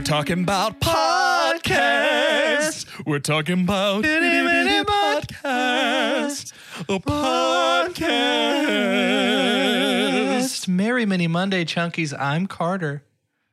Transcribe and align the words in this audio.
We're 0.00 0.04
talking 0.04 0.40
about 0.44 0.80
podcast. 0.80 2.86
We're 3.04 3.18
talking 3.18 3.64
about 3.64 4.02
podcast. 4.02 5.34
A 6.88 6.98
podcast. 6.98 8.08
Merry 10.68 11.04
Mini 11.04 11.26
Monday, 11.26 11.66
Chunkies. 11.66 12.18
I'm 12.18 12.46
Carter. 12.46 13.02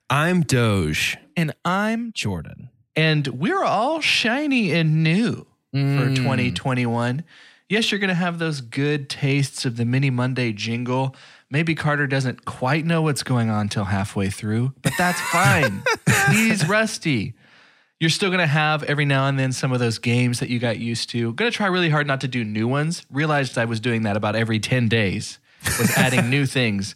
I'm 0.10 0.44
Doge. 0.44 1.18
And 1.36 1.54
I'm 1.66 2.14
Jordan. 2.14 2.70
And 2.96 3.28
we're 3.28 3.66
all 3.66 4.00
shiny 4.00 4.72
and 4.72 5.04
new 5.04 5.46
Mm. 5.76 6.00
for 6.00 6.16
2021. 6.16 7.26
Yes, 7.68 7.92
you're 7.92 8.00
going 8.00 8.08
to 8.08 8.14
have 8.14 8.40
those 8.40 8.62
good 8.62 9.10
tastes 9.10 9.66
of 9.66 9.76
the 9.76 9.84
Mini 9.84 10.10
Monday 10.10 10.54
jingle. 10.54 11.14
Maybe 11.50 11.76
Carter 11.76 12.08
doesn't 12.08 12.46
quite 12.46 12.86
know 12.86 13.02
what's 13.02 13.24
going 13.24 13.50
on 13.50 13.70
till 13.70 13.86
halfway 13.86 14.30
through, 14.30 14.74
but 14.82 14.92
that's 14.98 15.20
fine. 15.22 15.82
He's 16.32 16.68
rusty. 16.68 17.36
You're 18.00 18.10
still 18.10 18.30
going 18.30 18.40
to 18.40 18.48
have 18.48 18.84
every 18.84 19.06
now 19.06 19.28
and 19.28 19.40
then 19.40 19.52
some 19.52 19.72
of 19.72 19.80
those 19.80 19.98
games 19.98 20.40
that 20.40 20.50
you 20.50 20.60
got 20.60 20.78
used 20.78 21.10
to. 21.12 21.34
Going 21.34 21.50
to 21.50 21.56
try 21.56 21.68
really 21.68 21.90
hard 21.90 22.06
not 22.06 22.22
to 22.22 22.28
do 22.28 22.44
new 22.44 22.68
ones. 22.68 23.06
Realized 23.10 23.58
I 23.58 23.66
was 23.66 23.80
doing 23.80 24.04
that 24.04 24.18
about 24.18 24.36
every 24.36 24.60
10 24.60 24.88
days, 24.88 25.40
was 25.80 25.90
adding 25.98 26.30
new 26.30 26.46
things. 26.58 26.96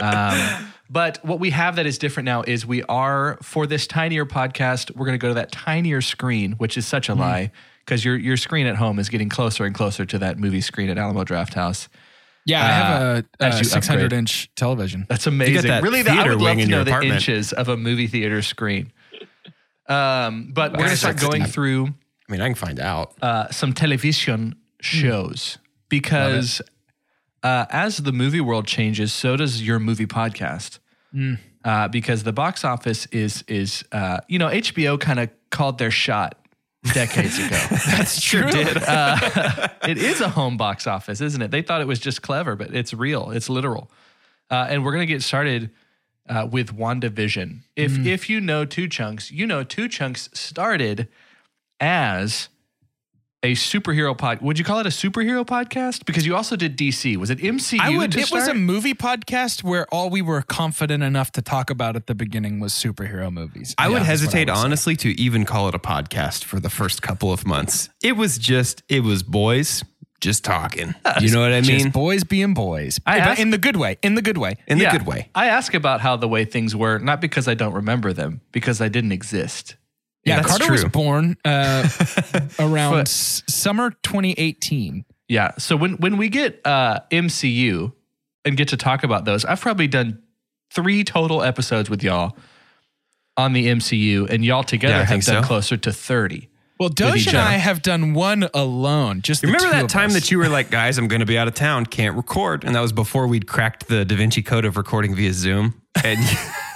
Um, 0.00 0.70
but 0.90 1.18
what 1.24 1.40
we 1.40 1.50
have 1.50 1.76
that 1.76 1.86
is 1.86 1.98
different 1.98 2.26
now 2.26 2.42
is 2.42 2.64
we 2.64 2.82
are 2.84 3.38
for 3.42 3.66
this 3.66 3.86
tinier 3.86 4.26
podcast. 4.26 4.94
We're 4.94 5.06
going 5.06 5.18
to 5.18 5.22
go 5.22 5.28
to 5.28 5.34
that 5.34 5.50
tinier 5.50 6.02
screen, 6.02 6.52
which 6.52 6.76
is 6.76 6.86
such 6.86 7.08
a 7.08 7.14
lie 7.14 7.50
because 7.80 8.04
your 8.04 8.16
your 8.16 8.36
screen 8.36 8.66
at 8.66 8.76
home 8.76 8.98
is 8.98 9.08
getting 9.08 9.28
closer 9.28 9.64
and 9.64 9.74
closer 9.74 10.04
to 10.04 10.18
that 10.18 10.38
movie 10.38 10.60
screen 10.60 10.88
at 10.88 10.98
Alamo 10.98 11.24
Drafthouse. 11.24 11.88
Yeah, 12.48 12.64
I 12.64 12.68
have 12.70 13.02
Uh, 13.02 13.22
a, 13.40 13.44
as 13.44 13.60
a 13.60 13.64
600 13.64 14.04
upgrade. 14.04 14.18
inch 14.18 14.50
television. 14.56 15.06
That's 15.08 15.26
amazing. 15.26 15.68
that 15.68 15.82
really, 15.82 16.02
that, 16.02 16.10
I 16.12 16.14
theater 16.16 16.30
would 16.36 16.42
love 16.44 16.56
to 16.58 16.66
know 16.66 16.76
your 16.78 16.84
the 17.00 17.02
inches 17.14 17.52
of 17.52 17.68
a 17.68 17.76
movie 17.76 18.06
theater 18.08 18.40
screen. 18.42 18.90
Um, 19.88 20.50
but 20.52 20.72
we're 20.72 20.78
going 20.78 20.90
to 20.90 20.96
start 20.96 21.18
going 21.18 21.42
exciting. 21.42 21.52
through 21.52 21.86
I 22.28 22.32
mean, 22.32 22.40
I 22.40 22.46
can 22.46 22.54
find 22.54 22.80
out. 22.80 23.14
uh, 23.22 23.50
some 23.50 23.72
television 23.72 24.54
shows 24.80 25.58
because 25.88 26.60
uh, 27.42 27.64
as 27.70 27.98
the 27.98 28.12
movie 28.12 28.40
world 28.40 28.66
changes, 28.66 29.12
so 29.12 29.36
does 29.36 29.62
your 29.62 29.78
movie 29.78 30.06
podcast. 30.06 30.78
Uh, 31.64 31.88
because 31.88 32.22
the 32.22 32.32
box 32.32 32.64
office 32.64 33.06
is 33.06 33.42
is 33.48 33.84
uh, 33.92 34.18
you 34.28 34.38
know 34.38 34.48
HBO 34.48 34.98
kind 35.00 35.18
of 35.18 35.28
called 35.50 35.78
their 35.78 35.90
shot 35.90 36.37
decades 36.92 37.38
ago. 37.38 37.56
That's 37.86 38.20
true. 38.20 38.44
uh, 38.44 39.68
it 39.88 39.98
is 39.98 40.20
a 40.20 40.28
home 40.28 40.56
box 40.56 40.86
office, 40.86 41.20
isn't 41.20 41.40
it? 41.42 41.50
They 41.50 41.62
thought 41.62 41.80
it 41.80 41.86
was 41.86 41.98
just 41.98 42.22
clever, 42.22 42.56
but 42.56 42.74
it's 42.74 42.94
real. 42.94 43.30
It's 43.30 43.48
literal. 43.48 43.90
Uh, 44.50 44.66
and 44.70 44.84
we're 44.84 44.92
gonna 44.92 45.06
get 45.06 45.22
started 45.22 45.70
uh, 46.28 46.48
with 46.50 46.76
WandaVision. 46.76 47.60
If 47.76 48.06
if 48.06 48.30
you 48.30 48.40
know 48.40 48.64
Two 48.64 48.88
Chunks, 48.88 49.30
you 49.30 49.46
know 49.46 49.62
Two 49.62 49.88
Chunks 49.88 50.30
started 50.32 51.08
as 51.80 52.48
a 53.44 53.52
superhero 53.54 54.16
pod. 54.18 54.40
Would 54.40 54.58
you 54.58 54.64
call 54.64 54.80
it 54.80 54.86
a 54.86 54.90
superhero 54.90 55.46
podcast? 55.46 56.04
Because 56.04 56.26
you 56.26 56.34
also 56.34 56.56
did 56.56 56.76
DC. 56.76 57.16
Was 57.16 57.30
it 57.30 57.38
MCU? 57.38 57.78
I 57.80 57.96
would. 57.96 58.12
to 58.12 58.18
It 58.20 58.30
was 58.32 58.48
a 58.48 58.54
movie 58.54 58.94
podcast 58.94 59.62
where 59.62 59.86
all 59.92 60.10
we 60.10 60.22
were 60.22 60.42
confident 60.42 61.04
enough 61.04 61.30
to 61.32 61.42
talk 61.42 61.70
about 61.70 61.94
at 61.94 62.08
the 62.08 62.14
beginning 62.16 62.58
was 62.58 62.72
superhero 62.72 63.32
movies. 63.32 63.74
I 63.78 63.88
would 63.88 63.92
Yeah, 63.94 63.98
that's 64.00 64.06
what 64.08 64.10
hesitate, 64.10 64.48
would 64.48 64.56
say. 64.56 64.64
honestly, 64.64 64.96
to 64.96 65.20
even 65.20 65.44
call 65.44 65.68
it 65.68 65.74
a 65.74 65.78
podcast 65.78 66.44
for 66.44 66.58
the 66.58 66.70
first 66.70 67.00
couple 67.00 67.32
of 67.32 67.46
months. 67.46 67.88
It 68.02 68.16
was 68.16 68.38
just, 68.38 68.82
it 68.88 69.04
was 69.04 69.22
boys 69.22 69.84
just 70.20 70.44
talking. 70.44 70.96
You 71.20 71.30
know 71.30 71.40
what 71.40 71.52
I 71.52 71.60
Just 71.60 71.84
mean? 71.84 71.90
boys 71.92 72.24
being 72.24 72.54
boys, 72.54 72.98
I 73.06 73.20
But 73.20 73.28
asked- 73.28 73.40
in 73.40 73.50
the 73.50 73.58
good 73.58 73.76
way. 73.76 73.98
In 74.02 74.16
the 74.16 74.22
good 74.22 74.36
way. 74.38 74.56
In 74.66 74.78
the 74.78 74.84
Yeah. 74.84 74.92
good 74.92 75.06
way. 75.06 75.28
I 75.36 75.46
ask 75.46 75.74
about 75.74 76.00
how 76.00 76.16
the 76.16 76.26
way 76.26 76.44
things 76.44 76.74
were, 76.74 76.98
not 76.98 77.20
because 77.20 77.46
I 77.46 77.54
don't 77.54 77.72
remember 77.72 78.12
them, 78.12 78.40
because 78.50 78.80
I 78.80 78.88
didn't 78.88 79.12
exist. 79.12 79.76
Yeah, 80.28 80.36
That's 80.36 80.48
Carter 80.58 80.72
was 80.72 80.84
born 80.84 81.36
uh, 81.44 81.88
around 82.58 82.92
But- 82.92 83.08
s- 83.08 83.42
summer 83.48 83.90
2018. 84.02 85.04
Yeah. 85.28 85.52
So 85.58 85.76
when 85.76 85.94
when 85.94 86.16
we 86.16 86.28
get 86.28 86.60
uh, 86.64 87.00
MCU 87.10 87.92
and 88.44 88.56
get 88.56 88.68
to 88.68 88.76
talk 88.76 89.02
about 89.04 89.24
those, 89.24 89.44
I've 89.44 89.60
probably 89.60 89.86
done 89.88 90.22
three 90.72 91.04
total 91.04 91.42
episodes 91.42 91.90
with 91.90 92.02
y'all 92.02 92.36
on 93.36 93.52
the 93.52 93.66
MCU, 93.68 94.28
and 94.30 94.44
y'all 94.44 94.64
together 94.64 94.94
Yeah, 94.94 94.98
I 95.00 95.04
have 95.04 95.08
think 95.10 95.24
done 95.24 95.42
so. 95.42 95.46
closer 95.46 95.76
to 95.76 95.92
thirty. 95.92 96.48
Well, 96.80 96.88
Doge 96.88 97.16
each 97.22 97.26
and 97.28 97.36
other. 97.36 97.48
I 97.48 97.52
have 97.54 97.82
done 97.82 98.14
one 98.14 98.48
alone. 98.54 99.20
Just 99.22 99.40
the 99.42 99.48
Remember 99.48 99.66
two 99.66 99.72
that 99.72 99.84
of 99.86 99.90
time 99.90 100.06
us. 100.08 100.14
that 100.14 100.30
you 100.30 100.38
were 100.38 100.48
like, 100.48 100.70
guys, 100.70 100.96
I'm 100.96 101.08
going 101.08 101.18
to 101.20 101.26
be 101.26 101.36
out 101.36 101.48
of 101.48 101.54
town, 101.54 101.84
can't 101.86 102.16
record? 102.16 102.62
And 102.62 102.72
that 102.76 102.80
was 102.80 102.92
before 102.92 103.26
we'd 103.26 103.48
cracked 103.48 103.88
the 103.88 104.04
Da 104.04 104.14
Vinci 104.16 104.42
Code 104.42 104.64
of 104.64 104.76
recording 104.76 105.12
via 105.16 105.32
Zoom. 105.32 105.82
And 106.04 106.20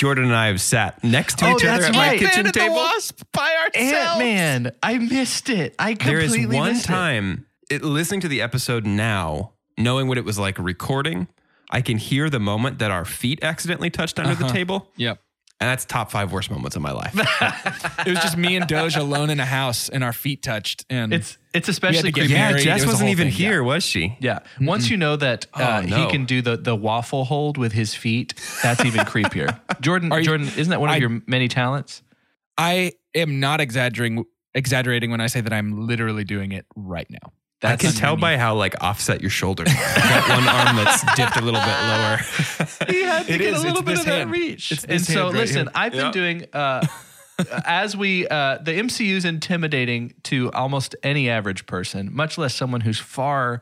Jordan 0.00 0.24
and 0.24 0.34
I 0.34 0.46
have 0.46 0.62
sat 0.62 1.04
next 1.04 1.36
to 1.40 1.44
Oh, 1.46 1.50
each 1.56 1.64
other 1.64 1.82
that's 1.82 1.84
at 1.84 1.94
my 1.94 2.08
right. 2.08 2.18
kitchen 2.18 2.36
Man 2.38 2.46
at 2.46 2.54
the 2.54 2.58
table. 2.58 2.74
Wasp 2.76 3.22
by 3.34 3.68
Ant. 3.74 4.18
Man, 4.18 4.72
I 4.82 4.96
missed 4.96 5.50
it. 5.50 5.74
I 5.78 5.92
There 5.92 6.20
completely 6.20 6.40
is 6.40 6.46
one 6.58 6.72
missed 6.72 6.84
it. 6.86 6.88
time 6.88 7.46
it, 7.68 7.82
listening 7.82 8.20
to 8.22 8.28
the 8.28 8.40
episode 8.40 8.86
now, 8.86 9.52
knowing 9.76 10.08
what 10.08 10.16
it 10.16 10.24
was 10.24 10.38
like 10.38 10.58
recording, 10.58 11.28
I 11.70 11.82
can 11.82 11.98
hear 11.98 12.30
the 12.30 12.40
moment 12.40 12.78
that 12.78 12.90
our 12.90 13.04
feet 13.04 13.40
accidentally 13.42 13.90
touched 13.90 14.18
under 14.18 14.34
the 14.34 14.46
uh-huh. 14.46 14.54
table. 14.54 14.88
Yep. 14.96 15.20
And 15.60 15.68
that's 15.68 15.84
top 15.84 16.10
five 16.10 16.32
worst 16.32 16.50
moments 16.50 16.74
of 16.74 16.80
my 16.82 16.92
life. 16.92 17.14
It 18.06 18.08
was 18.10 18.20
just 18.20 18.36
me 18.38 18.56
and 18.56 18.66
Doge 18.66 18.96
alone 18.96 19.28
in 19.28 19.40
a 19.40 19.44
house 19.44 19.90
and 19.90 20.02
our 20.02 20.14
feet 20.14 20.42
touched. 20.42 20.86
And 20.88 21.12
It's 21.12 21.36
it's 21.52 21.68
especially 21.68 21.96
had 21.98 22.04
to 22.06 22.12
get 22.12 22.20
creepy. 22.22 22.32
yeah, 22.32 22.48
married. 22.48 22.62
Jess 22.64 22.80
was 22.80 22.94
wasn't 22.94 23.10
even 23.10 23.26
thing, 23.28 23.34
here, 23.36 23.62
was 23.62 23.84
she? 23.84 24.16
Yeah. 24.20 24.38
Once 24.60 24.88
you 24.88 24.96
know 24.96 25.16
that 25.16 25.46
uh, 25.52 25.82
Oh, 25.84 25.86
he 25.86 26.06
can 26.10 26.24
do 26.24 26.40
the 26.40 26.56
the 26.56 26.74
waffle 26.74 27.24
hold 27.26 27.58
with 27.58 27.72
his 27.72 27.94
feet, 27.94 28.32
that's 28.62 28.82
even 28.86 29.00
creepier. 29.04 29.60
Jordan, 29.82 30.12
Are 30.12 30.20
you- 30.20 30.24
Jordan, 30.24 30.46
isn't 30.56 30.70
that 30.70 30.80
one 30.80 30.88
of 30.88 30.94
I- 30.94 30.98
your 30.98 31.20
many 31.26 31.48
talents? 31.48 32.02
I 32.56 32.92
am 33.14 33.38
not 33.40 33.60
exaggerating 33.60 34.24
exaggerating 34.54 35.10
when 35.10 35.20
I 35.20 35.26
say 35.26 35.42
that 35.42 35.52
I'm 35.52 35.86
literally 35.86 36.24
doing 36.24 36.52
it 36.52 36.64
right 36.74 37.08
now. 37.10 37.32
I 37.62 37.76
can 37.76 37.92
tell 37.92 38.16
by 38.16 38.36
how 38.38 38.54
like 38.54 38.74
offset 38.80 39.20
your 39.20 39.30
shoulders. 39.30 39.68
are. 39.68 39.72
You 39.72 40.02
got 40.08 40.28
one 40.28 40.48
arm 40.48 40.76
that's 40.76 41.02
dipped 41.14 41.36
a 41.36 41.42
little 41.42 41.60
bit 41.60 41.68
lower. 41.68 42.16
he 42.88 43.02
had 43.02 43.26
to 43.26 43.34
It 43.34 43.38
get 43.38 43.54
is. 43.54 43.62
a 43.62 43.66
little 43.66 43.82
bit 43.82 43.92
this 43.92 44.00
of 44.00 44.06
that 44.06 44.28
reach. 44.28 44.72
It's 44.72 44.84
and 44.84 45.00
so, 45.00 45.26
right 45.26 45.34
listen, 45.34 45.66
here. 45.66 45.72
I've 45.74 45.92
been 45.92 46.06
Yeah. 46.06 46.12
doing 46.12 46.44
uh, 46.52 46.86
as 47.66 47.96
we 47.96 48.26
uh, 48.28 48.58
the 48.58 48.72
MCU 48.72 49.14
is 49.16 49.24
intimidating 49.24 50.14
to 50.24 50.50
almost 50.52 50.94
any 51.02 51.28
average 51.28 51.66
person, 51.66 52.08
much 52.14 52.38
less 52.38 52.54
someone 52.54 52.80
who's 52.82 52.98
far 52.98 53.60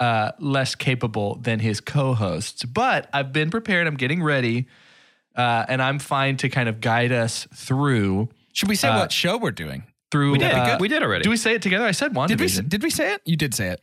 uh, 0.00 0.32
less 0.38 0.74
capable 0.74 1.36
than 1.36 1.58
his 1.60 1.80
co-hosts. 1.80 2.64
But 2.64 3.08
I've 3.12 3.32
been 3.32 3.50
prepared. 3.50 3.86
I'm 3.86 3.96
getting 3.96 4.22
ready, 4.22 4.66
uh, 5.36 5.64
and 5.68 5.80
I'm 5.80 5.98
fine 5.98 6.36
to 6.38 6.48
kind 6.48 6.68
of 6.68 6.80
guide 6.80 7.12
us 7.12 7.46
through 7.54 8.28
Should 8.52 8.68
we 8.68 8.76
say 8.76 8.88
Uh, 8.88 8.98
what 8.98 9.12
show 9.12 9.38
we're 9.38 9.50
doing? 9.52 9.84
Through. 10.16 10.32
We 10.32 10.38
did. 10.38 10.52
uh, 10.52 10.76
we 10.80 10.88
did 10.88 11.02
already. 11.02 11.22
Do 11.24 11.30
we 11.30 11.36
say 11.36 11.54
it 11.54 11.62
together? 11.62 11.84
I 11.84 11.92
said 11.92 12.14
one. 12.14 12.28
Did 12.28 12.40
we 12.40 12.48
did 12.48 12.82
we 12.82 12.90
say 12.90 13.14
it? 13.14 13.22
You 13.24 13.36
did 13.36 13.54
say 13.54 13.68
it. 13.76 13.80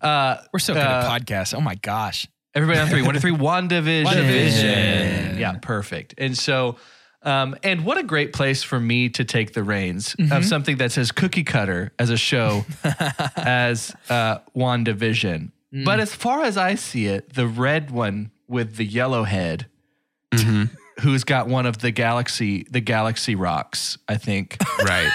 Uh, 0.00 0.36
We're 0.52 0.58
so 0.58 0.74
good 0.74 0.82
Uh, 0.82 1.10
at 1.12 1.20
podcasts. 1.20 1.54
Oh 1.54 1.60
my 1.60 1.74
gosh. 1.76 2.26
Everybody 2.54 2.80
on 2.80 2.88
three. 2.88 3.02
One, 3.02 3.14
two, 3.14 3.20
three. 3.20 3.32
WandaVision. 3.32 4.04
WandaVision. 4.06 5.38
Yeah, 5.38 5.58
perfect. 5.62 6.14
And 6.18 6.36
so, 6.36 6.76
um, 7.22 7.54
and 7.62 7.84
what 7.84 7.98
a 7.98 8.02
great 8.02 8.32
place 8.32 8.62
for 8.62 8.80
me 8.80 9.08
to 9.10 9.24
take 9.24 9.52
the 9.52 9.62
reins 9.62 10.16
of 10.32 10.44
something 10.44 10.76
that's 10.76 10.96
as 10.98 11.12
cookie 11.12 11.44
cutter 11.44 11.92
as 11.98 12.10
a 12.10 12.16
show 12.16 12.64
as 13.36 13.94
uh, 14.08 14.38
WandaVision. 14.56 15.50
But 15.84 16.00
as 16.00 16.14
far 16.14 16.42
as 16.44 16.56
I 16.56 16.74
see 16.76 17.06
it, 17.06 17.34
the 17.34 17.46
red 17.46 17.90
one 17.90 18.30
with 18.48 18.76
the 18.76 18.84
yellow 18.86 19.24
head, 19.24 19.66
who's 21.00 21.24
got 21.24 21.46
one 21.48 21.66
of 21.66 21.78
the 21.78 21.90
galaxy, 21.90 22.66
the 22.70 22.80
galaxy 22.80 23.34
rocks, 23.34 23.98
I 24.08 24.16
think. 24.16 24.56
Right. 24.82 25.10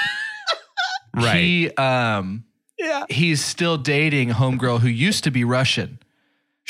right. 1.15 1.37
He, 1.41 1.69
um, 1.71 2.43
Yeah. 2.79 3.05
he's 3.09 3.43
still 3.43 3.77
dating 3.77 4.31
a 4.31 4.33
homegirl 4.33 4.79
who 4.79 4.87
used 4.87 5.23
to 5.25 5.31
be 5.31 5.43
Russian, 5.43 5.99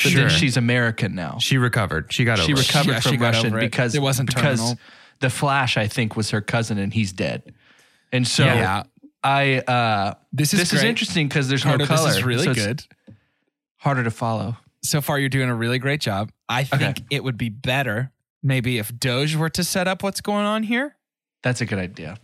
but 0.03 0.11
Sure. 0.11 0.21
then 0.21 0.29
she's 0.29 0.57
American 0.57 1.15
now. 1.15 1.37
she 1.39 1.57
recovered. 1.57 2.11
She 2.11 2.25
got 2.25 2.39
over. 2.39 2.45
She 2.47 2.53
it. 2.53 2.59
recovered 2.67 2.91
Yeah, 2.93 2.99
from 3.01 3.15
got 3.17 3.33
Russian 3.35 3.55
it. 3.57 3.59
because 3.59 3.95
It 3.95 4.01
wasn't 4.01 4.29
because 4.33 4.59
terminal. 4.59 4.79
the 5.19 5.29
Flash, 5.29 5.77
I 5.77 5.87
think, 5.87 6.15
was 6.15 6.31
her 6.31 6.41
cousin 6.41 6.77
and 6.79 6.93
he's 6.93 7.13
dead. 7.13 7.53
And 8.11 8.27
so 8.27 8.45
Yeah. 8.45 8.83
I 9.23 9.59
uh, 9.59 10.15
This 10.33 10.53
is 10.53 10.59
this 10.59 10.73
is 10.73 10.83
interesting 10.83 11.27
because 11.27 11.47
there's 11.47 11.63
Carter, 11.63 11.77
no 11.79 11.85
color. 11.85 12.07
This 12.09 12.17
is 12.17 12.23
really 12.23 12.43
so 12.43 12.51
it's 12.51 12.65
good. 12.65 12.83
Harder 13.77 14.03
to 14.03 14.11
follow. 14.11 14.57
So 14.81 14.99
far, 15.01 15.17
you're 15.19 15.29
doing 15.29 15.49
a 15.49 15.55
really 15.55 15.79
great 15.79 16.01
job. 16.01 16.31
I 16.49 16.63
think 16.65 16.81
Okay. 16.81 17.03
it 17.09 17.23
would 17.23 17.37
be 17.37 17.47
better 17.49 18.11
maybe 18.43 18.77
if 18.77 18.97
Doge 18.97 19.35
were 19.35 19.49
to 19.49 19.63
set 19.63 19.87
up 19.87 20.03
what's 20.03 20.21
going 20.21 20.45
on 20.45 20.63
here. 20.63 20.95
That's 21.41 21.61
a 21.61 21.65
good 21.65 21.79
idea. 21.79 22.17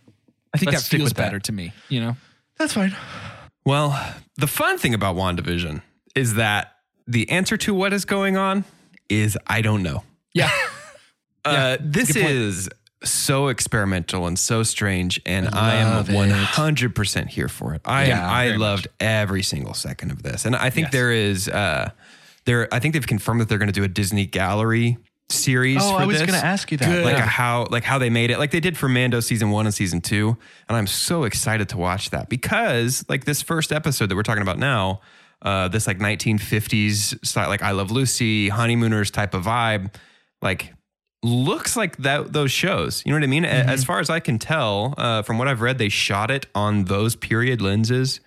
I 0.54 0.57
think 0.57 0.71
Let's 0.71 0.83
that 0.83 0.98
feels 0.98 1.10
with 1.10 1.18
that. 1.18 1.24
better 1.24 1.39
to 1.39 1.51
me. 1.51 1.74
You 1.89 2.01
know. 2.01 2.18
That's 2.57 2.74
fine. 2.74 2.95
Well, 3.66 4.16
the 4.36 4.48
fun 4.48 4.77
thing 4.77 4.94
about 4.94 5.16
WandaVision 5.16 5.81
is 6.16 6.36
that 6.36 6.75
the 7.07 7.30
answer 7.30 7.56
to 7.57 7.74
what 7.74 7.94
is 7.94 8.06
going 8.06 8.36
on 8.38 8.66
is 9.10 9.38
I 9.48 9.62
don't 9.62 9.83
know. 9.83 10.04
Yeah. 10.33 10.51
Uh, 11.45 11.77
this 11.80 12.18
is 12.18 12.69
so 13.04 13.48
experimental 13.48 14.27
and 14.27 14.38
so 14.38 14.62
strange, 14.62 15.22
and 15.25 15.48
I, 15.48 15.75
am 15.75 16.04
100% 16.06 17.27
here 17.27 17.48
for 17.48 17.74
it. 17.74 17.81
I 17.86 18.07
Yeah, 18.07 18.30
I 18.30 18.48
very 18.48 18.57
loved 18.57 18.88
every 19.00 19.42
single 19.42 19.74
second 19.74 20.12
of 20.12 20.22
this, 20.22 20.45
and 20.45 20.56
I 20.56 20.69
think 20.69 20.88
Yes. 20.88 20.92
there 20.92 21.12
is 21.13 21.48
uh, 21.48 21.92
there. 22.45 22.68
I 22.74 22.80
think 22.80 22.94
they've 22.94 23.07
confirmed 23.07 23.39
that 23.39 23.48
they're 23.50 23.57
going 23.57 23.72
to 23.72 23.74
do 23.74 23.86
a 23.86 23.88
Disney 23.88 24.25
Gallery 24.25 24.98
series. 25.31 25.78
Oh, 25.81 25.92
for 25.96 26.02
I 26.02 26.06
was 26.06 26.18
going 26.18 26.30
to 26.30 26.46
ask 26.46 26.72
you 26.72 26.78
that. 26.78 27.04
like 27.06 27.18
Yeah. 27.18 27.24
a 27.24 27.28
how 27.28 27.68
like 27.70 27.84
how 27.84 27.98
they 28.00 28.10
made 28.10 28.31
it 28.31 28.40
like 28.40 28.52
they 28.52 28.60
did 28.60 28.78
for 28.78 28.90
Mando 28.90 29.20
season 29.20 29.52
1 29.52 29.66
and 29.68 29.74
season 29.76 30.02
2 30.02 30.36
and 30.68 30.78
I'm 30.78 30.88
so 30.88 31.24
excited 31.24 31.70
to 31.70 31.78
watch 31.78 32.10
that 32.10 32.30
because 32.30 33.06
like 33.10 33.26
this 33.26 33.42
first 33.42 33.72
episode 33.72 34.08
that 34.10 34.16
we're 34.16 34.24
talking 34.24 34.42
about 34.42 34.58
now 34.58 35.02
uh 35.44 35.68
this 35.68 35.86
like 35.88 36.00
1950s 36.00 37.24
style 37.26 37.48
like 37.50 37.62
I 37.62 37.72
Love 37.72 37.92
Lucy 37.92 38.50
honeymooners 38.50 39.12
type 39.12 39.34
of 39.34 39.44
vibe 39.46 39.94
like 40.42 40.74
looks 41.22 41.75
like 41.75 41.98
that 41.98 42.32
those 42.34 42.52
shows 42.52 43.04
you 43.06 43.12
know 43.12 43.18
what 43.18 43.24
I 43.24 43.28
mean 43.28 43.46
A- 43.46 43.50
as 43.50 43.84
far 43.84 44.00
as 44.00 44.10
I 44.10 44.20
can 44.20 44.40
tell 44.40 44.94
uh 44.98 45.22
from 45.22 45.38
what 45.38 45.48
I've 45.48 45.62
read 45.62 45.78
they 45.78 45.90
shot 45.90 46.32
it 46.32 46.48
on 46.56 46.86
those 46.86 47.16
period 47.16 47.62
lenses 47.62 48.20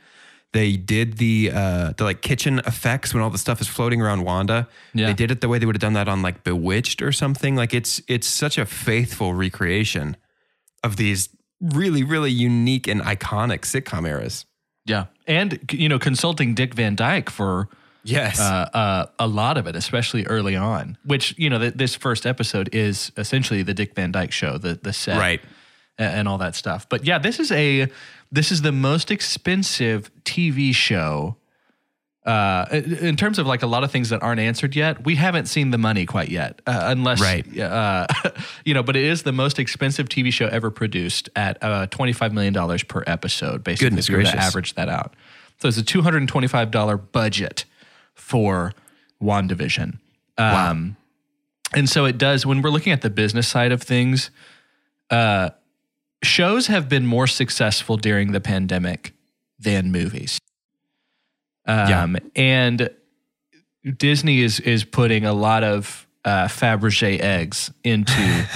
they 0.52 0.76
did 0.76 1.16
the 1.19 1.50
uh 1.52 1.93
the 1.96 2.04
like 2.04 2.20
kitchen 2.22 2.60
effects 2.66 3.14
when 3.14 3.22
all 3.22 3.31
the 3.31 3.38
stuff 3.38 3.60
is 3.60 3.69
floating 3.69 4.00
around 4.02 4.22
Wanda. 4.25 4.69
Yeah. 4.94 5.06
They 5.06 5.14
did 5.14 5.31
it 5.31 5.40
the 5.40 5.49
way 5.49 5.58
they 5.58 5.66
would 5.66 5.75
have 5.76 5.81
done 5.81 5.94
that 5.94 6.08
on 6.08 6.22
like 6.22 6.44
Bewitched 6.44 7.00
or 7.02 7.12
something. 7.12 7.56
Like 7.56 7.72
it's 7.75 8.00
it's 8.08 8.26
such 8.26 8.58
a 8.58 8.66
faithful 8.66 9.34
recreation 9.34 10.16
of 10.84 10.96
these 10.96 11.28
really 11.60 12.02
really 12.04 12.31
unique 12.31 12.87
and 12.88 13.00
iconic 13.02 13.60
sitcom 13.60 14.06
eras. 14.08 14.44
Yeah. 14.84 15.06
And, 15.28 15.60
you 15.72 15.88
know, 15.88 16.00
consulting 16.00 16.55
Dick 16.55 16.75
Van 16.75 16.96
Dyke 16.96 17.31
for 17.31 17.69
Yes. 18.05 18.40
uh, 18.40 18.69
uh, 18.75 19.06
a 19.20 19.28
lot 19.28 19.56
of 19.56 19.69
it, 19.69 19.76
especially 19.76 20.26
early 20.26 20.56
on, 20.56 20.98
which, 21.05 21.37
you 21.38 21.48
know, 21.48 21.60
th- 21.60 21.75
this 21.75 21.94
first 21.94 22.26
episode 22.26 22.69
is 22.75 23.12
essentially 23.16 23.62
the 23.62 23.75
Dick 23.75 23.94
Van 23.94 24.10
Dyke 24.10 24.32
show, 24.32 24.58
the, 24.58 24.75
the 24.82 24.93
set. 24.93 25.19
right. 25.20 25.40
a- 25.98 26.02
and 26.02 26.26
all 26.26 26.38
that 26.38 26.56
stuff. 26.56 26.88
But 26.88 27.05
yeah, 27.06 27.19
this 27.20 27.38
is 27.38 27.52
a 27.52 27.87
this 28.32 28.50
is 28.50 28.62
the 28.62 28.73
most 28.73 29.11
expensive 29.11 30.11
TV 30.25 30.75
show. 30.75 31.37
Uh, 32.25 32.67
in 32.73 33.17
terms 33.17 33.38
of 33.38 33.46
like 33.49 33.62
a 33.62 33.67
lot 33.67 33.82
of 33.82 33.90
things 33.90 34.08
that 34.08 34.23
aren't 34.23 34.40
answered 34.40 34.75
yet, 34.75 35.05
we 35.05 35.17
haven't 35.17 35.46
seen 35.46 35.70
the 35.70 35.79
money 35.79 36.06
quite 36.06 36.29
yet, 36.29 36.62
uh, 36.67 36.81
unless 36.84 37.20
Right. 37.20 37.58
uh, 37.61 38.06
you 38.64 38.75
know. 38.75 38.82
But 38.82 38.96
it 38.96 39.02
is 39.05 39.25
the 39.25 39.32
most 39.32 39.58
expensive 39.58 40.08
TV 40.08 40.32
show 40.32 40.46
ever 40.46 40.70
produced 40.70 41.29
at 41.37 41.62
uh, 41.62 41.87
twenty 41.88 42.12
five 42.12 42.32
million 42.32 42.52
dollars 42.55 42.84
per 42.84 43.02
episode. 43.06 43.62
Basically, 43.64 43.90
Goodness 43.90 44.08
if 44.08 44.32
to 44.32 44.38
average 44.38 44.75
that 44.75 44.88
out, 44.88 45.14
so 45.58 45.69
it's 45.69 45.76
a 45.79 45.82
two 45.82 46.02
hundred 46.02 46.19
and 46.19 46.29
twenty 46.29 46.46
five 46.46 46.70
dollar 46.70 46.96
budget 46.96 47.64
for 48.14 48.73
Wandavision. 49.20 49.99
Um, 50.38 50.96
and 51.75 51.88
so 51.88 52.05
it 52.05 52.19
does 52.19 52.46
when 52.46 52.62
we're 52.62 52.70
looking 52.70 52.93
at 52.93 53.02
the 53.02 53.11
business 53.11 53.49
side 53.49 53.73
of 53.73 53.82
things. 53.82 54.31
Uh, 55.11 55.50
shows 56.22 56.66
have 56.69 56.88
been 56.88 57.06
more 57.06 57.26
successful 57.26 57.96
during 57.96 58.32
the 58.32 58.40
pandemic 58.40 59.12
than 59.58 59.90
movies. 59.92 60.38
Um, 61.66 62.16
and 62.34 62.90
Disney 63.96 64.40
is 64.40 64.58
is 64.60 64.84
putting 64.84 65.24
a 65.24 65.32
lot 65.32 65.62
of 65.64 66.06
uh, 66.24 66.46
Fabergé 66.48 67.20
eggs 67.20 67.70
into 67.84 68.46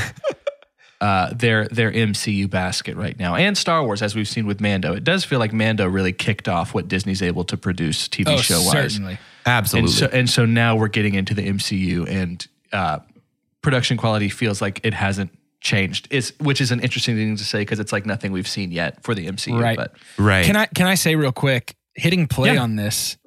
uh, 1.01 1.33
their 1.35 1.69
their 1.69 1.93
MCU 1.93 2.49
basket 2.51 2.97
right 2.97 3.17
now, 3.19 3.35
and 3.37 3.57
Star 3.57 3.85
Wars, 3.85 4.03
as 4.03 4.15
we've 4.17 4.27
seen 4.29 4.47
with 4.47 4.61
Mando. 4.61 4.93
It 4.95 5.05
does 5.05 5.25
feel 5.25 5.39
like 5.39 5.53
Mando 5.53 5.87
really 5.87 6.13
kicked 6.13 6.49
off 6.49 6.75
what 6.75 6.89
Disney's 6.89 7.23
able 7.23 7.45
to 7.45 7.57
produce 7.57 8.09
TV 8.09 8.25
Oh, 8.29 8.37
show 8.39 8.59
wise. 8.61 8.73
certainly. 8.95 9.19
Absolutely. 9.45 9.91
And 9.91 9.99
so, 9.99 10.07
and 10.07 10.31
so 10.31 10.45
now 10.47 10.75
we're 10.77 10.89
getting 10.89 11.15
into 11.15 11.35
the 11.35 11.49
MCU, 11.49 12.09
and 12.09 12.45
uh, 12.73 12.99
production 13.63 13.97
quality 13.97 14.29
feels 14.29 14.61
like 14.61 14.81
it 14.83 14.95
hasn't 14.95 15.31
changed. 15.67 16.09
It's 16.11 16.33
which 16.39 16.61
is 16.61 16.71
an 16.71 16.81
interesting 16.81 17.17
thing 17.17 17.37
to 17.37 17.45
say 17.45 17.61
because 17.61 17.79
it's 17.81 17.93
like 17.93 18.07
nothing 18.07 18.33
we've 18.33 18.49
seen 18.49 18.71
yet 18.73 19.03
for 19.03 19.15
the 19.15 19.27
MCU. 19.27 19.61
Right. 19.61 19.77
But 19.77 19.95
right. 20.19 20.45
Can 20.47 20.57
I 20.57 20.67
can 20.67 20.87
I 20.87 20.95
say 20.95 21.17
real 21.17 21.33
quick, 21.33 21.75
hitting 21.95 22.27
play 22.27 22.55
Yeah. 22.55 22.63
on 22.63 22.77
this 22.77 23.19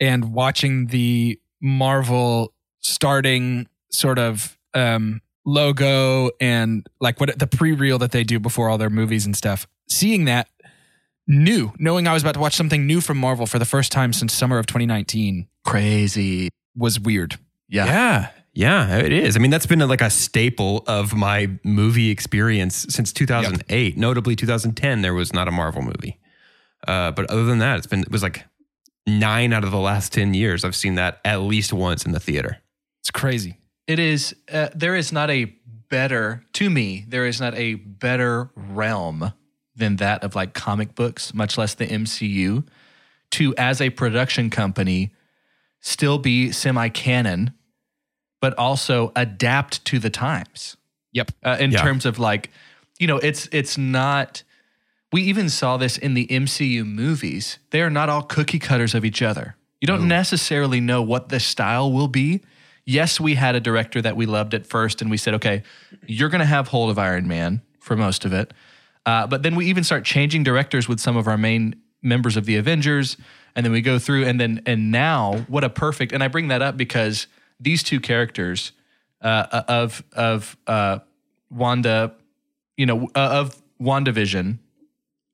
and 0.00 0.32
watching 0.32 0.86
the 0.86 1.38
Marvel 1.60 2.52
starting 2.80 3.66
sort 3.90 4.18
of 4.18 4.56
um 4.74 5.20
logo 5.46 6.30
and 6.40 6.86
like 7.00 7.20
what 7.20 7.38
the 7.38 7.46
pre-reel 7.46 7.98
that 7.98 8.12
they 8.12 8.24
do 8.24 8.38
before 8.40 8.68
all 8.70 8.78
their 8.78 8.90
movies 8.90 9.26
and 9.26 9.36
stuff. 9.36 9.66
Seeing 9.88 10.24
that 10.24 10.48
new, 11.26 11.72
knowing 11.78 12.06
I 12.08 12.12
was 12.12 12.22
about 12.22 12.34
to 12.34 12.40
watch 12.40 12.54
something 12.54 12.86
new 12.86 13.00
from 13.00 13.18
Marvel 13.18 13.46
for 13.46 13.58
the 13.58 13.64
first 13.64 13.92
time 13.92 14.12
since 14.12 14.32
summer 14.32 14.58
of 14.58 14.66
2019 14.66 15.48
crazy. 15.64 16.48
was 16.76 16.98
weird. 17.00 17.38
Yeah. 17.68 17.86
yeah. 17.86 18.28
Yeah, 18.54 18.98
it 18.98 19.12
is. 19.12 19.36
I 19.36 19.40
mean, 19.40 19.50
that's 19.50 19.66
been 19.66 19.80
like 19.80 20.00
a 20.00 20.10
staple 20.10 20.84
of 20.86 21.14
my 21.14 21.50
movie 21.64 22.10
experience 22.10 22.86
since 22.88 23.12
2008. 23.12 23.96
Notably, 23.96 24.36
2010, 24.36 25.02
there 25.02 25.12
was 25.12 25.32
not 25.32 25.48
a 25.48 25.50
Marvel 25.50 25.82
movie. 25.82 26.20
Uh, 26.86 27.10
but 27.10 27.28
other 27.30 27.44
than 27.44 27.58
that, 27.58 27.78
it's 27.78 27.86
been, 27.86 28.00
it 28.00 28.12
was 28.12 28.22
like 28.22 28.44
nine 29.06 29.52
out 29.52 29.64
of 29.64 29.70
the 29.72 29.78
last 29.78 30.12
10 30.12 30.34
years. 30.34 30.64
I've 30.64 30.76
seen 30.76 30.94
that 30.94 31.20
at 31.24 31.40
least 31.40 31.72
once 31.72 32.06
in 32.06 32.12
the 32.12 32.20
theater. 32.20 32.58
It's 33.00 33.10
crazy. 33.10 33.58
It 33.86 33.98
is. 33.98 34.34
Uh, 34.50 34.68
there 34.74 34.94
is 34.94 35.12
not 35.12 35.30
a 35.30 35.46
better 35.88 36.44
to 36.54 36.70
me. 36.70 37.04
There 37.08 37.26
is 37.26 37.40
not 37.40 37.54
a 37.54 37.74
better 37.74 38.50
realm 38.54 39.32
than 39.76 39.96
that 39.96 40.22
of 40.22 40.34
like 40.34 40.54
comic 40.54 40.94
books, 40.94 41.34
much 41.34 41.58
less 41.58 41.74
the 41.74 41.86
MCU, 41.86 42.66
to 43.32 43.54
as 43.56 43.80
a 43.80 43.90
production 43.90 44.48
company 44.48 45.12
still 45.80 46.18
be 46.18 46.52
semi 46.52 46.88
canon, 46.88 47.52
but 48.44 48.52
also 48.58 49.10
adapt 49.16 49.82
to 49.86 49.98
the 49.98 50.10
times. 50.10 50.76
Yep. 51.12 51.30
uh, 51.42 51.56
in 51.58 51.70
Yeah. 51.70 51.80
terms 51.80 52.04
of 52.04 52.18
like, 52.18 52.50
you 52.98 53.06
know, 53.06 53.16
it's 53.16 53.48
it's 53.52 53.78
not. 53.78 54.42
We 55.12 55.22
even 55.22 55.48
saw 55.48 55.78
this 55.78 55.96
in 55.96 56.12
the 56.12 56.26
MCU 56.26 56.84
movies. 56.84 57.58
They 57.70 57.80
are 57.80 57.88
not 57.88 58.10
all 58.10 58.20
cookie 58.22 58.58
cutters 58.58 58.94
of 58.94 59.02
each 59.02 59.22
other. 59.22 59.56
You 59.80 59.86
don't 59.86 60.06
necessarily 60.08 60.80
know 60.80 61.00
what 61.00 61.30
the 61.30 61.40
style 61.40 61.90
will 61.90 62.08
be. 62.08 62.42
Yes, 62.84 63.18
we 63.18 63.34
had 63.36 63.54
a 63.54 63.60
director 63.60 64.02
that 64.02 64.14
we 64.14 64.26
loved 64.26 64.52
at 64.52 64.66
first, 64.66 65.00
and 65.00 65.10
we 65.10 65.16
said, 65.16 65.32
okay, 65.34 65.62
you're 66.06 66.28
going 66.28 66.40
to 66.40 66.52
have 66.56 66.68
hold 66.68 66.90
of 66.90 66.98
Iron 66.98 67.26
Man 67.26 67.62
for 67.80 67.96
most 67.96 68.26
of 68.26 68.32
it. 68.34 68.52
Uh, 69.06 69.26
but 69.26 69.42
then 69.42 69.54
we 69.56 69.64
even 69.66 69.84
start 69.84 70.04
changing 70.04 70.42
directors 70.44 70.86
with 70.88 71.00
some 71.00 71.16
of 71.16 71.26
our 71.26 71.38
main 71.38 71.76
members 72.02 72.36
of 72.36 72.44
the 72.44 72.56
Avengers, 72.56 73.16
and 73.56 73.64
then 73.64 73.72
we 73.72 73.80
go 73.80 73.98
through, 73.98 74.26
and 74.26 74.38
then 74.38 74.60
and 74.66 74.90
now 74.90 75.44
what 75.48 75.64
a 75.64 75.70
perfect. 75.70 76.12
And 76.12 76.22
I 76.22 76.28
bring 76.28 76.48
that 76.48 76.60
up 76.60 76.76
because 76.76 77.26
these 77.60 77.82
two 77.82 78.00
characters 78.00 78.72
uh, 79.20 79.62
of 79.68 80.02
of 80.12 80.56
uh, 80.66 80.98
Wanda, 81.50 82.14
you 82.76 82.86
know, 82.86 83.08
uh, 83.14 83.40
of 83.40 83.60
WandaVision 83.80 84.58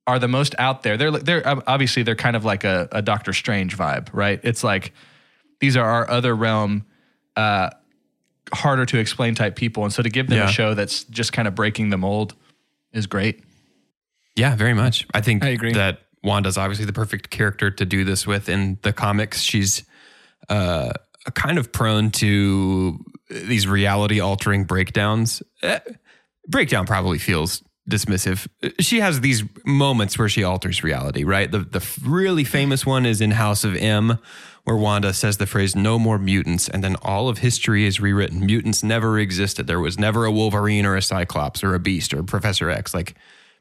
are 0.06 0.18
the 0.18 0.28
most 0.28 0.54
out 0.58 0.82
there. 0.82 0.96
They're 0.96 1.10
they're 1.10 1.42
obviously 1.68 2.02
they're 2.02 2.14
kind 2.16 2.36
of 2.36 2.44
like 2.44 2.64
a, 2.64 2.88
a 2.92 3.02
Doctor 3.02 3.32
Strange 3.32 3.76
vibe, 3.76 4.08
right? 4.12 4.40
It's 4.42 4.62
like 4.64 4.92
these 5.60 5.76
are 5.76 5.84
our 5.88 6.08
other 6.10 6.34
realm, 6.34 6.84
uh, 7.36 7.70
harder 8.52 8.86
to 8.86 8.98
explain 8.98 9.34
type 9.34 9.56
people, 9.56 9.84
and 9.84 9.92
so 9.92 10.02
to 10.02 10.10
give 10.10 10.28
them 10.28 10.38
Yeah. 10.38 10.48
a 10.48 10.52
show 10.52 10.74
that's 10.74 11.04
just 11.04 11.32
kind 11.32 11.46
of 11.48 11.54
breaking 11.54 11.90
the 11.90 11.98
mold 11.98 12.34
is 12.92 13.06
great. 13.06 13.42
Yeah, 14.36 14.56
very 14.56 14.74
much. 14.74 15.06
I 15.12 15.20
think 15.20 15.44
I 15.44 15.48
agree. 15.48 15.72
that 15.74 16.02
Wanda's 16.22 16.56
obviously 16.58 16.86
the 16.86 16.92
perfect 16.92 17.30
character 17.30 17.70
to 17.70 17.84
do 17.84 18.04
this 18.04 18.26
with 18.26 18.48
in 18.48 18.78
the 18.82 18.92
comics. 18.92 19.40
She's 19.42 19.84
uh, 20.48 20.92
kind 21.34 21.58
of 21.58 21.72
prone 21.72 22.10
to 22.12 22.98
these 23.28 23.66
reality 23.66 24.20
altering 24.20 24.64
breakdowns. 24.64 25.42
Eh, 25.62 25.78
breakdown 26.48 26.86
probably 26.86 27.18
feels 27.18 27.62
dismissive. 27.88 28.46
She 28.80 29.00
has 29.00 29.20
these 29.20 29.42
moments 29.64 30.18
where 30.18 30.28
she 30.28 30.44
alters 30.44 30.82
reality, 30.82 31.24
right? 31.24 31.50
The 31.50 31.60
the 31.60 31.86
really 32.04 32.44
famous 32.44 32.86
one 32.86 33.06
is 33.06 33.20
in 33.20 33.32
House 33.32 33.64
of 33.64 33.76
M, 33.76 34.18
where 34.64 34.76
Wanda 34.76 35.12
says 35.12 35.36
the 35.36 35.46
phrase 35.46 35.76
"no 35.76 35.98
more 35.98 36.18
mutants," 36.18 36.68
and 36.68 36.82
then 36.82 36.96
all 37.02 37.28
of 37.28 37.38
history 37.38 37.84
is 37.84 38.00
rewritten. 38.00 38.46
Mutants 38.46 38.82
never 38.82 39.18
existed. 39.18 39.66
There 39.66 39.80
was 39.80 39.98
never 39.98 40.24
a 40.24 40.32
Wolverine 40.32 40.86
or 40.86 40.96
a 40.96 41.02
Cyclops 41.02 41.62
or 41.62 41.74
a 41.74 41.80
Beast 41.80 42.14
or 42.14 42.22
Professor 42.22 42.70
X. 42.70 42.94
Like 42.94 43.14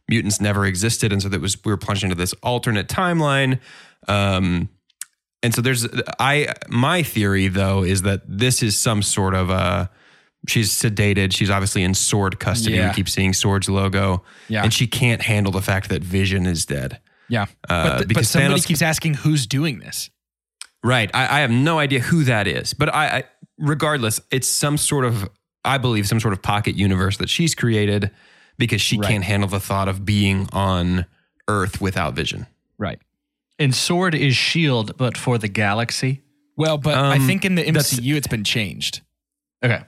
mutants 0.08 0.40
never 0.40 0.66
existed, 0.66 1.12
and 1.12 1.22
so 1.22 1.30
that 1.30 1.42
was 1.42 1.58
we 1.64 1.72
were 1.72 1.78
plunged 1.78 2.04
into 2.04 2.16
this 2.16 2.34
alternate 2.44 2.88
timeline. 2.88 3.60
Um, 4.08 4.70
and 5.44 5.54
so 5.54 5.62
there's 5.62 5.88
I 6.20 6.54
my 6.68 7.04
theory 7.04 7.48
though 7.48 7.84
is 7.84 8.02
that 8.04 8.22
this 8.28 8.62
is 8.64 8.78
some 8.78 9.02
sort 9.02 9.34
of 9.36 9.50
a 9.50 9.90
she's 10.48 10.72
sedated. 10.72 11.34
She's 11.36 11.50
obviously 11.50 11.84
in 11.84 11.94
sword 11.94 12.40
custody. 12.40 12.76
Yeah. 12.78 12.90
We 12.90 12.94
keep 12.96 13.10
seeing 13.10 13.34
sword's 13.34 13.70
logo. 13.70 14.24
Yeah. 14.48 14.64
And 14.64 14.74
she 14.74 14.88
can't 14.88 15.22
handle 15.22 15.52
the 15.52 15.62
fact 15.62 15.90
that 15.90 16.02
Vision 16.04 16.46
is 16.46 16.66
dead. 16.66 17.00
Yeah. 17.28 17.46
Uh, 17.70 17.84
but, 17.90 17.98
th- 18.06 18.14
but 18.16 18.26
somebody 18.26 18.56
Thanos- 18.56 18.66
keeps 18.66 18.82
asking 18.82 19.16
who's 19.16 19.46
doing 19.48 19.80
this. 19.80 20.10
Right. 20.84 21.12
I, 21.14 21.38
I 21.38 21.40
have 21.42 21.52
no 21.52 21.78
idea 21.78 22.00
who 22.00 22.24
that 22.24 22.48
is. 22.48 22.74
But 22.74 22.94
I, 22.94 23.18
I 23.18 23.24
regardless, 23.58 24.22
it's 24.32 24.48
some 24.48 24.78
sort 24.78 25.04
of 25.06 25.30
I 25.66 25.78
believe 25.78 26.08
some 26.08 26.20
sort 26.22 26.34
of 26.34 26.42
pocket 26.42 26.76
universe 26.76 27.18
that 27.18 27.30
she's 27.30 27.54
created 27.54 28.12
because 28.58 28.80
she 28.82 28.98
Right. 28.98 29.10
can't 29.10 29.24
handle 29.26 29.50
the 29.50 29.60
thought 29.60 29.88
of 29.90 30.06
being 30.06 30.48
on 30.54 31.06
Earth 31.50 31.82
without 31.82 32.14
Vision. 32.14 32.48
Right. 32.78 33.00
And 33.60 33.76
Sword 33.76 34.16
is 34.16 34.36
Shield, 34.36 34.98
but 34.98 35.18
for 35.18 35.38
the 35.38 35.50
galaxy. 35.50 36.22
Well, 36.56 36.78
but 36.78 36.98
I 36.98 37.18
Um, 37.18 37.28
think 37.28 37.44
in 37.46 37.56
the 37.56 37.64
MCU 37.64 38.16
it's 38.16 38.28
been 38.28 38.44
changed. 38.46 39.02
Okay. 39.64 39.84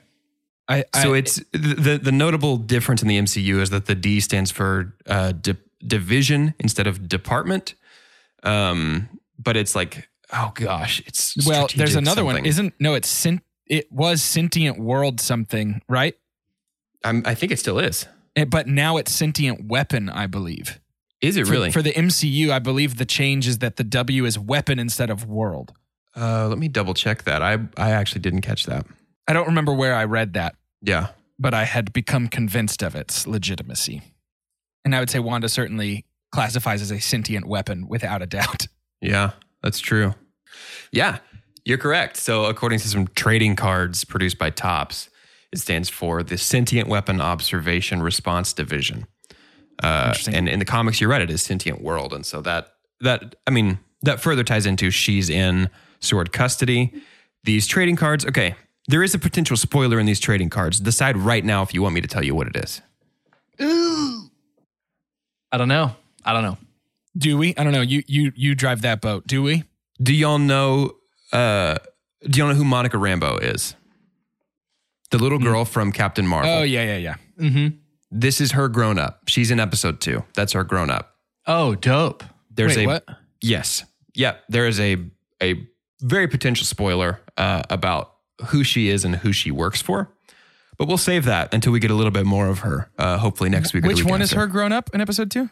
I, 0.67 0.83
So 1.01 1.13
it's 1.13 1.35
the 1.51 1.99
the 2.01 2.11
notable 2.11 2.57
difference 2.57 3.01
in 3.01 3.07
the 3.07 3.17
MCU 3.17 3.59
is 3.61 3.69
that 3.71 3.85
the 3.87 3.95
D 3.95 4.19
stands 4.19 4.51
for 4.51 4.95
uh, 5.07 5.31
di- 5.33 5.55
division 5.85 6.53
instead 6.59 6.87
of 6.87 7.07
department. 7.09 7.75
Um, 8.43 9.09
but 9.39 9.55
it's 9.57 9.75
like, 9.75 10.09
oh 10.33 10.51
gosh, 10.53 11.01
it's 11.07 11.35
well. 11.47 11.67
There's 11.75 11.91
strategic 11.91 11.97
another 11.97 12.25
one. 12.25 12.45
Isn't 12.45 12.73
no? 12.79 12.93
It's 12.93 13.09
sent. 13.09 13.41
It 13.67 13.89
was 13.91 14.21
sentient 14.21 14.79
world 14.79 15.21
something, 15.21 15.81
right? 15.87 16.15
I'm, 17.05 17.23
I 17.25 17.35
think 17.35 17.51
it 17.53 17.59
still 17.59 17.79
is. 17.79 18.05
Eh, 18.35 18.43
But 18.45 18.67
now 18.67 18.97
it's 18.97 19.11
sentient 19.13 19.67
weapon, 19.69 20.09
I 20.09 20.27
believe. 20.27 20.79
Is 21.21 21.37
it 21.37 21.45
For, 21.45 21.51
really? 21.53 21.71
for 21.71 21.81
the 21.81 21.93
MCU, 21.93 22.49
I 22.49 22.59
believe 22.59 22.97
the 22.97 23.05
change 23.05 23.47
is 23.47 23.59
that 23.59 23.75
the 23.75 23.83
W 23.83 24.25
is 24.25 24.39
weapon 24.39 24.79
instead 24.79 25.09
of 25.09 25.25
world. 25.25 25.73
uh, 26.17 26.47
let 26.47 26.57
me 26.57 26.67
double 26.67 26.93
check 26.93 27.23
that. 27.23 27.41
I 27.41 27.53
I 27.77 27.91
actually 27.91 28.21
didn't 28.21 28.41
catch 28.41 28.65
that. 28.65 28.85
I 29.27 29.33
don't 29.33 29.47
remember 29.47 29.73
where 29.73 29.95
I 29.95 30.03
read 30.05 30.33
that, 30.33 30.55
Yeah. 30.81 31.07
but 31.39 31.53
I 31.53 31.63
had 31.65 31.93
become 31.93 32.27
convinced 32.27 32.81
of 32.83 32.95
its 32.95 33.25
legitimacy. 33.27 34.01
And 34.83 34.95
I 34.95 34.99
would 34.99 35.09
say 35.11 35.19
Wanda 35.19 35.47
certainly 35.47 36.05
classifies 36.31 36.81
as 36.81 36.91
a 36.91 36.99
sentient 36.99 37.45
weapon 37.47 37.87
without 37.87 38.21
a 38.21 38.25
doubt. 38.25 38.67
Yeah, 39.03 39.31
that's 39.63 39.79
true. 39.79 40.13
Yeah, 40.91 41.19
you're 41.65 41.79
correct. 41.79 42.17
So, 42.17 42.45
according 42.45 42.77
to 42.79 42.87
some 42.87 43.07
trading 43.15 43.55
cards 43.55 44.03
produced 44.03 44.37
by 44.37 44.51
Topps, 44.51 45.09
it 45.51 45.57
stands 45.59 45.89
for 45.89 46.21
the 46.21 46.37
Sentient 46.37 46.87
Weapon 46.87 47.19
Observation 47.19 48.01
Response 48.03 48.53
Division. 48.53 49.07
Uh, 49.81 50.13
and 50.31 50.47
in 50.47 50.59
the 50.59 50.65
comics, 50.65 51.01
you're 51.01 51.09
right; 51.09 51.21
it 51.21 51.29
is 51.29 51.41
Sentient 51.41 51.81
World, 51.81 52.13
and 52.13 52.25
so 52.25 52.41
that 52.41 52.73
that 53.01 53.35
I 53.47 53.51
mean 53.51 53.79
that 54.01 54.19
further 54.19 54.43
ties 54.43 54.65
into 54.65 54.91
she's 54.91 55.29
in 55.29 55.69
Sword 55.99 56.31
custody. 56.31 56.93
These 57.43 57.67
trading 57.67 57.95
cards, 57.95 58.25
okay. 58.25 58.55
There 58.87 59.03
is 59.03 59.13
a 59.13 59.19
potential 59.19 59.55
spoiler 59.57 59.99
in 59.99 60.05
these 60.05 60.19
trading 60.19 60.49
cards. 60.49 60.79
Decide 60.79 61.15
right 61.15 61.45
now 61.45 61.61
if 61.61 61.73
you 61.73 61.81
want 61.81 61.95
me 61.95 62.01
to 62.01 62.07
tell 62.07 62.23
you 62.25 62.35
what 62.35 62.47
it 62.47 62.55
is. 62.57 62.81
I 63.59 65.57
don't 65.57 65.67
know. 65.67 65.95
I 66.25 66.33
don't 66.33 66.43
know. 66.43 66.57
Do 67.17 67.37
we? 67.37 67.53
I 67.57 67.63
don't 67.63 67.73
know. 67.73 67.81
You 67.81 68.03
you 68.07 68.31
you 68.35 68.55
drive 68.55 68.81
that 68.83 69.01
boat. 69.01 69.27
Do 69.27 69.43
we? 69.43 69.63
Do 70.01 70.13
y'all 70.13 70.39
know? 70.39 70.95
Uh, 71.31 71.77
do 72.23 72.39
y'all 72.39 72.49
know 72.49 72.55
who 72.55 72.63
Monica 72.63 72.97
Rambeau 72.97 73.41
is? 73.41 73.75
The 75.11 75.17
little 75.17 75.39
girl 75.39 75.65
from 75.65 75.91
Captain 75.91 76.25
Marvel. 76.25 76.51
Oh 76.51 76.63
yeah 76.63 76.83
yeah 76.83 76.97
yeah. 76.97 77.15
Mm-hmm. 77.39 77.77
This 78.11 78.41
is 78.41 78.51
her 78.51 78.67
grown 78.67 78.99
up. 78.99 79.21
She's 79.27 79.51
in 79.51 79.59
episode 79.59 80.01
two. 80.01 80.23
That's 80.35 80.53
her 80.53 80.63
grown 80.63 80.89
up. 80.89 81.15
Oh, 81.47 81.75
dope. 81.75 82.23
There's 82.53 82.75
Wait, 82.75 82.83
a 82.83 82.87
what? 82.87 83.05
yes, 83.41 83.83
yeah. 84.13 84.35
There 84.49 84.67
is 84.67 84.79
a 84.79 84.97
a 85.41 85.65
very 86.01 86.27
potential 86.27 86.65
spoiler 86.65 87.21
uh, 87.37 87.63
about 87.69 88.13
who 88.47 88.63
she 88.63 88.89
is 88.89 89.05
and 89.05 89.15
who 89.15 89.31
she 89.31 89.49
works 89.51 89.81
for. 89.81 90.11
But 90.77 90.87
we'll 90.87 90.97
save 90.97 91.25
that 91.25 91.53
until 91.53 91.71
we 91.71 91.79
get 91.79 91.91
a 91.91 91.93
little 91.93 92.11
bit 92.11 92.25
more 92.25 92.47
of 92.47 92.59
her. 92.59 92.89
Uh, 92.97 93.17
hopefully 93.17 93.49
next 93.49 93.73
week. 93.73 93.83
or 93.83 93.87
the 93.87 93.93
Which 93.93 94.03
week 94.03 94.09
one 94.11 94.21
is 94.21 94.31
her 94.31 94.47
grown 94.47 94.71
up 94.71 94.89
in 94.93 94.99
episode 95.01 95.29
two? 95.31 95.49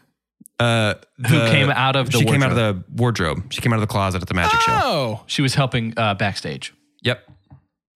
Uh, 0.58 0.94
Who 1.28 1.38
came 1.48 1.70
out 1.70 1.96
of 1.96 2.10
the 2.10 2.18
She 2.18 2.24
came 2.24 2.42
out 2.42 2.50
of 2.50 2.56
the 2.56 2.84
wardrobe. 2.94 3.50
She 3.52 3.60
came 3.62 3.72
out 3.72 3.76
of 3.76 3.80
the 3.80 3.86
closet 3.86 4.20
at 4.22 4.28
the 4.28 4.34
magic 4.34 4.60
show. 4.60 4.72
Oh, 4.72 5.22
She 5.26 5.40
was 5.40 5.54
helping 5.54 5.94
uh, 5.96 6.14
backstage. 6.14 6.74
Yep. 7.02 7.26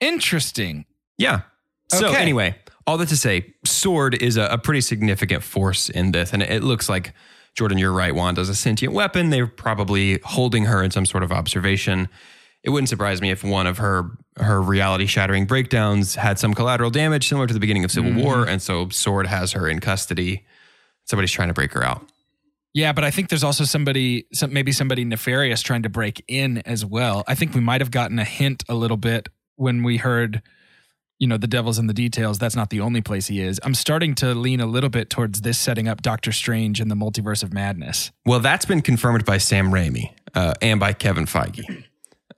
interesting. 0.00 0.84
Yeah. 1.18 1.42
So 1.88 2.08
Okay. 2.08 2.22
anyway, 2.22 2.56
all 2.86 2.96
that 2.98 3.08
to 3.08 3.16
say, 3.16 3.53
Sword 3.84 4.14
is 4.22 4.38
a, 4.38 4.46
a 4.46 4.56
pretty 4.56 4.80
significant 4.80 5.42
force 5.42 5.90
in 5.90 6.12
this, 6.12 6.32
and 6.32 6.42
it 6.42 6.62
looks 6.62 6.88
like 6.88 7.12
Jordan, 7.54 7.76
you're 7.76 7.92
right. 7.92 8.14
Wanda's 8.14 8.48
a 8.48 8.54
sentient 8.54 8.94
weapon. 8.94 9.28
They're 9.28 9.46
probably 9.46 10.20
holding 10.24 10.64
her 10.64 10.82
in 10.82 10.90
some 10.90 11.04
sort 11.04 11.22
of 11.22 11.30
observation. 11.30 12.08
It 12.62 12.70
wouldn't 12.70 12.88
surprise 12.88 13.20
me 13.20 13.30
if 13.30 13.44
one 13.44 13.66
of 13.66 13.76
her 13.76 14.10
her 14.38 14.62
reality 14.62 15.04
shattering 15.04 15.44
breakdowns 15.44 16.14
had 16.14 16.38
some 16.38 16.54
collateral 16.54 16.88
damage, 16.88 17.28
similar 17.28 17.46
to 17.46 17.52
the 17.52 17.60
beginning 17.60 17.84
of 17.84 17.92
Civil 17.92 18.12
mm-hmm. 18.12 18.22
War, 18.22 18.48
and 18.48 18.62
so 18.62 18.88
Sword 18.88 19.26
has 19.26 19.52
her 19.52 19.68
in 19.68 19.80
custody. 19.80 20.46
Somebody's 21.04 21.30
trying 21.30 21.48
to 21.48 21.54
break 21.54 21.74
her 21.74 21.84
out. 21.84 22.08
Yeah, 22.72 22.92
but 22.92 23.04
I 23.04 23.10
think 23.10 23.28
there's 23.28 23.44
also 23.44 23.64
somebody, 23.64 24.26
some, 24.32 24.50
maybe 24.50 24.72
somebody 24.72 25.04
nefarious 25.04 25.60
trying 25.60 25.82
to 25.82 25.90
break 25.90 26.24
in 26.26 26.58
as 26.66 26.86
well. 26.86 27.22
I 27.28 27.34
think 27.34 27.54
we 27.54 27.60
might 27.60 27.82
have 27.82 27.90
gotten 27.90 28.18
a 28.18 28.24
hint 28.24 28.64
a 28.66 28.74
little 28.74 28.96
bit 28.96 29.28
when 29.56 29.82
we 29.82 29.98
heard, 29.98 30.40
you 31.18 31.26
know, 31.26 31.36
the 31.36 31.46
devil's 31.46 31.78
in 31.78 31.86
the 31.86 31.94
details. 31.94 32.38
That's 32.38 32.56
not 32.56 32.70
the 32.70 32.80
only 32.80 33.00
place 33.00 33.26
he 33.28 33.40
is. 33.40 33.60
I'm 33.62 33.74
starting 33.74 34.14
to 34.16 34.34
lean 34.34 34.60
a 34.60 34.66
little 34.66 34.90
bit 34.90 35.10
towards 35.10 35.40
this 35.42 35.58
setting 35.58 35.88
up 35.88 36.02
Doctor 36.02 36.32
Strange 36.32 36.80
and 36.80 36.90
the 36.90 36.94
multiverse 36.96 37.42
of 37.42 37.52
madness. 37.52 38.10
Well, 38.26 38.40
that's 38.40 38.64
been 38.64 38.82
confirmed 38.82 39.24
by 39.24 39.38
Sam 39.38 39.70
Raimi 39.70 40.10
uh, 40.34 40.54
and 40.60 40.80
by 40.80 40.92
Kevin 40.92 41.26
Feige. 41.26 41.84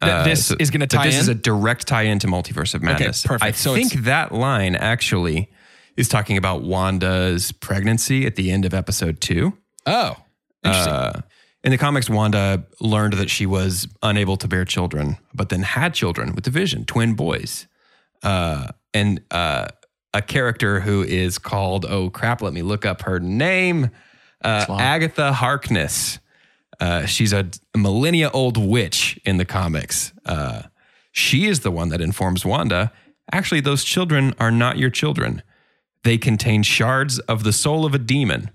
That 0.01 0.25
this 0.25 0.51
is 0.51 0.71
gonna 0.71 0.87
tie 0.87 1.07
This 1.07 1.19
is 1.19 1.29
a 1.29 1.35
direct 1.35 1.87
tie 1.87 2.03
into 2.03 2.27
Multiverse 2.27 2.75
of 2.75 2.83
Madness. 2.83 3.23
perfect. 3.25 3.43
I 3.45 3.53
So 3.53 3.75
think 3.75 3.93
that 4.05 4.31
line 4.31 4.75
actually 4.75 5.51
is 5.97 6.07
talking 6.09 6.37
about 6.37 6.63
Wanda's 6.63 7.51
pregnancy 7.51 8.27
at 8.27 8.37
the 8.37 8.51
end 8.51 8.67
of 8.67 8.75
episode 8.75 9.23
two. 9.23 9.57
Oh, 9.87 10.17
interesting. 10.63 10.93
Uh, 10.93 11.21
in 11.65 11.71
the 11.71 11.79
comics, 11.79 12.11
Wanda 12.11 12.67
learned 12.81 13.15
that 13.15 13.31
she 13.31 13.47
was 13.47 13.89
unable 14.03 14.37
to 14.37 14.47
bear 14.47 14.67
children, 14.67 15.17
but 15.35 15.49
then 15.49 15.63
had 15.63 15.95
children 15.95 16.35
with 16.35 16.45
the 16.45 16.51
Vision, 16.51 16.85
twin 16.85 17.15
boys. 17.15 17.67
Uh, 18.23 18.69
and 18.95 19.23
uh, 19.31 19.69
a 20.15 20.23
character 20.23 20.81
who 20.81 21.03
is 21.03 21.39
called, 21.39 21.85
oh 21.85 22.11
crap, 22.11 22.43
let 22.43 22.53
me 22.53 22.63
look 22.63 22.87
up 22.87 23.03
her 23.03 23.21
name 23.21 23.91
uh. 24.43 24.67
Agatha 24.69 25.33
Harkness. 25.33 26.19
Uh, 26.79 27.07
she's 27.07 27.33
a 27.33 27.49
millennia 27.75 28.31
old 28.31 28.57
witch 28.57 29.19
in 29.25 29.39
the 29.39 29.45
comics. 29.45 30.13
Uh, 30.25 30.63
she 31.13 31.47
is 31.47 31.61
the 31.61 31.71
one 31.71 31.89
that 31.89 32.01
informs 32.01 32.45
Wanda 32.45 32.93
actually, 33.33 33.61
those 33.61 33.85
children 33.85 34.35
are 34.39 34.51
not 34.51 34.79
your 34.79 34.91
children. 34.91 35.43
They 36.05 36.19
contain 36.19 36.63
shards 36.63 37.19
of 37.21 37.45
the 37.45 37.53
soul 37.53 37.85
of 37.85 37.95
a 37.95 37.99
demon. 37.99 38.51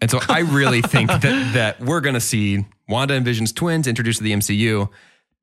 And 0.00 0.10
so 0.10 0.20
I 0.28 0.40
really 0.40 0.82
think 0.94 1.10
that 1.10 1.52
that 1.54 1.80
we're 1.80 2.00
going 2.00 2.14
to 2.14 2.20
see 2.20 2.64
Wanda 2.88 3.14
and 3.14 3.24
Vision's 3.24 3.52
twins 3.52 3.86
introduced 3.86 4.18
to 4.18 4.24
the 4.24 4.32
MCU, 4.32 4.88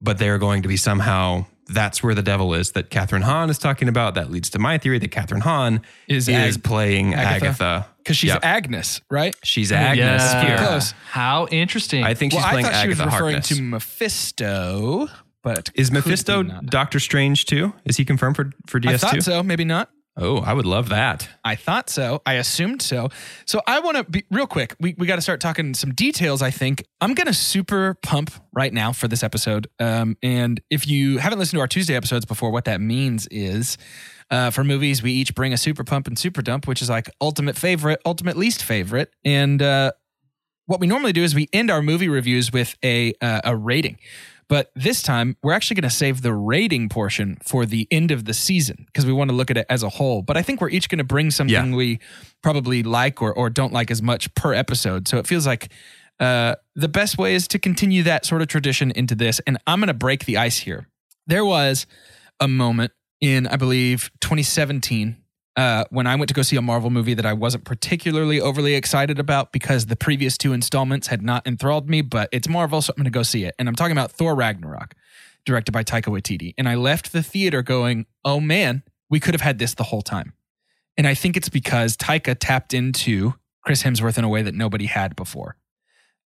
but 0.02 0.18
they're 0.18 0.38
going 0.38 0.62
to 0.64 0.68
be 0.68 0.78
somehow 0.78 1.46
that's 1.74 2.04
where 2.04 2.14
the 2.16 2.22
devil 2.22 2.54
is 2.54 2.72
that 2.74 2.90
Kathryn 2.90 3.24
Hahn 3.24 3.50
is 3.50 3.58
talking 3.58 3.88
about. 3.88 4.16
That 4.16 4.30
leads 4.32 4.50
to 4.52 4.60
my 4.60 4.78
theory 4.78 5.00
that 5.00 5.12
Kathryn 5.12 5.42
Hahn 5.42 5.82
Is 6.08 6.28
is, 6.28 6.58
Ag- 6.58 6.64
playing 6.64 7.14
Agatha? 7.14 7.46
Agatha 7.46 7.88
Because 7.98 8.18
she's 8.18 8.30
Yep. 8.30 8.40
Agnes, 8.44 9.02
right? 9.10 9.36
she's 9.44 9.72
Agnes 9.72 9.98
yeah. 10.22 10.46
here. 10.46 10.58
Close. 10.58 10.94
How 11.10 11.48
interesting. 11.52 12.04
I 12.04 12.14
think 12.14 12.32
she's 12.34 12.40
well, 12.40 12.48
I 12.48 12.52
playing 12.52 12.66
thought 12.66 12.82
she 12.82 12.88
was 12.88 13.00
Agatha 13.00 13.16
referring 13.16 13.34
Harkness. 13.36 13.58
to 13.58 13.62
Mephisto, 13.62 15.08
but 15.44 15.70
is 15.76 15.92
Mephisto. 15.92 16.44
Doctor 16.44 17.00
Strange 17.00 17.46
too? 17.46 17.74
Is 17.86 17.98
he 17.98 18.06
confirmed 18.06 18.36
for 18.36 18.52
for 18.68 18.80
DS2? 18.80 19.00
thought 19.00 19.24
so. 19.24 19.44
Maybe 19.44 19.66
not. 19.66 19.90
Oh, 20.22 20.38
I 20.38 20.54
would 20.54 20.68
love 20.68 20.90
that. 20.90 21.28
I 21.44 21.56
thought 21.56 21.90
so. 21.90 22.22
I 22.28 22.34
assumed 22.34 22.84
so. 22.84 23.10
So 23.46 23.60
I 23.66 23.80
want 23.80 23.98
to 23.98 24.04
be 24.04 24.24
real 24.30 24.46
quick. 24.46 24.76
We, 24.80 24.94
we 24.96 25.08
got 25.08 25.16
to 25.16 25.22
start 25.22 25.42
talking 25.42 25.74
some 25.74 25.96
details, 25.96 26.44
I 26.44 26.52
think. 26.52 26.86
I'm 27.02 27.16
going 27.16 27.26
to 27.26 27.34
super 27.34 27.96
pump 28.04 28.30
right 28.54 28.72
now 28.72 28.92
for 28.92 29.08
this 29.08 29.24
episode. 29.24 29.68
Um, 29.80 30.16
and 30.22 30.62
if 30.70 30.88
you 30.88 31.18
haven't 31.18 31.40
listened 31.40 31.58
to 31.58 31.62
our 31.62 31.68
Tuesday 31.68 31.96
episodes 31.96 32.26
before, 32.26 32.52
what 32.52 32.66
that 32.66 32.80
means 32.80 33.26
is 33.32 33.80
uh, 34.30 34.52
for 34.52 34.64
movies, 34.64 35.02
we 35.02 35.12
each 35.12 35.34
bring 35.34 35.54
a 35.54 35.58
super 35.58 35.84
pump 35.84 36.06
and 36.06 36.20
super 36.20 36.44
dump, 36.44 36.68
which 36.68 36.84
is 36.84 36.90
like 36.90 37.10
ultimate 37.20 37.58
favorite, 37.58 38.00
ultimate 38.06 38.38
least 38.38 38.64
favorite. 38.64 39.12
And 39.26 39.60
uh, 39.60 39.94
what 40.68 40.80
we 40.80 40.86
normally 40.86 41.14
do 41.14 41.24
is 41.24 41.34
we 41.34 41.50
end 41.52 41.72
our 41.72 41.82
movie 41.82 42.10
reviews 42.10 42.54
with 42.54 42.76
a 42.84 43.14
uh, 43.22 43.42
a 43.44 43.56
rating. 43.56 43.98
But 44.52 44.70
this 44.76 45.02
time, 45.02 45.38
we're 45.42 45.54
actually 45.54 45.76
going 45.76 45.90
to 45.90 45.96
save 45.96 46.24
the 46.24 46.34
rating 46.34 46.90
portion 46.90 47.38
for 47.42 47.66
the 47.66 47.88
end 47.90 48.12
of 48.12 48.26
the 48.26 48.34
season 48.34 48.84
because 48.86 49.06
we 49.06 49.14
want 49.14 49.30
to 49.30 49.34
look 49.36 49.50
at 49.50 49.56
it 49.56 49.66
as 49.70 49.82
a 49.82 49.88
whole. 49.88 50.22
But 50.22 50.36
I 50.36 50.42
think 50.42 50.60
we're 50.60 50.68
each 50.72 50.90
going 50.90 50.98
to 50.98 51.06
bring 51.06 51.32
something 51.32 51.70
Yeah. 51.70 51.74
we 51.74 52.00
probably 52.44 52.84
like 52.84 53.22
or, 53.22 53.32
or 53.34 53.50
don't 53.50 53.72
like 53.72 53.90
as 53.90 54.02
much 54.02 54.36
per 54.36 54.54
episode. 54.54 55.08
So 55.08 55.18
it 55.20 55.26
feels 55.26 55.48
like 55.48 55.72
uh, 56.20 56.56
the 56.76 56.90
best 56.90 57.18
way 57.18 57.34
is 57.34 57.48
to 57.48 57.60
continue 57.60 58.04
that 58.04 58.26
sort 58.26 58.42
of 58.42 58.50
tradition 58.50 58.92
into 58.92 59.16
this. 59.16 59.40
And 59.48 59.58
I'm 59.68 59.80
going 59.80 59.88
to 59.88 59.94
break 59.94 60.26
the 60.26 60.36
ice 60.36 60.58
here. 60.58 60.90
There 61.28 61.46
was 61.46 61.88
a 62.42 62.50
moment 62.50 62.92
in, 63.22 63.48
I 63.48 63.56
believe, 63.56 64.12
2017 64.20 65.16
uh, 65.56 65.84
when 65.90 66.08
I 66.08 66.16
went 66.16 66.30
to 66.30 66.34
go 66.34 66.42
see 66.42 66.56
a 66.56 66.62
Marvel 66.62 66.90
movie 66.90 67.14
that 67.14 67.26
I 67.26 67.34
wasn't 67.34 67.66
particularly 67.66 68.40
overly 68.40 68.76
excited 68.76 69.20
about 69.20 69.52
because 69.52 69.88
the 69.88 69.96
previous 69.96 70.38
two 70.38 70.54
installments 70.54 71.08
had 71.08 71.22
not 71.22 71.46
enthralled 71.46 71.90
me, 71.90 72.02
but 72.02 72.30
it's 72.32 72.48
Marvel, 72.48 72.82
so 72.82 72.94
I'm 72.94 73.02
going 73.02 73.12
to 73.12 73.18
go 73.18 73.24
see 73.24 73.44
it. 73.44 73.54
And 73.60 73.68
I'm 73.68 73.76
talking 73.76 73.92
about 73.92 74.12
Thor 74.12 74.34
Ragnarok, 74.34 74.96
directed 75.46 75.72
by 75.72 75.84
Taika 75.84 76.06
Waititi. 76.06 76.54
And 76.58 76.70
I 76.70 76.76
left 76.76 77.12
the 77.12 77.22
theater 77.22 77.62
going, 77.62 78.06
oh 78.24 78.40
man, 78.40 78.84
we 79.10 79.20
could 79.20 79.34
have 79.34 79.42
had 79.42 79.60
this 79.60 79.74
the 79.74 79.84
whole 79.84 80.02
time. 80.02 80.34
And 80.98 81.08
I 81.08 81.14
think 81.14 81.36
it's 81.36 81.50
because 81.50 81.98
Taika 81.98 82.36
tapped 82.40 82.74
into 82.74 83.34
Chris 83.64 83.84
Hemsworth 83.84 84.18
in 84.18 84.24
a 84.24 84.30
way 84.30 84.42
that 84.42 84.56
nobody 84.56 84.86
had 84.86 85.16
before. 85.16 85.58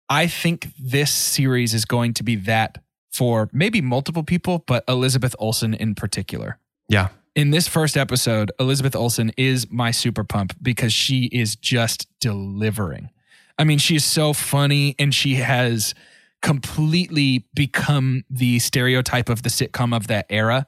I 0.09 0.27
think 0.27 0.69
this 0.79 1.11
series 1.11 1.73
is 1.73 1.85
going 1.85 2.15
to 2.15 2.23
be 2.23 2.37
that 2.37 2.83
for 3.11 3.49
maybe 3.53 3.81
multiple 3.81 4.23
people, 4.23 4.65
but 4.67 4.85
Elizabeth 4.89 5.35
Olsen 5.39 5.73
in 5.73 5.95
particular 5.95 6.59
Yeah. 6.89 7.09
In 7.35 7.51
this 7.51 7.69
first 7.69 7.97
episode, 7.97 8.53
Elizabeth 8.61 8.95
Olsen 8.95 9.33
is 9.37 9.71
my 9.71 9.91
super 9.91 10.25
pump 10.25 10.55
because 10.63 10.93
she 10.93 11.25
is 11.27 11.57
just 11.57 12.07
delivering. 12.21 13.11
I 13.59 13.65
mean, 13.65 13.79
she 13.79 13.97
is 13.97 14.05
so 14.05 14.33
funny 14.33 14.95
and 14.99 15.15
she 15.15 15.37
has 15.37 15.95
completely 16.43 17.47
become 17.55 18.25
the 18.29 18.59
stereotype 18.59 19.29
of 19.29 19.43
the 19.43 19.49
sitcom 19.49 19.97
of 19.97 20.07
that 20.09 20.27
era. 20.29 20.67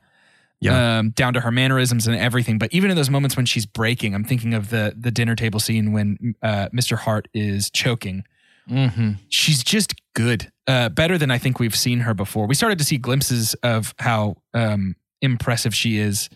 Yeah. 0.58 0.98
Um, 0.98 1.10
down 1.10 1.34
to 1.34 1.40
her 1.40 1.52
mannerisms 1.52 2.06
and 2.06 2.16
everything. 2.16 2.56
But 2.56 2.72
even 2.72 2.90
in 2.90 2.96
those 2.96 3.10
moments 3.10 3.36
when 3.36 3.44
she's 3.44 3.66
breaking, 3.66 4.14
I'm 4.14 4.24
thinking 4.24 4.54
of 4.54 4.70
the 4.70 4.94
the 4.98 5.10
dinner 5.10 5.36
table 5.36 5.60
scene 5.60 5.92
when 5.92 6.34
uh, 6.42 6.70
Mr. 6.74 6.96
Hart 6.96 7.28
is 7.34 7.70
choking 7.70 8.24
Mm-hmm. 8.68 9.10
she's 9.28 9.62
just 9.62 9.94
good. 10.14 10.50
Uh, 10.66 10.88
better 10.88 11.18
than 11.18 11.30
I 11.30 11.38
think 11.38 11.60
we've 11.60 11.76
seen 11.76 12.00
her 12.00 12.14
before. 12.14 12.48
We 12.48 12.56
started 12.56 12.78
to 12.78 12.84
see 12.84 12.96
glimpses 12.96 13.54
of 13.62 13.94
how 14.00 14.38
um, 14.54 14.96
impressive 15.22 15.72
she 15.72 15.98
is 15.98 16.28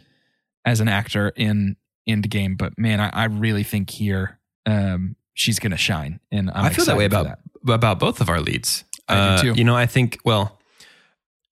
as 0.64 0.80
an 0.80 0.88
actor 0.88 1.30
in 1.36 1.76
Endgame, 2.08 2.56
but 2.58 2.78
man, 2.78 3.00
I, 3.00 3.10
I 3.10 3.24
really 3.24 3.62
think 3.62 3.90
here 3.90 4.38
um, 4.66 5.16
she's 5.34 5.58
going 5.58 5.70
to 5.72 5.76
shine. 5.76 6.20
And 6.30 6.50
I'm 6.50 6.66
i 6.66 6.70
feel 6.70 6.84
that 6.86 6.96
way 6.96 7.04
about 7.04 7.38
for 7.64 7.74
about 7.74 7.98
both 7.98 8.20
of 8.20 8.28
our 8.28 8.40
leads. 8.40 8.84
I 9.08 9.14
do 9.14 9.20
Uh, 9.20 9.42
too. 9.42 9.52
You 9.58 9.64
know, 9.64 9.76
I 9.76 9.86
think 9.86 10.18
well, 10.24 10.58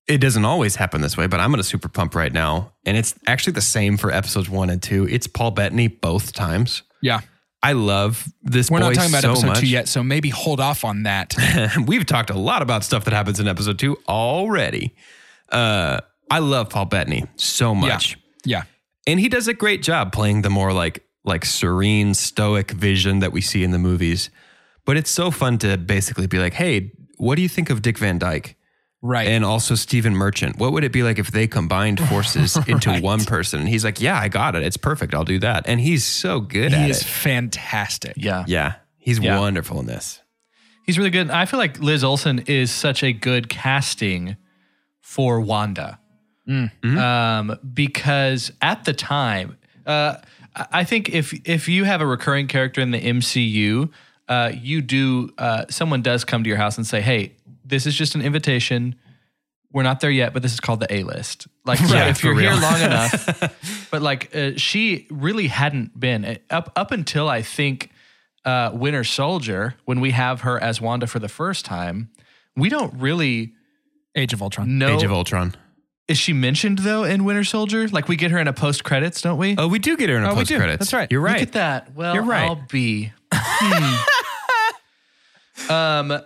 it 0.07 0.19
doesn't 0.19 0.45
always 0.45 0.77
happen 0.77 1.01
this 1.03 1.17
way, 1.17 1.27
but 1.27 1.39
I'm 1.41 1.51
gonna 1.51 1.63
super 1.63 1.89
pump 1.89 2.15
right 2.15 2.33
now, 2.33 2.73
and 2.87 2.97
it's 2.97 3.15
actually 3.27 3.53
the 3.53 3.61
same 3.61 3.97
for 3.99 4.11
episodes 4.11 4.49
one 4.49 4.71
and 4.71 4.83
two. 4.83 5.07
It's 5.09 5.27
Paul 5.27 5.51
Bettany 5.51 5.89
both 5.89 6.33
times. 6.33 6.83
Yeah, 7.03 7.21
I 7.63 7.73
love 7.73 8.27
this. 8.43 8.71
we're 8.71 8.79
not 8.79 8.95
talking 8.95 9.11
about 9.11 9.23
so 9.23 9.33
episode 9.33 9.47
much. 9.49 9.61
two 9.61 9.67
yet, 9.67 9.87
so 9.87 10.03
maybe 10.03 10.31
hold 10.31 10.61
off 10.61 10.85
on 10.85 11.03
that. 11.03 11.35
We've 11.87 12.07
talked 12.07 12.31
a 12.31 12.39
lot 12.39 12.63
about 12.63 12.85
stuff 12.85 13.05
that 13.05 13.13
happens 13.13 13.39
in 13.39 13.49
episode 13.49 13.79
two 13.79 13.99
already. 14.09 14.95
Uh, 15.51 16.01
I 16.31 16.39
love 16.39 16.71
Paul 16.71 16.87
Bettany 16.87 17.27
so 17.37 17.75
much. 17.75 18.17
yeah, 18.45 18.63
and 19.09 19.19
he 19.21 19.29
does 19.29 19.49
a 19.49 19.55
great 19.55 19.83
job 19.83 20.13
playing 20.13 20.43
the 20.43 20.51
more 20.51 20.73
like 20.73 21.05
like 21.25 21.45
serene 21.45 22.15
stoic 22.15 22.71
vision 22.71 23.19
that 23.19 23.33
we 23.33 23.41
see 23.41 23.65
in 23.65 23.71
the 23.73 23.79
movies 23.79 24.31
but 24.85 24.97
it's 24.97 25.11
so 25.11 25.31
fun 25.31 25.59
to 25.59 25.77
basically 25.77 26.27
be 26.27 26.39
like 26.39 26.55
hey 26.55 26.93
what 27.17 27.35
do 27.37 27.43
you 27.43 27.49
think 27.49 27.71
of 27.71 27.83
dick 27.83 27.99
van 27.99 28.19
dyke 28.19 28.57
right. 29.03 29.27
and 29.29 29.45
also 29.45 29.75
stephen 29.75 30.15
merchant 30.15 30.59
what 30.59 30.73
would 30.73 30.85
it 30.85 30.93
be 30.93 31.03
like 31.03 31.19
if 31.19 31.31
they 31.33 31.47
combined 31.47 31.99
forces 32.09 32.57
into 32.69 32.91
Right. 32.91 33.03
one 33.03 33.25
person 33.25 33.61
and 33.61 33.69
he's 33.69 33.85
like 33.85 34.01
yeah 34.01 34.19
i 34.19 34.29
got 34.29 34.55
it 34.55 34.63
it's 34.63 34.77
perfect 34.77 35.15
i'll 35.15 35.25
do 35.25 35.39
that 35.41 35.65
and 35.67 35.81
he's 35.81 36.05
so 36.05 36.41
good 36.41 36.73
he 36.73 36.79
at 36.85 36.91
is 36.91 37.01
it 37.03 37.07
fantastic. 37.07 38.15
Yeah. 38.17 38.45
yeah 38.47 38.75
he's 38.99 39.19
Yeah. 39.19 39.39
wonderful 39.41 39.81
in 39.81 39.87
this 39.87 40.21
He's 40.85 40.97
really 40.97 41.11
good. 41.11 41.29
I 41.31 41.45
feel 41.45 41.59
like 41.61 41.79
Liz 41.81 42.03
Olsen 42.03 42.39
is 42.47 42.71
such 42.71 43.03
a 43.03 43.13
good 43.13 43.51
casting 43.51 44.39
for 45.03 45.39
Wanda. 45.39 45.99
Um, 46.49 47.59
because 47.75 48.53
at 48.63 48.85
the 48.85 48.93
time, 48.93 49.59
uh, 49.87 50.17
I 50.55 50.67
I 50.73 50.85
think 50.85 51.11
if 51.11 51.33
if 51.47 51.69
you 51.69 51.85
have 51.85 52.01
a 52.01 52.07
recurring 52.07 52.47
character 52.49 52.81
in 52.81 52.91
the 52.91 53.01
MCU, 53.01 53.91
uh, 54.29 54.53
you 54.55 54.81
do 54.81 55.33
uh, 55.39 55.65
someone 55.69 56.03
does 56.03 56.25
come 56.25 56.43
to 56.43 56.49
your 56.49 56.57
house 56.57 56.77
and 56.77 56.87
say, 56.87 57.01
"Hey, 57.01 57.33
this 57.65 57.87
is 57.87 57.95
just 57.95 58.15
an 58.15 58.23
invitation. 58.23 58.95
We're 59.73 59.83
not 59.83 60.01
there 60.01 60.11
yet, 60.11 60.33
but 60.33 60.43
this 60.43 60.53
is 60.53 60.61
called 60.61 60.81
the 60.81 60.93
A 60.93 61.03
list." 61.05 61.47
Like, 61.65 61.79
so 61.79 61.95
Yeah, 61.95 62.09
if 62.09 62.25
you're 62.25 62.39
here 62.39 62.53
long 62.55 62.81
enough, 62.83 63.89
but 63.91 64.03
like 64.03 64.35
uh, 64.35 64.53
she 64.57 65.07
really 65.11 65.49
hadn't 65.49 65.99
been 65.99 66.25
uh, 66.25 66.35
up 66.51 66.73
up 66.75 66.91
until 66.91 67.29
I 67.29 67.43
think 67.43 67.91
uh, 68.45 68.71
Winter 68.73 69.05
Soldier 69.05 69.75
when 69.85 70.01
we 70.01 70.11
have 70.13 70.41
her 70.41 70.61
as 70.61 70.81
Wanda 70.81 71.07
for 71.07 71.19
the 71.19 71.29
first 71.29 71.65
time. 71.65 72.09
We 72.57 72.69
don't 72.69 72.93
really 72.95 73.53
Age 74.17 74.33
of 74.33 74.43
Ultron. 74.43 74.79
know. 74.79 74.97
age 74.97 75.05
of 75.05 75.13
ultron 75.13 75.55
Is 76.09 76.17
she 76.19 76.33
mentioned 76.33 76.79
though 76.79 77.05
in 77.05 77.25
Winter 77.25 77.45
Soldier? 77.45 77.87
Like 77.89 78.09
we 78.09 78.17
get 78.17 78.31
her 78.31 78.39
in 78.39 78.49
a 78.49 78.53
post 78.53 78.83
credits, 78.83 79.21
don't 79.21 79.39
we? 79.39 79.55
oh 79.59 79.69
we 79.69 79.79
do 79.79 79.97
get 79.97 80.09
her 80.09 80.17
in 80.17 80.25
a 80.25 80.31
Oh, 80.31 80.35
post 80.35 80.51
credits. 80.55 80.79
That's 80.79 80.93
right. 80.95 81.11
you're 81.13 81.21
right. 81.21 81.41
Look 81.41 81.49
at 81.49 81.53
that. 81.53 81.95
Well, 81.95 82.15
You're 82.15 82.23
right. 82.25 82.45
I'll 82.49 82.65
be. 82.71 83.13
Hmm. 83.33 83.95
um, 85.71 86.21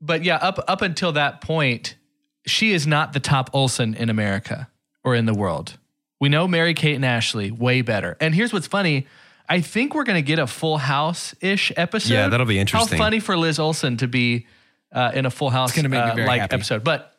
but 0.00 0.24
yeah, 0.24 0.36
up 0.36 0.58
up 0.68 0.82
until 0.82 1.12
that 1.12 1.40
point, 1.40 1.96
she 2.46 2.72
is 2.72 2.86
not 2.86 3.12
the 3.12 3.20
top 3.20 3.50
Olsen 3.52 3.94
in 3.94 4.08
America 4.10 4.68
or 5.04 5.14
in 5.14 5.26
the 5.26 5.34
world. 5.34 5.76
We 6.20 6.28
know 6.28 6.48
Mary 6.48 6.74
Kate 6.74 6.94
and 6.96 7.04
Ashley 7.04 7.50
way 7.50 7.82
better. 7.82 8.16
And 8.20 8.34
here's 8.34 8.52
what's 8.52 8.66
funny. 8.66 9.06
I 9.48 9.60
think 9.60 9.94
we're 9.94 10.04
going 10.04 10.22
to 10.22 10.26
get 10.26 10.38
a 10.38 10.46
Full 10.46 10.76
House 10.78 11.34
ish 11.40 11.72
episode. 11.76 12.12
Yeah, 12.12 12.28
that'll 12.28 12.44
be 12.46 12.58
interesting. 12.58 12.98
How 12.98 13.04
funny 13.04 13.20
for 13.20 13.36
Liz 13.36 13.58
Olsen 13.58 13.96
to 13.98 14.08
be 14.08 14.46
uh, 14.92 15.12
in 15.14 15.26
a 15.26 15.30
Full 15.30 15.50
House 15.50 15.74
gonna 15.74 15.88
make 15.88 16.16
me 16.16 16.22
uh, 16.22 16.26
like 16.26 16.40
happy. 16.40 16.54
episode. 16.56 16.82
But 16.84 17.14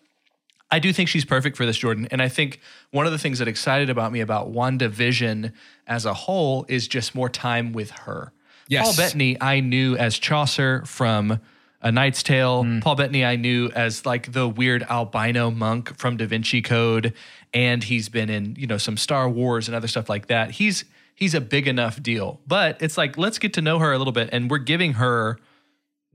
I 0.71 0.79
do 0.79 0.93
think 0.93 1.09
she's 1.09 1.25
perfect 1.25 1.57
for 1.57 1.65
this, 1.65 1.77
Jordan. 1.77 2.07
And 2.11 2.21
I 2.21 2.29
think 2.29 2.59
one 2.91 3.05
of 3.05 3.11
the 3.11 3.17
things 3.17 3.39
that 3.39 3.47
excited 3.47 3.89
about 3.89 4.11
me 4.11 4.19
about 4.19 4.51
WandaVision 4.51 5.51
as 5.87 6.05
a 6.05 6.13
whole 6.13 6.65
is 6.67 6.87
just 6.87 7.15
more 7.15 7.29
time 7.29 7.73
with 7.73 7.91
her. 7.91 8.31
Yes. 8.67 8.85
Paul 8.85 9.05
Bettany, 9.05 9.41
I 9.41 9.61
knew 9.61 9.97
as 9.97 10.19
Chaucer 10.19 10.83
from 10.85 11.39
A 11.81 11.91
Knight's 11.91 12.21
Tale. 12.21 12.63
Mm. 12.63 12.83
Paul 12.83 12.95
Bettany, 12.95 13.25
I 13.25 13.35
knew 13.35 13.69
as 13.69 14.05
like 14.05 14.31
the 14.31 14.47
weird 14.47 14.83
albino 14.83 15.49
monk 15.49 15.97
from 15.97 16.17
Da 16.17 16.27
Vinci 16.27 16.61
Code. 16.61 17.13
And 17.51 17.83
he's 17.83 18.09
been 18.09 18.29
in, 18.29 18.55
you 18.55 18.67
know, 18.67 18.77
some 18.77 18.95
Star 18.95 19.27
Wars 19.27 19.67
and 19.67 19.75
other 19.75 19.87
stuff 19.87 20.07
like 20.07 20.27
that. 20.27 20.51
He's 20.51 20.85
he's 21.15 21.33
a 21.33 21.41
big 21.41 21.67
enough 21.67 22.01
deal. 22.03 22.41
But 22.45 22.79
it's 22.79 22.95
like, 22.95 23.17
let's 23.17 23.39
get 23.39 23.53
to 23.53 23.61
know 23.61 23.79
her 23.79 23.91
a 23.91 23.97
little 23.97 24.13
bit. 24.13 24.29
And 24.31 24.51
we're 24.51 24.59
giving 24.59 24.93
her 24.93 25.39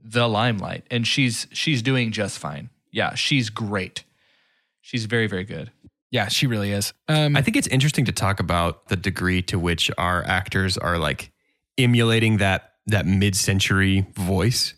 the 0.01 0.29
limelight. 0.29 0.85
And 0.93 1.05
she's 1.09 1.49
she's 1.51 1.83
doing 1.83 2.13
just 2.13 2.39
fine. 2.39 2.71
Yeah, 2.93 3.15
she's 3.17 3.51
great. 3.51 4.05
She's 4.85 5.07
very, 5.07 5.27
very 5.29 5.45
good. 5.45 5.71
Yeah, 6.11 6.29
she 6.29 6.47
really 6.47 6.71
is. 6.73 6.93
Um, 7.09 7.37
I 7.37 7.41
think 7.43 7.57
it's 7.57 7.67
interesting 7.69 8.05
to 8.05 8.13
talk 8.13 8.39
about 8.39 8.89
the 8.89 8.97
degree 8.97 9.41
to 9.45 9.59
which 9.59 9.91
our 9.97 10.23
actors 10.25 10.77
are 10.77 10.99
like 10.99 11.33
emulating 11.79 12.37
that 12.37 12.73
that 12.87 13.07
mid-century 13.07 14.07
voice. 14.15 14.75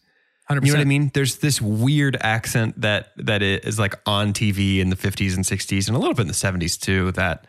100%. 0.48 0.64
You 0.64 0.72
know 0.72 0.78
what 0.78 0.80
I 0.80 0.84
mean? 0.84 1.10
There's 1.12 1.38
this 1.38 1.60
weird 1.60 2.16
accent 2.20 2.80
that 2.80 3.08
that 3.16 3.42
is 3.42 3.80
like 3.80 3.96
on 4.06 4.32
TV 4.32 4.78
in 4.78 4.90
the 4.90 4.96
50s 4.96 5.34
and 5.34 5.44
60s 5.44 5.88
and 5.88 5.96
a 5.96 5.98
little 5.98 6.14
bit 6.14 6.22
in 6.22 6.28
the 6.28 6.32
70s 6.34 6.78
too. 6.80 7.10
That 7.12 7.48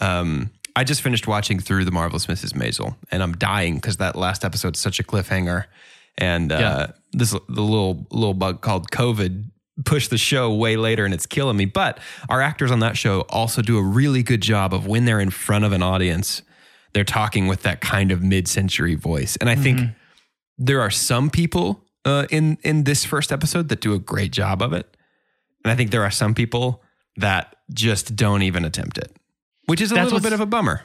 um, 0.00 0.50
I 0.74 0.82
just 0.84 1.02
finished 1.02 1.26
watching 1.28 1.60
through 1.60 1.84
the 1.84 1.90
marvelous 1.92 2.24
Mrs. 2.24 2.54
Maisel, 2.54 2.96
and 3.12 3.22
I'm 3.22 3.34
dying 3.34 3.74
because 3.74 3.98
that 3.98 4.16
last 4.16 4.46
episode's 4.46 4.80
such 4.80 4.98
a 4.98 5.02
cliffhanger. 5.02 5.66
And 6.16 6.50
uh, 6.50 6.56
Yeah. 6.58 6.86
this 7.12 7.32
the 7.32 7.62
little 7.62 8.06
little 8.10 8.34
bug 8.34 8.62
called 8.62 8.90
COVID 8.90 9.44
pushed 9.84 10.10
the 10.10 10.18
show 10.18 10.52
way 10.52 10.76
later, 10.76 11.04
and 11.04 11.14
it's 11.14 11.26
killing 11.26 11.56
me. 11.56 11.64
But 11.64 11.98
our 12.28 12.40
actors 12.40 12.70
on 12.70 12.80
that 12.80 12.96
show 12.96 13.20
also 13.28 13.62
do 13.62 13.78
a 13.78 13.82
really 13.82 14.22
good 14.22 14.40
job 14.40 14.74
of 14.74 14.86
when 14.86 15.04
they're 15.04 15.20
in 15.20 15.30
front 15.30 15.64
of 15.64 15.72
an 15.72 15.82
audience, 15.82 16.42
they're 16.92 17.04
talking 17.04 17.46
with 17.46 17.62
that 17.62 17.80
kind 17.80 18.10
of 18.10 18.22
mid-century 18.22 18.94
voice. 18.94 19.36
And 19.36 19.48
I 19.48 19.56
think 19.56 19.90
there 20.56 20.80
are 20.80 20.90
some 20.90 21.30
people 21.30 21.84
uh, 22.04 22.26
in 22.30 22.58
in 22.62 22.84
this 22.84 23.04
first 23.04 23.32
episode 23.32 23.68
that 23.68 23.80
do 23.80 23.94
a 23.94 23.98
great 23.98 24.32
job 24.32 24.62
of 24.62 24.72
it, 24.72 24.96
and 25.64 25.72
I 25.72 25.76
think 25.76 25.90
there 25.90 26.02
are 26.02 26.10
some 26.10 26.34
people 26.34 26.82
that 27.16 27.56
just 27.72 28.16
don't 28.16 28.42
even 28.42 28.64
attempt 28.64 28.98
it, 28.98 29.14
which 29.66 29.80
is 29.80 29.92
a 29.92 29.94
That's 29.94 30.06
little 30.06 30.20
bit 30.20 30.32
of 30.32 30.40
a 30.40 30.46
bummer. 30.46 30.82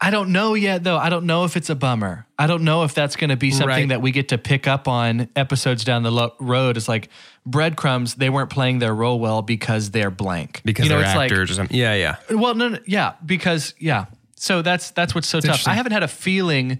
I 0.00 0.10
don't 0.10 0.30
know 0.30 0.54
yet, 0.54 0.84
though. 0.84 0.96
I 0.96 1.08
don't 1.08 1.26
know 1.26 1.44
if 1.44 1.56
it's 1.56 1.70
a 1.70 1.74
bummer. 1.74 2.24
I 2.38 2.46
don't 2.46 2.62
know 2.62 2.84
if 2.84 2.94
that's 2.94 3.16
going 3.16 3.30
to 3.30 3.36
be 3.36 3.50
something 3.50 3.68
Right. 3.68 3.88
that 3.88 4.00
we 4.00 4.12
get 4.12 4.28
to 4.28 4.38
pick 4.38 4.68
up 4.68 4.86
on 4.86 5.28
episodes 5.34 5.82
down 5.82 6.04
the 6.04 6.12
lo- 6.12 6.34
road. 6.38 6.76
It's 6.76 6.88
like 6.88 7.08
breadcrumbs. 7.44 8.14
They 8.14 8.30
weren't 8.30 8.48
playing 8.50 8.78
their 8.78 8.94
role 8.94 9.18
well 9.18 9.42
because 9.42 9.90
they're 9.90 10.12
blank. 10.12 10.60
Because 10.64 10.84
you 10.84 10.90
know, 10.90 10.98
they're 10.98 11.06
it's 11.06 11.16
like- 11.16 11.32
actors 11.32 11.50
or 11.50 11.54
something. 11.54 11.76
Yeah, 11.76 11.94
yeah. 11.94 12.16
Well, 12.30 12.54
no, 12.54 12.68
no, 12.68 12.78
yeah, 12.86 13.14
because 13.26 13.74
yeah. 13.80 14.06
So 14.36 14.62
that's 14.62 14.92
that's 14.92 15.16
what's 15.16 15.26
so 15.26 15.40
tough. 15.40 15.66
I 15.66 15.74
haven't 15.74 15.90
had 15.92 16.04
a 16.04 16.08
feeling 16.08 16.78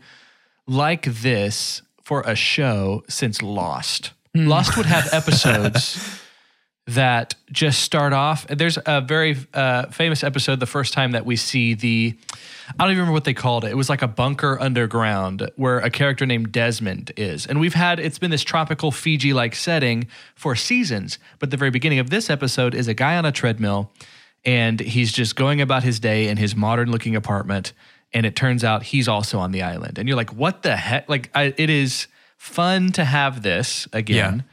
like 0.69 1.03
this 1.07 1.83
for 2.05 2.21
a 2.21 2.37
show 2.37 3.03
since 3.09 3.43
Lost. 3.43 4.13
Hmm. 4.35 4.47
Lost 4.47 4.77
would 4.77 4.87
have 4.87 5.09
episodes 5.13 6.21
that 6.89 7.35
just 7.53 7.83
start 7.83 8.15
off. 8.15 8.47
There's 8.47 8.79
a 8.87 9.03
very 9.03 9.37
uh, 9.53 9.87
famous 9.89 10.25
episode 10.25 10.59
the 10.59 10.67
first 10.67 10.95
time 10.95 11.13
that 11.13 11.27
we 11.27 11.37
see 11.37 11.75
the, 11.75 12.17
I 12.67 12.83
don't 12.83 12.93
even 12.93 13.01
remember 13.01 13.13
what 13.13 13.25
they 13.25 13.35
called 13.35 13.67
it. 13.67 13.71
It 13.71 13.77
was 13.77 13.91
like 13.91 14.01
a 14.01 14.09
bunker 14.09 14.59
underground 14.59 15.51
where 15.57 15.81
a 15.81 15.91
character 15.91 16.25
named 16.25 16.51
Desmond 16.51 17.13
is. 17.15 17.47
And 17.47 17.61
we've 17.61 17.75
had, 17.75 18.01
it's 18.01 18.19
been 18.19 18.31
this 18.31 18.43
tropical 18.43 18.91
Fiji 18.91 19.35
like 19.35 19.55
setting 19.55 20.07
for 20.35 20.57
seasons. 20.57 21.19
But 21.39 21.51
the 21.51 21.59
very 21.59 21.71
beginning 21.71 21.99
of 21.99 22.09
this 22.09 22.31
episode 22.31 22.75
is 22.75 22.89
a 22.89 22.95
guy 22.95 23.19
on 23.19 23.27
a 23.27 23.33
treadmill 23.33 23.93
and 24.47 24.81
he's 24.81 25.13
just 25.13 25.37
going 25.37 25.61
about 25.61 25.83
his 25.83 26.01
day 26.01 26.29
in 26.29 26.39
his 26.39 26.57
modern 26.57 26.91
looking 26.91 27.15
apartment. 27.15 27.75
And 28.15 28.25
it 28.25 28.35
turns 28.35 28.65
out 28.65 28.83
he's 28.83 29.09
also 29.09 29.39
on 29.39 29.53
the 29.53 29.61
island. 29.61 29.99
And 29.99 30.09
you're 30.09 30.17
like, 30.17 30.33
what 30.33 30.63
the 30.63 30.75
heck? 30.75 31.07
Like, 31.07 31.31
I, 31.35 31.53
it 31.59 31.69
is 31.69 32.07
fun 32.39 32.93
to 32.93 33.05
have 33.05 33.43
this 33.43 33.87
again 33.93 34.45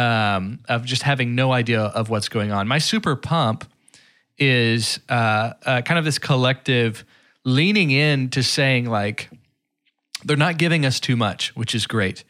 um, 0.00 0.60
of 0.66 0.84
just 0.84 1.02
having 1.02 1.34
no 1.34 1.52
idea 1.52 1.82
of 1.82 2.08
what's 2.08 2.28
going 2.28 2.52
on. 2.52 2.66
My 2.66 2.78
super 2.78 3.16
pump 3.16 3.70
is 4.38 4.98
uh, 5.10 5.52
uh, 5.66 5.82
kind 5.82 5.98
of 5.98 6.06
this 6.06 6.18
collective 6.18 7.04
leaning 7.44 7.90
in 7.90 8.30
to 8.30 8.42
saying 8.42 8.86
like 8.86 9.28
they're 10.24 10.38
not 10.38 10.56
giving 10.56 10.86
us 10.86 11.00
too 11.00 11.16
much, 11.16 11.54
which 11.54 11.74
is 11.74 11.86
great. 11.86 12.24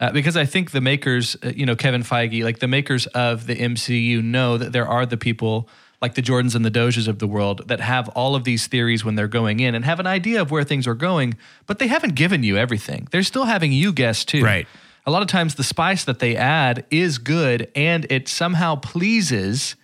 Uh, 0.00 0.10
because 0.10 0.36
I 0.36 0.44
think 0.44 0.72
the 0.72 0.80
makers, 0.80 1.36
uh, 1.44 1.52
you 1.54 1.64
know, 1.64 1.76
Kevin 1.76 2.02
Feige, 2.02 2.42
like 2.42 2.58
the 2.58 2.66
makers 2.66 3.06
of 3.08 3.46
the 3.46 3.54
MCU, 3.54 4.20
know 4.22 4.58
that 4.58 4.72
there 4.72 4.88
are 4.88 5.06
the 5.06 5.16
people 5.16 5.68
like 6.00 6.14
the 6.14 6.22
Jordans 6.22 6.56
and 6.56 6.64
the 6.64 6.70
Doges 6.72 7.06
of 7.06 7.20
the 7.20 7.28
world 7.28 7.68
that 7.68 7.78
have 7.78 8.08
all 8.08 8.34
of 8.34 8.42
these 8.42 8.66
theories 8.66 9.04
when 9.04 9.14
they're 9.14 9.28
going 9.28 9.60
in 9.60 9.76
and 9.76 9.84
have 9.84 10.00
an 10.00 10.08
idea 10.08 10.42
of 10.42 10.50
where 10.50 10.64
things 10.64 10.88
are 10.88 10.96
going, 10.96 11.34
but 11.66 11.78
they 11.78 11.86
haven't 11.86 12.16
given 12.16 12.42
you 12.42 12.56
everything. 12.56 13.06
They're 13.12 13.22
still 13.22 13.44
having 13.44 13.70
you 13.70 13.92
guess 13.92 14.24
too. 14.24 14.42
Right. 14.42 14.66
A 15.04 15.10
lot 15.10 15.22
of 15.22 15.28
times 15.28 15.56
the 15.56 15.64
spice 15.64 16.04
that 16.04 16.20
they 16.20 16.36
add 16.36 16.86
is 16.90 17.18
good 17.18 17.70
and 17.74 18.06
it 18.10 18.28
somehow 18.28 18.76
pleases 18.76 19.74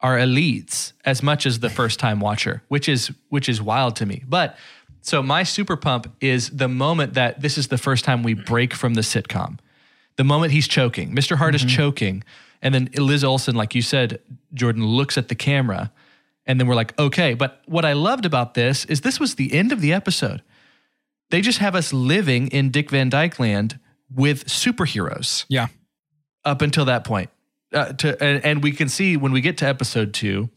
our 0.00 0.16
elites 0.16 0.92
as 1.04 1.22
much 1.22 1.46
as 1.46 1.60
the 1.60 1.70
first 1.70 1.98
time 1.98 2.20
watcher, 2.20 2.62
which 2.68 2.88
is 2.88 3.10
which 3.30 3.48
is 3.48 3.60
wild 3.60 3.96
to 3.96 4.06
me. 4.06 4.22
But 4.28 4.56
so 5.00 5.22
my 5.22 5.42
super 5.42 5.76
pump 5.76 6.14
is 6.20 6.50
the 6.50 6.68
moment 6.68 7.14
that 7.14 7.40
this 7.40 7.58
is 7.58 7.68
the 7.68 7.78
first 7.78 8.04
time 8.04 8.22
we 8.22 8.34
break 8.34 8.74
from 8.74 8.94
the 8.94 9.00
sitcom. 9.00 9.58
The 10.16 10.24
moment 10.24 10.52
he's 10.52 10.68
choking. 10.68 11.14
Mr. 11.14 11.36
Hart 11.36 11.54
is 11.54 11.62
mm-hmm. 11.62 11.76
choking. 11.76 12.24
And 12.62 12.74
then 12.74 12.88
Liz 12.96 13.24
Olsen, 13.24 13.54
like 13.54 13.74
you 13.74 13.82
said, 13.82 14.20
Jordan 14.54 14.86
looks 14.86 15.18
at 15.18 15.28
the 15.28 15.34
camera. 15.34 15.92
And 16.46 16.58
then 16.58 16.66
we're 16.66 16.74
like, 16.74 16.98
okay. 16.98 17.34
But 17.34 17.60
what 17.66 17.84
I 17.84 17.92
loved 17.92 18.24
about 18.24 18.54
this 18.54 18.84
is 18.86 19.00
this 19.00 19.18
was 19.18 19.34
the 19.34 19.52
end 19.52 19.72
of 19.72 19.80
the 19.80 19.92
episode. 19.92 20.42
They 21.30 21.40
just 21.40 21.58
have 21.58 21.74
us 21.74 21.92
living 21.92 22.48
in 22.48 22.70
Dick 22.70 22.90
Van 22.90 23.10
Dyke 23.10 23.38
land 23.38 23.78
with 24.12 24.46
superheroes 24.46 25.44
Yeah. 25.48 25.68
up 26.44 26.62
until 26.62 26.84
that 26.86 27.04
point. 27.04 27.30
Uh, 27.72 27.92
to 27.94 28.22
and, 28.22 28.44
and 28.44 28.62
we 28.62 28.70
can 28.72 28.88
see 28.88 29.16
when 29.16 29.32
we 29.32 29.40
get 29.40 29.58
to 29.58 29.66
episode 29.66 30.14
two, 30.14 30.48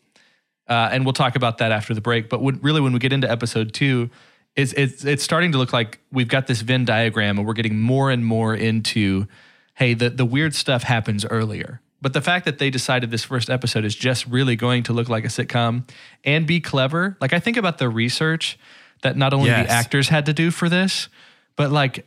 uh, 0.70 0.90
and 0.92 1.04
we'll 1.06 1.14
talk 1.14 1.36
about 1.36 1.58
that 1.60 1.72
after 1.72 1.94
the 1.96 2.02
break. 2.02 2.30
But 2.30 2.42
when, 2.42 2.60
really, 2.62 2.82
when 2.82 2.94
we 2.94 3.00
get 3.00 3.12
into 3.14 3.30
episode 3.30 3.74
two, 3.74 4.10
it's, 4.56 4.74
it's 4.74 5.04
it's 5.04 5.24
starting 5.24 5.52
to 5.54 5.58
look 5.58 5.74
like 5.74 6.00
we've 6.12 6.28
got 6.28 6.46
this 6.48 6.62
Venn 6.62 6.86
diagram, 6.86 7.38
and 7.40 7.48
we're 7.48 7.54
getting 7.54 7.80
more 7.80 8.12
and 8.12 8.24
more 8.24 8.54
into, 8.54 9.28
hey, 9.76 9.96
the 9.96 10.10
the 10.12 10.26
weird 10.26 10.54
stuff 10.54 10.84
happens 10.84 11.26
earlier. 11.26 11.82
But 12.02 12.14
the 12.14 12.22
fact 12.22 12.46
that 12.46 12.60
they 12.60 12.70
decided 12.70 13.10
this 13.10 13.24
first 13.24 13.50
episode 13.50 13.84
is 13.84 13.96
just 13.96 14.28
really 14.28 14.56
going 14.56 14.84
to 14.84 14.94
look 14.94 15.10
like 15.10 15.26
a 15.26 15.30
sitcom 15.30 15.90
and 16.24 16.46
be 16.46 16.60
clever, 16.60 17.18
like 17.20 17.34
I 17.34 17.40
think 17.40 17.58
about 17.58 17.80
the 17.80 17.90
research 17.90 18.60
that 19.02 19.18
not 19.18 19.34
only 19.34 19.50
Yes. 19.50 19.66
the 19.66 19.74
actors 19.74 20.10
had 20.10 20.28
to 20.28 20.34
do 20.34 20.52
for 20.52 20.70
this, 20.70 21.10
but 21.56 21.72
like 21.72 22.06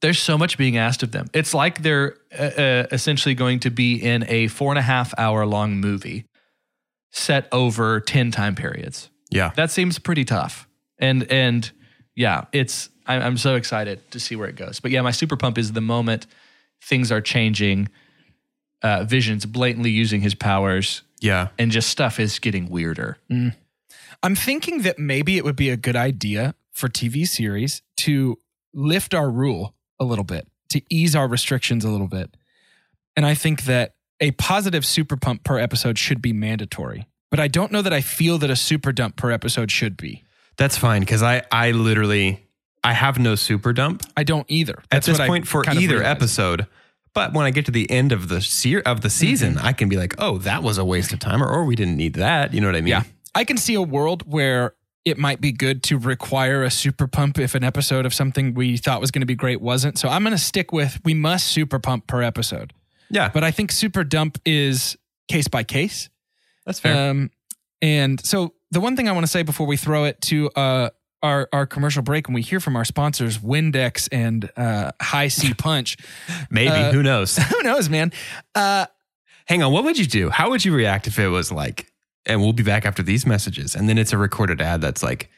there's 0.00 0.18
so 0.18 0.36
much 0.38 0.58
being 0.58 0.76
asked 0.76 1.02
of 1.02 1.12
them. 1.12 1.26
It's 1.32 1.54
like 1.54 1.82
they're 1.82 2.16
uh, 2.38 2.42
uh, 2.42 2.86
essentially 2.92 3.34
going 3.34 3.60
to 3.60 3.70
be 3.70 3.96
in 3.96 4.24
a 4.28 4.48
four 4.48 4.70
and 4.72 4.78
a 4.78 4.82
half 4.82 5.14
hour 5.18 5.46
long 5.46 5.76
movie 5.80 6.26
set 7.10 7.46
over 7.52 8.00
10 8.00 8.30
time 8.30 8.54
periods. 8.54 9.10
Yeah. 9.30 9.52
That 9.56 9.70
seems 9.70 9.98
pretty 9.98 10.24
tough. 10.24 10.68
And, 10.98 11.30
and 11.30 11.70
yeah, 12.14 12.44
it's, 12.52 12.90
I'm, 13.06 13.22
I'm 13.22 13.36
so 13.36 13.54
excited 13.54 14.10
to 14.12 14.20
see 14.20 14.36
where 14.36 14.48
it 14.48 14.56
goes. 14.56 14.80
But 14.80 14.90
yeah, 14.90 15.00
my 15.02 15.10
super 15.10 15.36
pump 15.36 15.58
is 15.58 15.72
the 15.72 15.80
moment 15.80 16.26
things 16.82 17.10
are 17.12 17.20
changing, 17.20 17.88
uh, 18.82 19.04
Vision's 19.04 19.46
blatantly 19.46 19.90
using 19.90 20.20
his 20.20 20.34
powers, 20.34 21.02
Yeah. 21.20 21.48
and 21.58 21.70
just 21.70 21.88
stuff 21.88 22.20
is 22.20 22.38
getting 22.38 22.68
weirder. 22.68 23.16
I'm 24.22 24.34
thinking 24.34 24.82
that 24.82 24.98
maybe 24.98 25.36
it 25.36 25.44
would 25.44 25.56
be 25.56 25.70
a 25.70 25.76
good 25.76 25.96
idea 25.96 26.54
for 26.72 26.88
TV 26.88 27.26
series 27.26 27.82
to 27.98 28.38
lift 28.74 29.14
our 29.14 29.30
rule 29.30 29.74
a 30.04 30.08
little 30.08 30.24
bit, 30.24 30.46
to 30.70 30.80
ease 30.88 31.16
our 31.16 31.26
restrictions 31.26 31.84
a 31.84 31.90
little 31.90 32.06
bit. 32.06 32.36
And 33.16 33.26
I 33.26 33.34
think 33.34 33.64
that 33.64 33.94
a 34.20 34.30
positive 34.32 34.84
super 34.84 35.16
pump 35.16 35.44
per 35.44 35.58
episode 35.58 35.98
should 35.98 36.22
be 36.22 36.32
mandatory. 36.32 37.06
But 37.30 37.40
I 37.40 37.48
don't 37.48 37.72
know 37.72 37.82
that 37.82 37.92
I 37.92 38.00
feel 38.00 38.38
that 38.38 38.50
a 38.50 38.56
super 38.56 38.92
dump 38.92 39.16
per 39.16 39.32
episode 39.32 39.70
should 39.70 39.96
be. 39.96 40.22
That's 40.56 40.78
fine 40.78 41.00
because 41.00 41.22
I 41.22 41.42
I 41.50 41.72
literally 41.72 42.46
I 42.84 42.92
have 42.92 43.18
no 43.18 43.34
super 43.34 43.72
dump 43.72 44.04
I 44.16 44.22
don't 44.22 44.46
either. 44.48 44.82
at 44.92 45.02
this 45.02 45.18
what 45.18 45.24
I 45.24 45.26
point 45.26 45.48
for 45.48 45.68
either 45.68 46.02
episode. 46.02 46.68
But 47.12 47.32
when 47.32 47.46
I 47.46 47.50
get 47.50 47.66
to 47.66 47.72
the 47.72 47.90
end 47.90 48.12
of 48.12 48.28
the 48.28 48.40
se- 48.40 48.82
of 48.82 49.00
the 49.00 49.08
mm-hmm. 49.08 49.08
season, 49.08 49.58
I 49.58 49.72
can 49.72 49.88
be 49.88 49.96
like, 49.96 50.14
oh, 50.18 50.38
that 50.38 50.62
was 50.62 50.78
a 50.78 50.84
waste 50.84 51.12
of 51.12 51.20
time, 51.20 51.42
or, 51.42 51.48
or 51.48 51.64
we 51.64 51.76
didn't 51.76 51.96
need 51.96 52.14
that. 52.14 52.52
You 52.52 52.60
know 52.60 52.66
what 52.66 52.76
I 52.76 52.80
mean? 52.80 52.88
Yeah. 52.88 53.02
I 53.34 53.44
can 53.44 53.56
see 53.56 53.74
a 53.74 53.82
world 53.82 54.30
where 54.30 54.74
it 55.04 55.18
might 55.18 55.40
be 55.40 55.52
good 55.52 55.82
to 55.84 55.98
require 55.98 56.62
a 56.62 56.70
super 56.70 57.06
pump 57.06 57.38
if 57.38 57.54
an 57.54 57.62
episode 57.64 58.06
of 58.06 58.14
something 58.14 58.54
we 58.54 58.76
thought 58.76 59.00
was 59.00 59.10
going 59.10 59.20
to 59.20 59.26
be 59.26 59.34
great 59.34 59.60
wasn't. 59.60 59.98
So 59.98 60.08
I'm 60.08 60.22
going 60.22 60.36
to 60.36 60.42
stick 60.42 60.72
with 60.72 60.98
we 61.04 61.12
must 61.14 61.48
super 61.48 61.78
pump 61.78 62.06
per 62.06 62.22
episode. 62.22 62.72
Yeah. 63.10 63.28
But 63.32 63.44
I 63.44 63.50
think 63.50 63.70
super 63.70 64.02
dump 64.04 64.38
is 64.46 64.96
case 65.28 65.46
by 65.48 65.62
case. 65.62 66.08
that's 66.64 66.80
fair. 66.80 67.10
Um, 67.10 67.30
and 67.82 68.24
so 68.24 68.54
the 68.70 68.80
one 68.80 68.96
thing 68.96 69.08
I 69.08 69.12
want 69.12 69.26
to 69.26 69.30
say 69.30 69.42
before 69.42 69.66
we 69.66 69.76
throw 69.76 70.04
it 70.04 70.20
to 70.22 70.48
uh, 70.56 70.88
our 71.22 71.48
our 71.52 71.66
commercial 71.66 72.02
break, 72.02 72.26
and 72.28 72.34
we 72.34 72.40
hear 72.42 72.60
from 72.60 72.74
our 72.76 72.84
sponsors, 72.84 73.38
Windex 73.38 74.08
and 74.10 74.50
uh, 74.56 74.92
Hi-C 75.02 75.52
Punch, 75.58 75.96
Maybe. 76.50 76.70
uh, 76.70 76.92
Who 76.92 77.02
knows? 77.02 77.36
who 77.50 77.62
knows, 77.62 77.88
man? 77.90 78.10
Uh, 78.54 78.86
Hang 79.46 79.62
on. 79.62 79.70
What 79.72 79.84
would 79.84 79.98
you 79.98 80.06
do? 80.06 80.30
How 80.30 80.48
would 80.50 80.64
you 80.64 80.74
react 80.74 81.06
if 81.06 81.18
it 81.18 81.28
was 81.28 81.52
like, 81.52 81.92
and 82.26 82.40
we'll 82.40 82.52
be 82.52 82.62
back 82.62 82.84
after 82.86 83.02
these 83.02 83.26
messages, 83.26 83.74
and 83.74 83.88
then 83.88 83.98
it's 83.98 84.12
a 84.12 84.18
recorded 84.18 84.60
ad 84.60 84.80
that's 84.80 85.02
like, 85.02 85.30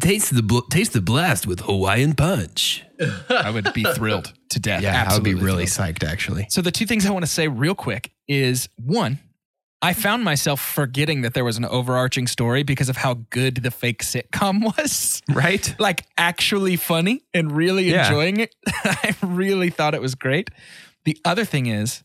taste 0.00 0.34
the 0.34 0.42
bl- 0.42 0.60
taste 0.70 0.92
the 0.92 1.00
blast 1.00 1.46
with 1.46 1.60
Hawaiian 1.60 2.14
punch. 2.14 2.84
I 3.28 3.50
would 3.50 3.72
be 3.72 3.82
thrilled 3.84 4.32
to 4.50 4.60
death. 4.60 4.82
Yeah, 4.82 5.06
I 5.08 5.14
would 5.14 5.24
be 5.24 5.34
really 5.34 5.66
thrilled. 5.66 5.94
psyched 5.96 6.04
actually. 6.08 6.46
So 6.50 6.62
the 6.62 6.70
two 6.70 6.86
things 6.86 7.04
I 7.06 7.10
want 7.10 7.24
to 7.24 7.30
say 7.30 7.48
real 7.48 7.74
quick 7.74 8.12
is 8.28 8.68
one, 8.76 9.18
I 9.84 9.92
found 9.94 10.22
myself 10.22 10.60
forgetting 10.60 11.22
that 11.22 11.34
there 11.34 11.44
was 11.44 11.56
an 11.56 11.64
overarching 11.64 12.28
story 12.28 12.62
because 12.62 12.88
of 12.88 12.96
how 12.98 13.14
good 13.30 13.56
the 13.56 13.72
fake 13.72 14.04
sitcom 14.04 14.62
was. 14.78 15.20
Right? 15.28 15.74
like 15.80 16.04
actually 16.16 16.76
funny 16.76 17.24
and 17.34 17.50
really 17.50 17.90
Yeah. 17.90 18.06
enjoying 18.06 18.36
it. 18.38 18.54
I 18.84 19.16
really 19.22 19.70
thought 19.70 19.94
it 19.94 20.00
was 20.00 20.14
great. 20.14 20.50
The 21.04 21.18
other 21.24 21.44
thing 21.44 21.66
is, 21.66 22.04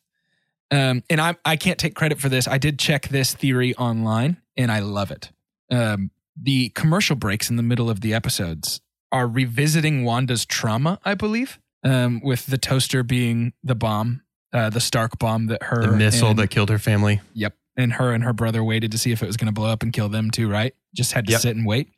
um, 0.72 1.04
and 1.10 1.20
I 1.22 1.36
I 1.46 1.56
can't 1.56 1.78
take 1.80 1.96
credit 1.96 2.20
for 2.20 2.30
this. 2.30 2.48
I 2.48 2.58
did 2.58 2.78
check 2.80 3.08
this 3.10 3.34
theory 3.34 3.76
online, 3.76 4.38
and 4.56 4.72
I 4.72 4.80
love 4.80 5.12
it. 5.12 5.32
Um, 5.72 6.12
the 6.42 6.70
commercial 6.70 7.16
breaks 7.16 7.50
in 7.50 7.56
the 7.56 7.64
middle 7.64 7.90
of 7.90 8.02
the 8.02 8.14
episodes 8.14 8.82
are 9.12 9.28
revisiting 9.28 10.04
Wanda's 10.04 10.46
trauma, 10.46 11.00
I 11.06 11.14
believe, 11.16 11.60
um, 11.84 12.22
with 12.24 12.46
the 12.48 12.58
toaster 12.58 13.04
being 13.04 13.54
the 13.64 13.76
bomb, 13.76 14.22
uh, 14.54 14.70
the 14.70 14.82
Stark 14.82 15.18
bomb 15.20 15.48
that 15.48 15.64
her 15.64 15.82
The 15.88 15.92
missile 15.98 16.30
and- 16.32 16.40
that 16.40 16.50
killed 16.50 16.70
her 16.70 16.80
family. 16.80 17.22
Yep. 17.34 17.56
And 17.78 17.94
her 17.94 18.12
and 18.14 18.24
her 18.24 18.34
brother 18.34 18.64
waited 18.64 18.92
to 18.92 18.98
see 18.98 19.12
if 19.12 19.22
it 19.24 19.28
was 19.28 19.38
going 19.38 19.46
to 19.48 19.52
blow 19.54 19.70
up 19.70 19.84
and 19.84 19.94
kill 19.94 20.10
them 20.10 20.32
too, 20.32 20.50
right? 20.50 20.74
Just 20.96 21.14
had 21.14 21.26
to 21.28 21.32
Yep. 21.34 21.42
sit 21.42 21.56
and 21.56 21.66
wait. 21.66 21.90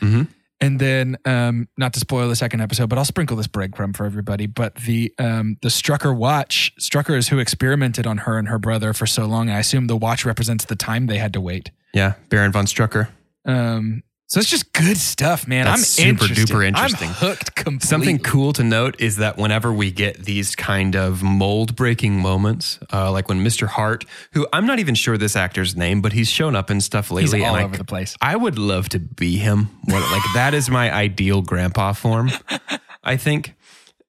Mhm. 0.00 0.28
And 0.60 0.80
then, 0.80 1.16
um, 1.24 1.68
not 1.76 1.92
to 1.92 2.00
spoil 2.00 2.28
the 2.28 2.34
second 2.34 2.60
episode, 2.60 2.88
but 2.88 2.98
I'll 2.98 3.04
sprinkle 3.04 3.36
this 3.36 3.46
breadcrumb 3.46 3.96
for 3.96 4.04
everybody. 4.04 4.46
But 4.46 4.74
the 4.74 5.14
um, 5.18 5.56
the 5.62 5.68
Strucker 5.68 6.16
watch, 6.16 6.72
Strucker 6.80 7.16
is 7.16 7.28
who 7.28 7.38
experimented 7.38 8.06
on 8.06 8.18
her 8.18 8.38
and 8.38 8.48
her 8.48 8.58
brother 8.58 8.92
for 8.92 9.06
so 9.06 9.26
long. 9.26 9.50
I 9.50 9.60
assume 9.60 9.86
the 9.86 9.96
watch 9.96 10.24
represents 10.24 10.64
the 10.64 10.74
time 10.74 11.06
they 11.06 11.18
had 11.18 11.32
to 11.34 11.40
wait. 11.40 11.70
Yeah, 11.94 12.14
Baron 12.28 12.50
von 12.50 12.66
Strucker. 12.66 13.08
Um, 13.44 14.02
so 14.28 14.38
it's 14.40 14.48
just 14.50 14.72
good 14.72 14.96
stuff, 14.98 15.48
man. 15.48 15.64
That's 15.64 15.98
I'm 15.98 16.06
super 16.06 16.24
interested. 16.24 16.54
duper 16.54 16.64
interesting. 16.66 17.08
I'm 17.08 17.14
hooked 17.14 17.54
completely. 17.54 17.86
Something 17.88 18.18
cool 18.18 18.52
to 18.52 18.62
note 18.62 19.00
is 19.00 19.16
that 19.16 19.36
whenever 19.38 19.72
we 19.72 19.90
get 19.90 20.24
these 20.24 20.54
kind 20.54 20.94
of 20.94 21.22
mold 21.22 21.74
breaking 21.74 22.20
moments, 22.20 22.78
uh, 22.92 23.10
like 23.10 23.28
when 23.28 23.42
Mr. 23.44 23.66
Hart, 23.66 24.04
who 24.34 24.46
I'm 24.52 24.66
not 24.66 24.78
even 24.78 24.94
sure 24.94 25.16
this 25.18 25.34
actor's 25.34 25.74
name, 25.76 26.00
but 26.02 26.12
he's 26.12 26.28
shown 26.28 26.54
up 26.54 26.70
in 26.70 26.80
stuff 26.80 27.08
He's 27.08 27.32
lately. 27.32 27.42
all 27.44 27.54
and 27.56 27.62
I- 27.62 27.64
over 27.64 27.76
the 27.76 27.84
place. 27.84 28.16
I 28.20 28.36
would 28.36 28.58
love 28.58 28.88
to 28.90 28.98
be 28.98 29.38
him. 29.38 29.70
What, 29.84 30.02
like 30.12 30.22
that 30.34 30.52
is 30.54 30.68
my 30.70 30.92
ideal 30.94 31.42
grandpa 31.42 31.92
form. 31.94 32.30
I 33.02 33.16
think. 33.16 33.54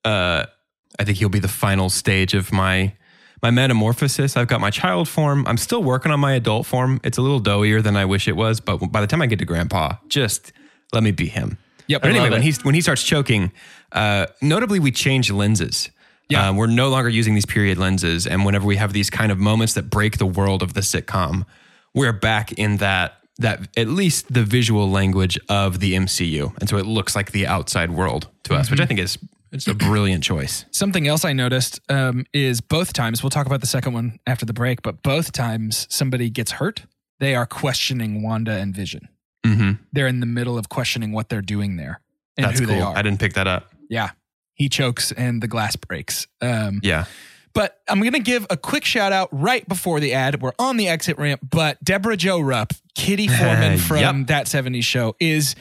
Uh, 0.05 0.45
I 0.99 1.05
think 1.05 1.17
he'll 1.17 1.29
be 1.29 1.39
the 1.39 1.47
final 1.47 1.89
stage 1.89 2.33
of 2.33 2.51
my 2.51 2.93
my 3.41 3.51
metamorphosis. 3.51 4.35
I've 4.37 4.47
got 4.47 4.61
my 4.61 4.69
child 4.69 5.07
form. 5.07 5.45
I'm 5.47 5.57
still 5.57 5.83
working 5.83 6.11
on 6.11 6.19
my 6.19 6.33
adult 6.33 6.65
form. 6.65 6.99
It's 7.03 7.17
a 7.17 7.21
little 7.21 7.39
doughier 7.41 7.81
than 7.81 7.95
I 7.95 8.05
wish 8.05 8.27
it 8.27 8.35
was, 8.35 8.59
but 8.59 8.77
by 8.91 9.01
the 9.01 9.07
time 9.07 9.21
I 9.21 9.27
get 9.27 9.39
to 9.39 9.45
grandpa, 9.45 9.95
just 10.07 10.51
let 10.93 11.03
me 11.03 11.11
be 11.11 11.27
him. 11.27 11.57
Yep, 11.87 12.01
But 12.01 12.07
I 12.07 12.11
anyway, 12.11 12.29
when 12.29 12.41
he's 12.43 12.63
when 12.63 12.75
he 12.75 12.81
starts 12.81 13.03
choking, 13.03 13.51
uh, 13.91 14.27
notably 14.41 14.79
we 14.79 14.91
change 14.91 15.31
lenses. 15.31 15.89
Yeah. 16.29 16.49
Um, 16.49 16.57
we're 16.57 16.67
no 16.67 16.89
longer 16.89 17.09
using 17.09 17.33
these 17.33 17.47
period 17.47 17.79
lenses. 17.79 18.27
And 18.27 18.45
whenever 18.45 18.65
we 18.65 18.75
have 18.75 18.93
these 18.93 19.09
kind 19.09 19.31
of 19.31 19.39
moments 19.39 19.73
that 19.73 19.89
break 19.89 20.19
the 20.19 20.27
world 20.27 20.61
of 20.61 20.75
the 20.75 20.81
sitcom, 20.81 21.45
we're 21.95 22.13
back 22.13 22.51
in 22.51 22.77
that 22.77 23.15
that 23.39 23.67
at 23.75 23.87
least 23.87 24.31
the 24.31 24.43
visual 24.43 24.91
language 24.91 25.39
of 25.47 25.79
the 25.79 25.93
MCU. 25.93 26.55
And 26.59 26.69
so 26.69 26.77
it 26.77 26.85
looks 26.85 27.15
like 27.15 27.31
the 27.31 27.47
outside 27.47 27.89
world 27.89 28.27
to 28.43 28.53
us, 28.53 28.69
which 28.69 28.81
I 28.81 28.85
think 28.85 28.99
is 28.99 29.17
it's 29.51 29.67
a 29.67 29.73
brilliant 29.73 30.23
choice. 30.23 30.65
Something 30.71 31.07
else 31.07 31.25
I 31.25 31.33
noticed 31.33 31.79
um, 31.89 32.25
is 32.33 32.61
both 32.61 32.93
times, 32.93 33.23
we'll 33.23 33.29
talk 33.29 33.45
about 33.45 33.61
the 33.61 33.67
second 33.67 33.93
one 33.93 34.19
after 34.27 34.45
the 34.45 34.53
break, 34.53 34.81
but 34.81 35.01
both 35.03 35.31
times 35.31 35.87
somebody 35.89 36.29
gets 36.29 36.51
hurt, 36.51 36.85
they 37.19 37.35
are 37.35 37.45
questioning 37.45 38.21
Wanda 38.23 38.51
and 38.51 38.73
Vision. 38.75 39.09
Mm-hmm. 39.45 39.81
They're 39.93 40.07
in 40.07 40.19
the 40.19 40.25
middle 40.25 40.57
of 40.57 40.69
questioning 40.69 41.11
what 41.11 41.29
they're 41.29 41.41
doing 41.41 41.77
there 41.77 42.01
and 42.37 42.45
That's 42.45 42.59
who 42.59 42.65
cool. 42.65 42.75
they 42.75 42.81
are. 42.81 42.95
I 42.95 43.01
didn't 43.01 43.19
pick 43.19 43.33
that 43.33 43.47
up. 43.47 43.71
Yeah. 43.89 44.11
He 44.53 44.69
chokes 44.69 45.11
and 45.11 45.41
the 45.41 45.47
glass 45.47 45.75
breaks. 45.75 46.27
Um, 46.41 46.79
Yeah. 46.83 47.05
But 47.53 47.79
I'm 47.89 47.99
going 47.99 48.13
to 48.13 48.19
give 48.19 48.45
a 48.51 48.57
quick 48.57 48.85
shout 48.85 49.11
out 49.11 49.27
right 49.31 49.67
before 49.67 49.99
the 49.99 50.13
ad. 50.13 50.39
We're 50.41 50.51
on 50.59 50.77
the 50.77 50.87
exit 50.87 51.17
ramp, 51.17 51.41
but 51.49 51.83
Debra 51.83 52.15
Jo 52.15 52.39
Rupp, 52.39 52.73
Kitty 52.95 53.27
Forman 53.39 53.79
from 53.79 53.97
Yep. 53.97 54.27
That 54.27 54.45
70s 54.45 54.83
Show, 54.83 55.15
is 55.19 55.55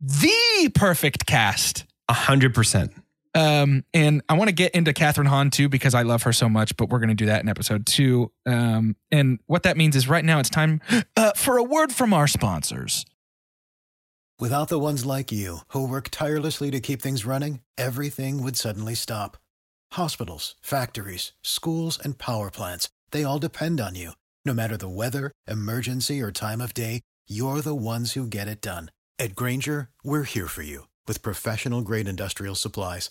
the 0.00 0.70
perfect 0.74 1.26
cast. 1.26 1.84
A 2.08 2.14
hundred 2.14 2.54
percent. 2.54 2.92
Um, 3.34 3.84
and 3.92 4.22
I 4.28 4.34
want 4.34 4.48
to 4.48 4.54
get 4.54 4.74
into 4.74 4.92
Kathryn 4.92 5.26
Hahn 5.26 5.50
too 5.50 5.68
because 5.68 5.94
I 5.94 6.02
love 6.02 6.22
her 6.22 6.32
so 6.32 6.48
much, 6.48 6.76
but 6.76 6.88
we're 6.88 6.98
going 6.98 7.08
to 7.08 7.14
do 7.14 7.26
that 7.26 7.42
in 7.42 7.48
episode 7.48 7.86
two. 7.86 8.32
Um, 8.46 8.96
and 9.10 9.38
what 9.46 9.62
that 9.64 9.76
means 9.76 9.96
is 9.96 10.08
right 10.08 10.24
now 10.24 10.38
it's 10.38 10.50
time 10.50 10.80
uh, 11.16 11.32
for 11.34 11.56
a 11.58 11.62
word 11.62 11.92
from 11.92 12.12
our 12.12 12.26
sponsors. 12.26 13.04
Without 14.40 14.68
the 14.68 14.78
ones 14.78 15.04
like 15.04 15.32
you, 15.32 15.58
who 15.68 15.88
work 15.88 16.10
tirelessly 16.10 16.70
to 16.70 16.78
keep 16.78 17.02
things 17.02 17.26
running, 17.26 17.60
everything 17.76 18.40
would 18.40 18.56
suddenly 18.56 18.94
stop. 18.94 19.36
Hospitals, 19.92 20.54
factories, 20.60 21.32
schools, 21.42 21.98
and 21.98 22.18
power 22.18 22.50
plants, 22.50 22.88
they 23.10 23.24
all 23.24 23.40
depend 23.40 23.80
on 23.80 23.96
you. 23.96 24.12
No 24.44 24.54
matter 24.54 24.76
the 24.76 24.88
weather, 24.88 25.32
emergency, 25.48 26.22
or 26.22 26.30
time 26.30 26.60
of 26.60 26.72
day, 26.72 27.00
you're 27.28 27.60
the 27.62 27.74
ones 27.74 28.12
who 28.12 28.28
get 28.28 28.46
it 28.46 28.60
done. 28.60 28.92
At 29.18 29.34
Grainger, 29.34 29.88
we're 30.04 30.22
here 30.22 30.46
for 30.46 30.62
you 30.62 30.86
with 31.08 31.20
professional 31.22 31.82
grade 31.82 32.06
industrial 32.06 32.54
supplies. 32.54 33.10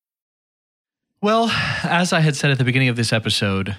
Well, 1.21 1.49
as 1.83 2.13
I 2.13 2.21
had 2.21 2.35
said 2.35 2.49
at 2.51 2.57
the 2.57 2.63
beginning 2.63 2.89
of 2.89 2.95
this 2.95 3.13
episode, 3.13 3.75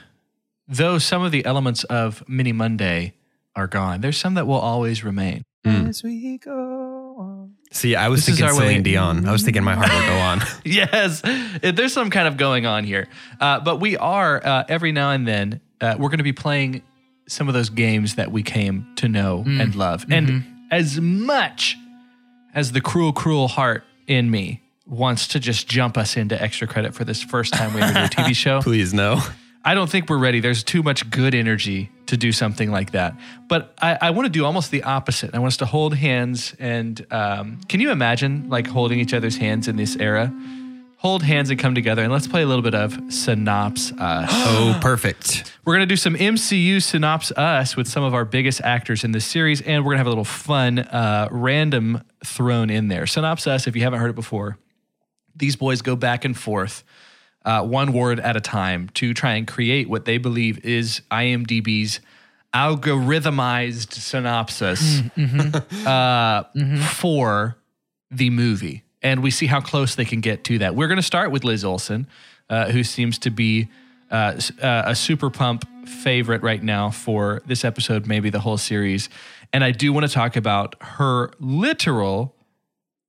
though 0.69 0.99
some 0.99 1.23
of 1.23 1.33
the 1.33 1.45
elements 1.45 1.83
of 1.85 2.23
Mini 2.29 2.53
Monday 2.53 3.15
are 3.57 3.67
gone, 3.67 4.01
there's 4.01 4.17
some 4.17 4.35
that 4.35 4.47
will 4.47 4.61
always 4.61 5.03
remain. 5.05 5.43
As 5.65 6.03
we 6.03 6.39
go 6.39 7.17
on. 7.19 7.55
See, 7.71 7.95
I 7.95 8.09
was 8.09 8.21
This 8.27 8.37
thinking 8.37 8.45
our 8.47 8.53
way- 8.53 8.69
Celine 8.69 8.83
Dion. 8.83 9.29
I 9.29 9.33
was 9.33 9.43
thinking 9.43 9.63
my 9.63 9.75
heart 9.75 9.93
will 9.93 10.07
go 10.09 10.19
on. 10.19 10.41
yes, 10.65 11.21
there's 11.63 11.93
some 11.93 12.11
kind 12.11 12.27
of 12.27 12.37
going 12.37 12.67
on 12.67 12.83
here. 12.85 13.09
Uh, 13.41 13.61
but 13.61 13.77
we 13.79 13.97
are, 13.97 14.45
uh, 14.45 14.65
every 14.69 14.91
now 14.93 15.11
and 15.11 15.27
then, 15.27 15.61
uh, 15.81 15.95
we're 15.99 16.09
going 16.09 16.19
to 16.19 16.25
be 16.25 16.33
playing 16.33 16.83
some 17.29 17.47
of 17.49 17.55
those 17.55 17.71
games 17.71 18.17
that 18.17 18.33
we 18.33 18.43
came 18.43 18.87
to 18.97 19.09
know 19.09 19.45
and 19.47 19.75
love. 19.77 20.05
And 20.11 20.45
as 20.71 21.01
much 21.01 21.77
as 22.55 22.73
the 22.73 22.81
cruel, 22.81 23.13
cruel 23.13 23.47
heart 23.49 23.85
in 24.09 24.31
me 24.31 24.63
wants 24.87 25.29
to 25.29 25.41
just 25.41 25.69
jump 25.69 25.97
us 25.97 26.17
into 26.17 26.41
extra 26.41 26.67
credit 26.67 26.95
for 26.95 27.05
this 27.05 27.23
first 27.23 27.53
time 27.55 27.73
we 27.75 27.81
ever 27.81 27.93
do 27.93 28.01
a 28.01 28.09
TV 28.09 28.35
show, 28.37 28.61
Please 28.63 28.93
no. 28.93 29.21
I 29.65 29.75
don't 29.75 29.89
think 29.89 30.11
we're 30.11 30.19
ready. 30.19 30.41
There's 30.41 30.65
too 30.65 30.83
much 30.83 31.09
good 31.09 31.35
energy 31.35 31.91
to 32.07 32.17
do 32.17 32.33
something 32.33 32.71
like 32.73 32.93
that. 32.93 33.15
But 33.49 33.75
I, 33.81 33.97
I 34.01 34.11
want 34.11 34.27
to 34.27 34.31
do 34.31 34.45
almost 34.45 34.73
the 34.73 34.83
opposite. 34.83 35.35
I 35.35 35.39
want 35.39 35.53
us 35.53 35.57
to 35.59 35.67
hold 35.67 35.95
hands 35.95 36.55
and 36.59 37.05
um, 37.13 37.61
can 37.69 37.81
you 37.81 37.91
imagine 37.93 38.49
like 38.49 38.67
holding 38.67 38.99
each 38.99 39.15
other's 39.15 39.37
hands 39.37 39.69
in 39.69 39.77
this 39.77 39.97
era? 39.97 40.33
Hold 40.97 41.23
hands 41.23 41.51
and 41.51 41.59
come 41.59 41.75
together 41.75 42.03
and 42.03 42.13
let's 42.13 42.27
play 42.27 42.43
a 42.43 42.47
little 42.47 42.63
bit 42.63 42.75
of 42.75 42.93
Synops 43.09 43.93
Us. 44.01 44.31
Oh, 44.33 44.79
perfect. 44.81 45.53
we're 45.65 45.75
going 45.75 45.87
to 45.89 45.93
do 45.93 45.97
some 45.97 46.15
MCU 46.15 46.77
Synops 46.77 47.31
Us 47.39 47.77
with 47.77 47.87
some 47.89 48.03
of 48.03 48.15
our 48.15 48.25
biggest 48.25 48.61
actors 48.63 49.05
in 49.05 49.13
this 49.13 49.25
series 49.25 49.61
and 49.61 49.85
we're 49.85 49.91
going 49.91 49.97
to 49.97 49.99
have 49.99 50.07
a 50.07 50.11
little 50.11 50.25
fun 50.25 50.81
uh, 50.81 51.29
random 51.31 52.03
thrown 52.25 52.69
in 52.69 52.89
there. 52.89 53.05
Synops 53.05 53.47
Us, 53.47 53.69
if 53.69 53.77
you 53.77 53.83
haven't 53.83 54.01
heard 54.01 54.11
it 54.11 54.17
before, 54.17 54.59
these 55.37 55.57
boys 55.57 55.83
go 55.83 55.97
back 55.97 56.25
and 56.25 56.37
forth 56.37 56.85
uh, 57.45 57.63
one 57.63 57.93
word 57.93 58.21
at 58.21 58.37
a 58.37 58.41
time 58.41 58.89
to 58.95 59.15
try 59.15 59.35
and 59.35 59.47
create 59.47 59.89
what 59.89 60.05
they 60.05 60.19
believe 60.19 60.65
is 60.65 61.03
IMDb's 61.11 62.01
algorithmized 62.55 63.93
synopsis 63.93 65.01
uh, 65.87 66.45
for 66.95 67.57
the 68.11 68.31
movie. 68.31 68.85
And 69.03 69.23
we 69.23 69.31
see 69.31 69.47
how 69.47 69.61
close 69.61 69.95
they 69.95 70.05
can 70.05 70.21
get 70.21 70.45
to 70.45 70.59
that. 70.59 70.77
We're 70.77 70.87
going 70.87 70.97
to 70.97 71.03
start 71.03 71.33
with 71.33 71.45
Liz 71.45 71.65
Olsen, 71.65 72.07
uh, 72.49 72.71
who 72.71 72.85
seems 72.85 73.19
to 73.21 73.31
be 73.31 73.69
uh, 74.11 74.39
uh, 74.61 74.83
a 74.87 74.95
super 74.95 75.31
pump 75.31 75.67
favorite 75.89 76.43
right 76.43 76.63
now 76.63 76.91
for 76.91 77.43
this 77.47 77.65
episode, 77.65 78.07
maybe 78.07 78.31
the 78.31 78.39
whole 78.39 78.59
series. 78.59 79.09
And 79.53 79.65
I 79.65 79.73
do 79.73 79.93
want 79.93 80.07
to 80.07 80.13
talk 80.13 80.37
about 80.37 80.77
her 80.81 81.33
literal 81.41 82.37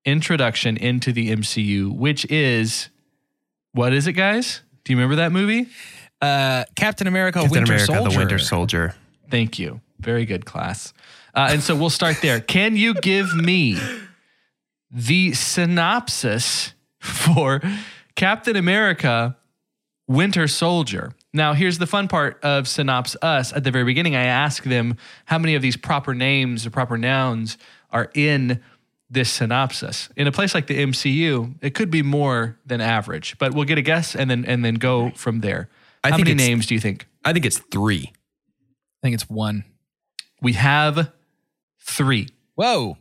introduction 0.06 0.78
into 0.78 1.12
the 1.12 1.32
MCU, 1.32 1.92
which 1.92 2.26
is 2.32 2.90
what 3.74 3.94
is 3.94 4.08
it, 4.08 4.14
guys? 4.14 4.62
Do 4.84 4.94
you 4.94 4.98
remember 4.98 5.16
that 5.18 5.32
movie? 5.32 5.68
Uh, 6.22 6.64
Captain 6.76 7.08
America, 7.08 7.40
Captain 7.40 7.52
Winter 7.52 7.74
America, 7.74 7.94
Soldier. 7.94 8.12
the 8.12 8.18
Winter 8.18 8.40
Soldier. 8.40 8.96
Thank 9.30 9.60
you. 9.60 9.82
Very 10.00 10.26
good 10.26 10.46
class. 10.46 10.94
Uh, 11.34 11.50
and 11.52 11.62
so 11.64 11.76
we'll 11.76 11.90
start 11.90 12.18
there. 12.22 12.40
Can 12.40 12.76
you 12.76 12.94
give 12.94 13.34
me 13.36 13.78
the 14.92 15.34
synopsis 15.34 16.74
for 17.00 17.62
Captain 18.16 18.56
America 18.56 19.36
Winter 20.08 20.48
Soldier? 20.48 21.14
Now, 21.34 21.54
here's 21.54 21.80
the 21.80 21.88
fun 21.88 22.08
part 22.08 22.40
of 22.44 22.66
Synops 22.66 23.16
Us. 23.24 23.52
At 23.54 23.64
the 23.64 23.72
very 23.72 23.86
beginning, 23.86 24.16
I 24.16 24.26
ask 24.26 24.64
them 24.64 24.98
how 25.26 25.40
many 25.40 25.56
of 25.56 25.64
these 25.64 25.76
proper 25.76 26.14
names 26.14 26.66
or 26.66 26.70
proper 26.70 26.98
nouns 26.98 27.58
are 27.90 28.12
in 28.14 28.62
this 29.14 29.32
synopsis. 29.32 30.10
In 30.16 30.28
a 30.28 30.32
place 30.32 30.54
like 30.54 30.68
the 30.68 30.78
MCU, 30.78 31.56
it 31.62 31.76
could 31.76 31.90
be 31.90 32.02
more 32.02 32.58
than 32.66 32.82
average, 32.82 33.38
but 33.38 33.54
we'll 33.54 33.66
get 33.66 33.78
a 33.78 33.82
guess 33.82 34.16
and 34.16 34.30
then 34.30 34.44
and 34.46 34.66
then 34.66 34.76
go 34.76 35.12
from 35.12 35.42
there. 35.42 35.70
I 36.04 36.10
how 36.10 36.18
think 36.18 36.28
many 36.28 36.38
names 36.38 36.66
do 36.66 36.74
you 36.74 36.80
think? 36.80 37.08
I 37.24 37.32
think 37.32 37.46
it's 37.46 37.60
three. 37.60 38.12
I 38.12 39.02
think 39.02 39.14
it's 39.14 39.30
one. 39.30 39.64
We 40.42 40.54
have 40.54 41.12
three. 41.80 42.30
Whoa. 42.56 42.98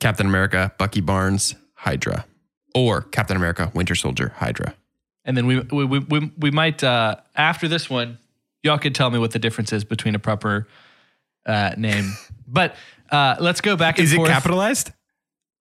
Captain 0.00 0.26
America, 0.26 0.72
Bucky 0.78 1.00
Barnes, 1.00 1.54
Hydra. 1.74 2.26
Or 2.74 3.02
Captain 3.02 3.36
America, 3.36 3.70
Winter 3.74 3.94
Soldier, 3.94 4.32
Hydra. 4.36 4.74
And 5.24 5.36
then 5.36 5.46
we 5.46 5.60
we 5.60 5.84
we, 5.84 5.98
we, 6.00 6.32
we 6.38 6.50
might 6.50 6.82
uh, 6.82 7.16
after 7.36 7.68
this 7.68 7.88
one, 7.88 8.18
y'all 8.62 8.78
could 8.78 8.94
tell 8.94 9.10
me 9.10 9.18
what 9.18 9.30
the 9.30 9.38
difference 9.38 9.72
is 9.72 9.84
between 9.84 10.14
a 10.14 10.18
proper 10.18 10.66
uh, 11.46 11.74
name. 11.76 12.12
but 12.48 12.74
uh, 13.10 13.36
let's 13.40 13.60
go 13.60 13.76
back 13.76 13.98
and 13.98 14.04
Is 14.04 14.12
it 14.12 14.24
capitalized? 14.24 14.92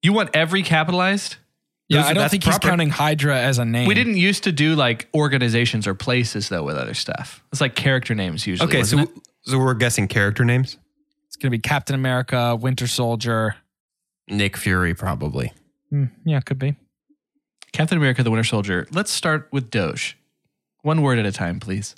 You 0.01 0.13
want 0.13 0.32
every 0.34 0.63
capitalized? 0.63 1.38
Yeah, 1.88 2.01
Those- 2.01 2.06
I 2.10 2.13
don't 2.13 2.21
that's 2.21 2.32
think 2.32 2.43
he's 2.43 2.60
counting 2.60 2.89
Hydra 2.89 3.39
as 3.39 3.60
a 3.60 3.65
name. 3.65 3.88
We 3.88 3.93
didn't 3.93 4.17
used 4.17 4.45
to 4.45 4.51
do 4.51 4.75
like 4.75 5.08
organizations 5.13 5.86
or 5.88 5.93
places 5.93 6.49
though 6.49 6.63
with 6.63 6.77
other 6.77 6.93
stuff. 6.93 7.43
It's 7.51 7.62
like 7.62 7.75
character 7.75 8.15
names 8.15 8.47
usually. 8.47 8.67
Okay, 8.67 8.84
so, 8.84 8.99
it? 8.99 9.10
so 9.43 9.60
we're 9.60 9.73
guessing 9.73 10.08
character 10.08 10.43
names? 10.45 10.77
It's 11.27 11.36
going 11.36 11.51
to 11.51 11.58
be 11.58 11.62
Captain 11.62 11.95
America, 11.95 12.56
Winter 12.56 12.88
Soldier. 12.88 13.56
Nick 14.29 14.56
Fury, 14.56 14.93
probably. 14.93 15.51
Hmm, 15.89 16.06
yeah, 16.25 16.39
could 16.39 16.60
be. 16.60 16.75
Captain 17.73 17.97
America: 17.97 18.23
The 18.23 18.32
Winter 18.32 18.43
Soldier. 18.43 18.88
Let's 18.91 19.12
start 19.12 19.49
with 19.51 19.69
Doge. 19.69 20.17
One 20.84 21.01
word 21.01 21.17
at 21.19 21.25
a 21.25 21.32
time, 21.32 21.60
please. 21.60 21.95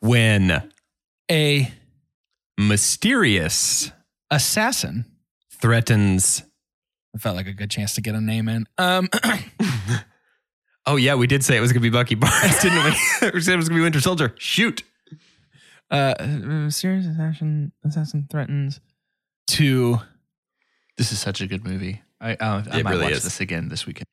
When 0.00 0.70
A 1.30 1.72
mysterious 2.56 3.90
assassin. 4.30 5.04
threatens. 5.60 6.42
I 7.14 7.18
felt 7.18 7.36
like 7.36 7.46
a 7.46 7.52
good 7.54 7.70
chance 7.70 7.94
to 7.94 8.00
get 8.00 8.14
a 8.14 8.20
name 8.20 8.48
in. 8.48 8.66
Um, 8.78 9.08
Oh, 10.86 10.96
yeah, 10.96 11.16
we 11.16 11.26
did 11.26 11.44
say 11.44 11.54
it 11.54 11.60
was 11.60 11.70
going 11.70 11.82
to 11.82 11.90
be 11.90 11.92
Bucky 11.92 12.14
Barnes, 12.14 12.58
didn't 12.62 12.82
we? 12.82 12.90
we 13.34 13.40
said 13.42 13.52
it 13.52 13.56
was 13.58 13.68
going 13.68 13.76
to 13.76 13.80
be 13.80 13.80
Winter 13.82 14.00
Soldier. 14.00 14.34
Shoot. 14.38 14.82
Uh, 15.90 16.68
serious 16.70 17.04
assassin 17.06 17.72
assassin 17.84 18.26
threatens 18.30 18.80
to 19.48 19.98
This 20.96 21.12
is 21.12 21.18
such 21.18 21.42
a 21.42 21.46
good 21.46 21.62
movie. 21.64 22.00
I 22.22 22.34
uh, 22.34 22.62
I 22.70 22.78
It 22.78 22.84
might 22.84 22.90
really 22.92 23.04
watch 23.04 23.12
is. 23.12 23.24
this 23.24 23.40
again 23.40 23.68
this 23.68 23.86
weekend. 23.86 24.06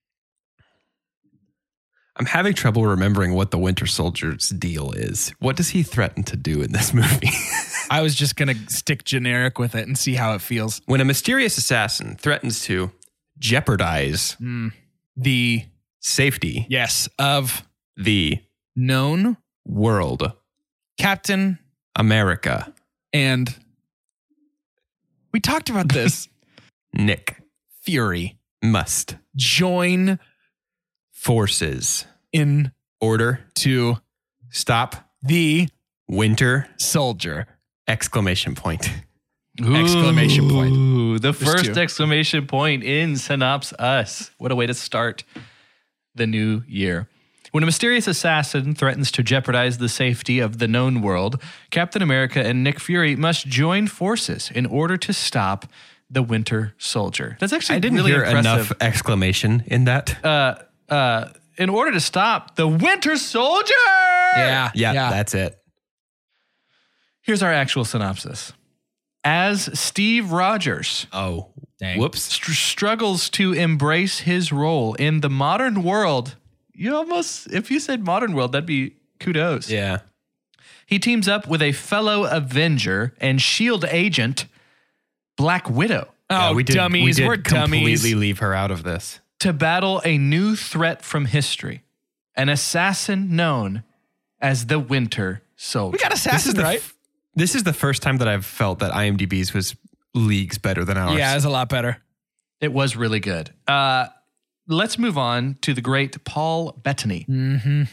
I'm 2.17 2.25
having 2.25 2.53
trouble 2.53 2.85
remembering 2.85 3.33
what 3.33 3.51
the 3.51 3.57
Winter 3.57 3.85
Soldier's 3.85 4.49
deal 4.49 4.91
is. 4.91 5.33
What 5.39 5.57
does 5.57 5.69
he 5.69 5.83
threaten 5.83 6.23
to 6.23 6.37
do 6.37 6.61
in 6.61 6.71
this 6.71 6.93
movie? 7.01 7.29
I 7.89 8.01
was 8.01 8.15
just 8.15 8.35
gonna 8.35 8.55
stick 8.69 9.03
generic 9.03 9.59
with 9.59 9.75
it 9.75 9.87
and 9.87 9.97
see 9.97 10.15
how 10.15 10.33
it 10.33 10.41
feels. 10.41 10.81
when 10.85 11.01
a 11.01 11.05
mysterious 11.05 11.57
assassin 11.57 12.15
threatens 12.15 12.61
to 12.65 12.91
jeopardize 13.37 14.33
hmm. 14.33 14.69
The 15.17 15.63
safety, 16.01 16.65
yes 16.69 17.07
of 17.17 17.65
the 17.95 18.39
known 18.75 19.37
world, 19.65 20.33
Captain 20.97 21.57
America, 21.95 22.73
and 23.13 23.55
we 25.31 25.39
talked 25.39 25.69
about 25.69 25.87
this. 25.89 26.27
Nick. 26.93 27.37
Fury. 27.81 28.37
Must. 28.61 29.15
Join 29.37 30.19
forces 31.25 32.05
in 32.31 32.71
order 33.01 33.39
to 33.55 33.97
stop 34.51 35.09
the 35.23 35.67
winter 36.07 36.67
soldier. 36.77 37.47
exclamation 37.87 38.53
point. 38.53 38.91
Exclamation 39.59 40.47
point. 40.47 40.71
Ooh, 40.71 41.17
the 41.17 41.33
first 41.33 41.65
two. 41.65 41.73
exclamation 41.73 42.45
point 42.45 42.83
in 42.83 43.13
Synops 43.13 43.73
Us. 43.79 44.29
What 44.37 44.51
a 44.51 44.55
way 44.55 44.67
to 44.67 44.75
start 44.75 45.23
the 46.13 46.27
new 46.27 46.61
year. 46.67 47.07
When 47.51 47.63
a 47.63 47.65
mysterious 47.65 48.05
assassin 48.05 48.75
threatens 48.75 49.11
to 49.13 49.23
jeopardize 49.23 49.79
the 49.79 49.89
safety 49.89 50.39
of 50.39 50.59
the 50.59 50.67
known 50.67 51.01
world, 51.01 51.41
Captain 51.71 52.03
America 52.03 52.45
and 52.45 52.63
Nick 52.63 52.79
Fury 52.79 53.15
must 53.15 53.47
join 53.47 53.87
forces 53.87 54.51
in 54.53 54.67
order 54.67 54.95
to 54.97 55.11
stop 55.11 55.65
the 56.07 56.21
Winter 56.21 56.75
Soldier. 56.77 57.35
That's 57.39 57.53
actually 57.53 57.77
I 57.77 57.79
didn't 57.79 57.97
really 57.97 58.11
hear 58.11 58.23
impressive. 58.23 58.45
enough 58.45 58.71
exclamation 58.79 59.63
in 59.65 59.85
that. 59.85 60.23
Uh, 60.23 60.55
uh, 60.89 61.29
in 61.57 61.69
order 61.69 61.91
to 61.91 61.99
stop 61.99 62.55
the 62.55 62.67
Winter 62.67 63.17
Soldier. 63.17 63.73
Yeah, 64.35 64.71
yeah, 64.75 65.09
that's 65.09 65.33
it. 65.33 65.57
Here's 67.21 67.41
our 67.41 67.51
actual 67.53 67.85
synopsis. 67.85 68.53
As 69.23 69.77
Steve 69.79 70.31
Rogers 70.31 71.07
Oh, 71.11 71.49
Dang. 71.79 71.99
whoops. 71.99 72.21
str- 72.21 72.51
struggles 72.51 73.29
to 73.31 73.53
embrace 73.53 74.19
his 74.19 74.51
role 74.51 74.93
in 74.95 75.21
the 75.21 75.29
modern 75.29 75.81
world, 75.81 76.35
you 76.73 76.95
almost, 76.95 77.51
if 77.51 77.71
you 77.71 77.79
said 77.79 78.03
modern 78.03 78.33
world, 78.33 78.51
that'd 78.51 78.67
be 78.67 78.97
kudos. 79.19 79.69
Yeah. 79.71 79.99
He 80.85 80.99
teams 80.99 81.27
up 81.27 81.47
with 81.47 81.63
a 81.63 81.71
fellow 81.71 82.25
Avenger 82.25 83.15
and 83.19 83.41
Shield 83.41 83.85
agent, 83.85 84.45
Black 85.37 85.67
Widow, 85.69 86.09
Oh, 86.29 86.35
Yeah, 86.49 86.51
we 86.53 86.63
did, 86.63 86.75
dummies. 86.75 87.05
We 87.05 87.11
did 87.13 87.27
We're 87.27 87.37
dummies. 87.37 88.01
completely 88.01 88.13
leave 88.19 88.39
her 88.39 88.53
out 88.53 88.69
of 88.71 88.83
this. 88.83 89.19
To 89.39 89.53
battle 89.53 90.01
a 90.05 90.17
new 90.17 90.55
threat 90.55 91.03
from 91.03 91.25
history, 91.25 91.83
an 92.35 92.49
assassin 92.49 93.35
known 93.35 93.83
as 94.39 94.67
the 94.67 94.79
Winter 94.79 95.41
Soldier. 95.55 95.91
We 95.93 95.97
got 95.99 96.11
This 96.11 96.19
is 96.21 96.25
assassin 96.27 96.55
the 96.55 96.63
right. 96.63 96.77
f- 96.79 96.95
this 97.35 97.55
is 97.55 97.63
the 97.63 97.73
first 97.73 98.01
time 98.01 98.17
that 98.17 98.27
I've 98.27 98.45
felt 98.45 98.79
that 98.79 98.91
IMDb's 98.91 99.53
was 99.53 99.75
leagues 100.13 100.57
better 100.57 100.85
than 100.85 100.97
ours. 100.97 101.17
yeah, 101.17 101.35
it's 101.35 101.45
a 101.45 101.49
lot 101.49 101.67
better. 101.69 101.97
It 102.61 102.71
was 102.71 102.95
really 102.95 103.19
good. 103.19 103.51
Uh, 103.67 104.07
let's 104.67 104.97
move 104.97 105.17
on 105.17 105.57
to 105.61 105.73
the 105.73 105.81
great 105.81 106.23
Paul 106.23 106.71
Bettany. 106.81 107.25
Mm-hmm. 107.29 107.83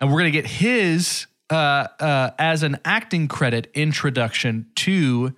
And 0.00 0.10
we're 0.10 0.20
going 0.20 0.30
to 0.32 0.38
get 0.42 0.46
his, 0.46 1.26
uh, 1.50 1.88
uh, 1.98 2.30
as 2.38 2.62
an 2.62 2.78
acting 2.84 3.26
credit, 3.26 3.68
introduction 3.74 4.66
to 4.76 5.34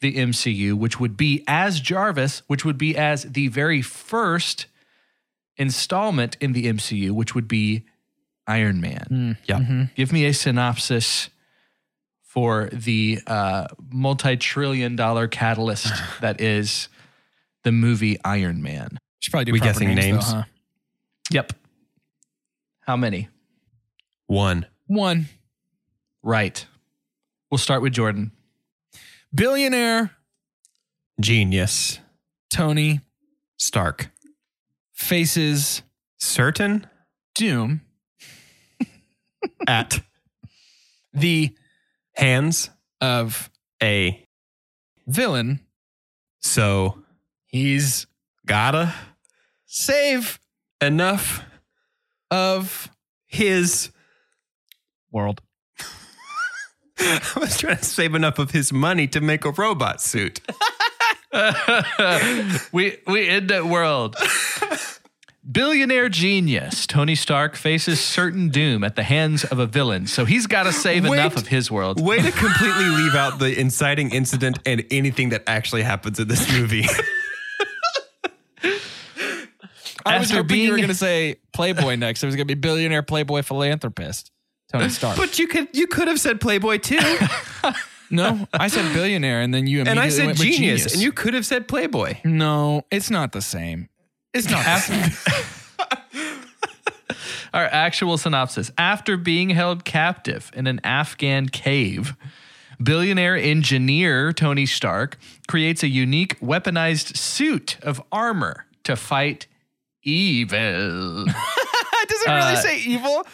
the 0.00 0.16
MCU, 0.16 0.74
which 0.74 1.00
would 1.00 1.16
be 1.16 1.42
as 1.46 1.80
Jarvis, 1.80 2.42
which 2.46 2.64
would 2.64 2.76
be 2.78 2.96
as 2.96 3.22
the 3.24 3.48
very 3.48 3.80
first 3.80 4.66
installment 5.60 6.36
in 6.40 6.52
the 6.52 6.64
MCU, 6.66 7.12
which 7.12 7.34
would 7.36 7.46
be 7.46 7.84
Iron 8.48 8.80
Man. 8.80 9.38
Yeah. 9.44 9.86
Give 9.94 10.12
me 10.12 10.24
a 10.24 10.32
synopsis 10.32 11.30
for 12.22 12.68
the 12.72 13.20
uh, 13.26 13.68
multi 13.92 14.36
trillion 14.36 14.96
dollar 14.96 15.28
catalyst 15.28 15.92
that 16.20 16.40
is 16.40 16.88
the 17.62 17.70
movie 17.70 18.18
Iron 18.24 18.62
Man. 18.62 18.98
Should 19.20 19.30
probably 19.30 19.44
do 19.44 19.52
We 19.52 19.60
guessing 19.60 19.88
names, 19.88 20.00
names? 20.00 20.32
Though, 20.32 20.38
huh? 20.38 20.44
Yep. 21.30 21.52
How 22.80 22.96
many? 22.96 23.28
One. 24.26 24.66
One 24.86 25.28
Right. 26.22 26.66
We'll 27.50 27.58
start 27.58 27.82
with 27.82 27.92
Jordan. 27.92 28.32
billionaire 29.34 30.10
Genius. 31.20 32.00
Tony 32.50 33.00
Stark. 33.56 34.10
Faces 35.00 35.82
Certain 36.18 36.86
doom. 37.34 37.80
at 39.66 40.00
The 41.14 41.56
hands 42.14 42.68
of 43.00 43.50
a 43.82 44.26
villain. 45.06 45.60
so 46.40 47.02
He's 47.46 48.06
gotta 48.46 48.94
save 49.64 50.38
enough 50.80 51.42
of 52.30 52.90
his 53.26 53.90
world. 55.10 55.40
I 57.00 57.20
was 57.40 57.56
trying 57.58 57.78
to 57.78 57.84
save 57.84 58.14
enough 58.14 58.38
of 58.38 58.50
his 58.50 58.72
money 58.72 59.06
to 59.08 59.20
make 59.20 59.44
a 59.44 59.50
robot 59.50 60.00
suit. 60.02 60.40
we 62.72 62.98
we 63.06 63.28
end 63.28 63.50
that 63.50 63.66
world. 63.66 64.16
Billionaire 65.50 66.08
genius 66.08 66.86
Tony 66.86 67.14
Stark 67.14 67.56
faces 67.56 68.00
certain 68.00 68.50
doom 68.50 68.84
at 68.84 68.94
the 68.96 69.02
hands 69.02 69.44
of 69.44 69.58
a 69.58 69.66
villain, 69.66 70.06
so 70.06 70.24
he's 70.24 70.46
got 70.46 70.64
to 70.64 70.72
save 70.72 71.04
Wait. 71.08 71.18
enough 71.18 71.36
of 71.36 71.46
his 71.48 71.70
world. 71.70 72.00
Way 72.00 72.20
to 72.20 72.30
completely 72.30 72.84
leave 72.84 73.14
out 73.14 73.38
the 73.38 73.58
inciting 73.58 74.10
incident 74.12 74.58
and 74.66 74.84
anything 74.90 75.30
that 75.30 75.44
actually 75.46 75.82
happens 75.82 76.18
in 76.20 76.28
this 76.28 76.50
movie. 76.52 76.84
I 80.06 80.18
was 80.18 80.30
After 80.30 80.42
hoping 80.42 80.60
you 80.60 80.70
were 80.70 80.76
going 80.78 80.88
to 80.88 80.94
say 80.94 81.36
Playboy 81.52 81.96
next. 81.96 82.22
It 82.22 82.26
was 82.26 82.34
going 82.36 82.48
to 82.48 82.54
be 82.54 82.58
billionaire 82.58 83.02
Playboy 83.02 83.42
philanthropist 83.42 84.30
Tony 84.72 84.88
Stark. 84.90 85.16
but 85.16 85.38
you 85.38 85.46
could 85.46 85.68
you 85.72 85.86
could 85.86 86.08
have 86.08 86.18
said 86.20 86.40
Playboy 86.40 86.78
too. 86.78 86.98
No, 88.10 88.46
I 88.52 88.68
said 88.68 88.92
billionaire, 88.92 89.40
and 89.40 89.52
then 89.54 89.66
you 89.66 89.80
and 89.82 89.98
I 90.00 90.08
said 90.08 90.26
went 90.26 90.38
with 90.38 90.48
genius, 90.48 90.92
and 90.92 91.02
you 91.02 91.12
could 91.12 91.34
have 91.34 91.46
said 91.46 91.68
Playboy. 91.68 92.16
No, 92.24 92.82
it's 92.90 93.10
not 93.10 93.32
the 93.32 93.40
same. 93.42 93.88
It's 94.34 94.48
not. 94.50 94.64
The 94.64 95.10
same. 95.10 96.36
Our 97.52 97.64
actual 97.64 98.16
synopsis. 98.16 98.70
After 98.78 99.16
being 99.16 99.50
held 99.50 99.84
captive 99.84 100.52
in 100.54 100.66
an 100.68 100.80
Afghan 100.84 101.48
cave, 101.48 102.14
billionaire 102.80 103.36
engineer 103.36 104.32
Tony 104.32 104.66
Stark 104.66 105.18
creates 105.48 105.82
a 105.82 105.88
unique 105.88 106.38
weaponized 106.40 107.16
suit 107.16 107.76
of 107.82 108.00
armor 108.12 108.66
to 108.84 108.94
fight 108.94 109.48
evil. 110.04 111.24
Does 111.26 112.22
it 112.22 112.28
really 112.28 112.40
Uh, 112.40 112.56
say 112.56 112.78
evil? 112.82 113.26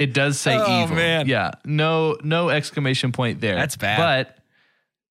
It 0.00 0.12
does 0.14 0.40
say 0.40 0.56
Oh, 0.58 0.82
evil. 0.84 0.96
man. 0.96 1.28
Yeah. 1.28 1.52
No 1.64 2.16
no 2.24 2.48
exclamation 2.48 3.12
point 3.12 3.40
there. 3.40 3.54
That's 3.54 3.76
bad. 3.76 4.32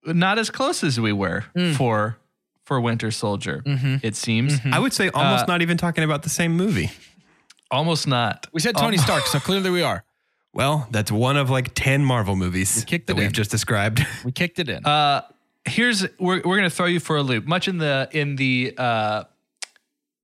But 0.03 0.15
not 0.15 0.37
as 0.39 0.49
close 0.49 0.83
as 0.83 0.99
we 0.99 1.13
were 1.13 1.45
for 1.77 2.17
for 2.65 2.81
Winter 2.81 3.11
Soldier. 3.11 3.61
It 4.03 4.15
seems. 4.15 4.59
I 4.65 4.79
would 4.79 4.91
say 4.93 5.09
almost 5.09 5.47
not 5.47 5.61
even 5.61 5.77
talking 5.77 6.03
about 6.03 6.23
the 6.23 6.29
same 6.29 6.57
movie. 6.57 6.89
Almost 7.71 8.07
not. 8.07 8.47
We 8.51 8.59
said 8.61 8.75
Tony 8.75 8.97
Stark, 8.97 9.27
so 9.27 9.39
clearly 9.39 9.69
we 9.69 9.83
are. 9.83 10.03
Well, 10.53 10.87
that's 10.89 11.11
one 11.11 11.37
of 11.37 11.51
like 11.51 11.75
10 11.75 12.03
Marvel 12.03 12.35
movies 12.35 12.83
kicked 12.85 13.05
that 13.07 13.15
we've 13.15 13.31
just 13.31 13.51
described. 13.51 14.03
We 14.25 14.31
kicked 14.31 14.57
it 14.57 14.67
in. 14.69 14.83
Uh, 14.85 15.21
here's 15.65 16.01
we're 16.17 16.41
we're 16.43 16.57
gonna 16.57 16.71
throw 16.71 16.87
you 16.87 16.99
for 16.99 17.17
a 17.17 17.21
loop. 17.23 17.45
Much 17.45 17.67
in 17.67 17.77
the 17.77 18.09
in 18.11 18.35
the 18.37 18.73
uh, 18.75 19.23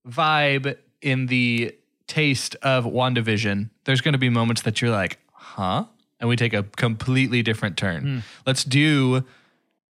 vibe 0.07 0.77
in 1.01 1.27
the 1.27 1.75
taste 2.07 2.55
of 2.61 2.85
WandaVision, 2.85 3.69
there's 3.85 4.01
gonna 4.01 4.17
be 4.17 4.29
moments 4.29 4.61
that 4.63 4.81
you're 4.81 4.91
like, 4.91 5.19
huh? 5.33 5.85
And 6.19 6.29
we 6.29 6.35
take 6.35 6.53
a 6.53 6.63
completely 6.63 7.41
different 7.43 7.77
turn. 7.77 8.01
Hmm. 8.03 8.19
Let's 8.45 8.63
do. 8.63 9.23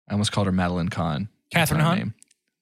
I 0.08 0.12
almost 0.12 0.32
called 0.32 0.46
her 0.46 0.52
Madeline 0.52 0.88
Kahn. 0.88 1.28
That's 1.52 1.70
Kathryn 1.70 1.76
not 1.78 1.84
Hahn? 1.86 1.98
name. 1.98 2.14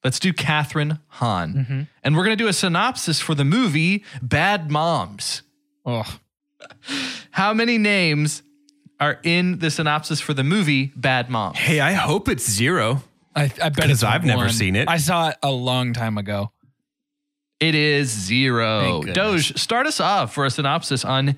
Let's 0.04 0.18
do 0.18 0.32
Kathryn 0.32 0.98
Hahn, 1.08 1.54
mm-hmm. 1.54 1.82
and 2.02 2.16
we're 2.16 2.24
gonna 2.24 2.36
do 2.36 2.48
a 2.48 2.52
synopsis 2.52 3.20
for 3.20 3.34
the 3.34 3.44
movie 3.44 4.04
Bad 4.20 4.70
Moms. 4.70 5.42
oh, 5.86 6.18
How 7.32 7.52
many 7.54 7.78
names 7.78 8.42
are 9.00 9.18
in 9.22 9.58
the 9.58 9.70
synopsis 9.70 10.20
for 10.20 10.34
the 10.34 10.44
movie 10.44 10.92
Bad 10.96 11.30
Moms? 11.30 11.58
hey, 11.58 11.80
I 11.80 11.92
hope 11.92 12.28
it's 12.28 12.48
zero. 12.48 13.02
I, 13.34 13.44
I 13.44 13.46
bet 13.70 13.76
'Cause 13.76 13.90
it's 13.90 14.02
I've 14.02 14.24
never 14.24 14.48
seen 14.48 14.76
it. 14.76 14.88
I 14.88 14.98
saw 14.98 15.28
it 15.30 15.36
a 15.42 15.50
long 15.50 15.92
time 15.94 16.18
ago. 16.18 16.51
It 17.62 17.74
is 17.74 18.08
zero. 18.10 19.02
Doge, 19.02 19.56
start 19.58 19.86
us 19.86 20.00
off 20.00 20.34
for 20.34 20.44
a 20.44 20.50
synopsis 20.50 21.04
on 21.04 21.36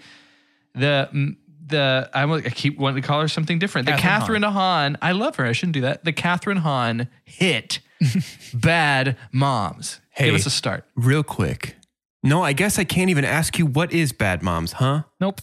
the 0.75 1.37
the 1.66 2.11
I'm, 2.12 2.31
I 2.33 2.41
keep 2.43 2.79
wanting 2.79 3.01
to 3.03 3.07
call 3.07 3.20
her 3.20 3.29
something 3.29 3.59
different. 3.59 3.87
The 3.87 3.93
Kathryn 3.93 4.41
Kathryn 4.43 4.53
Hahn. 4.53 4.97
I 5.01 5.12
love 5.12 5.37
her. 5.37 5.45
I 5.47 5.53
shouldn't 5.53 5.75
do 5.75 5.81
that. 5.83 6.05
The 6.05 6.12
Kathryn 6.12 6.59
Hahn 6.59 7.09
hit 7.25 7.81
Bad 8.55 9.16
Moms. 9.33 10.01
Hey. 10.11 10.27
Give 10.27 10.35
us 10.35 10.47
a 10.47 10.51
start. 10.51 10.85
Real 10.95 11.22
quick. 11.22 11.77
No, 12.22 12.43
I 12.43 12.53
guess 12.53 12.79
I 12.79 12.85
can't 12.85 13.11
even 13.11 13.25
ask 13.25 13.59
you 13.59 13.66
what 13.66 13.93
is 13.93 14.12
Bad 14.12 14.43
Moms, 14.43 14.72
huh? 14.72 15.03
Nope. 15.20 15.41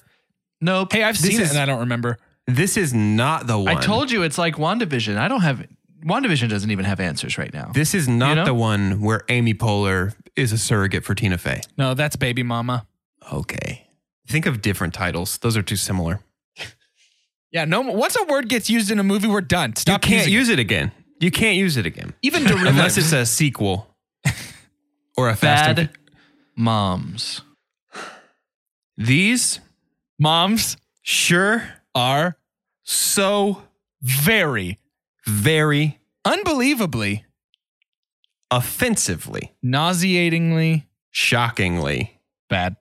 Nope. 0.62 0.94
Hey, 0.94 1.04
I've 1.04 1.20
This 1.20 1.32
seen 1.32 1.42
is- 1.42 1.50
it 1.52 1.56
and 1.56 1.60
I 1.60 1.66
don't 1.66 1.80
remember. 1.82 2.18
This 2.48 2.76
is 2.76 2.94
not 2.94 3.46
the 3.48 3.58
one. 3.58 3.68
I 3.68 3.80
told 3.80 4.12
you 4.12 4.24
it's 4.24 4.38
like 4.38 4.56
WandaVision. 4.56 5.16
I 5.18 5.28
don't 5.28 5.42
have 5.42 5.66
WandaVision 6.04 6.50
doesn't 6.50 6.72
even 6.72 6.86
have 6.86 7.00
answers 7.00 7.38
right 7.38 7.54
now. 7.54 7.72
This 7.74 7.94
is 7.94 8.08
not 8.08 8.30
You 8.30 8.36
know? 8.38 8.46
the 8.46 8.54
one 8.56 9.00
where 9.02 9.22
Amy 9.30 9.54
Poehler 9.54 10.16
is 10.36 10.52
a 10.52 10.58
surrogate 10.58 11.04
for 11.04 11.16
Tina 11.16 11.38
Fey. 11.38 11.62
No, 11.78 11.94
that's 11.94 12.16
Baby 12.16 12.44
Mama. 12.44 12.88
Okay. 13.32 13.88
Think 14.28 14.46
of 14.46 14.62
different 14.62 14.94
titles. 14.94 15.38
Those 15.40 15.58
are 15.58 15.62
too 15.62 15.76
similar. 15.76 16.22
Yeah, 17.52 17.66
no. 17.66 17.82
Once 17.82 18.16
a 18.16 18.24
word 18.24 18.48
gets 18.48 18.70
used 18.70 18.92
in 18.92 19.00
a 19.00 19.04
movie, 19.04 19.28
we're 19.28 19.42
done. 19.42 19.76
Stop 19.76 20.06
you 20.06 20.10
can't 20.10 20.28
using 20.28 20.34
use 20.34 20.50
it 20.50 20.60
again. 20.60 20.92
You 21.20 21.32
can't 21.32 21.58
use 21.58 21.78
it 21.78 21.86
again. 21.86 22.14
Even 22.22 22.44
derivatives. 22.44 22.70
Unless 22.78 22.98
it's 22.98 23.12
a 23.12 23.26
sequel 23.26 23.94
or 25.18 25.30
a 25.30 25.36
Fast 25.36 25.76
Bad 25.76 25.90
Moms. 26.56 27.42
These 28.98 29.60
moms 30.18 30.78
sure 31.02 31.64
are 31.94 32.38
so 32.84 33.64
very, 34.02 34.80
very 35.26 36.00
unbelievably, 36.24 37.26
offensively, 38.52 39.54
nauseatingly 39.64 40.86
shockingly, 41.12 42.20
bad 42.50 42.76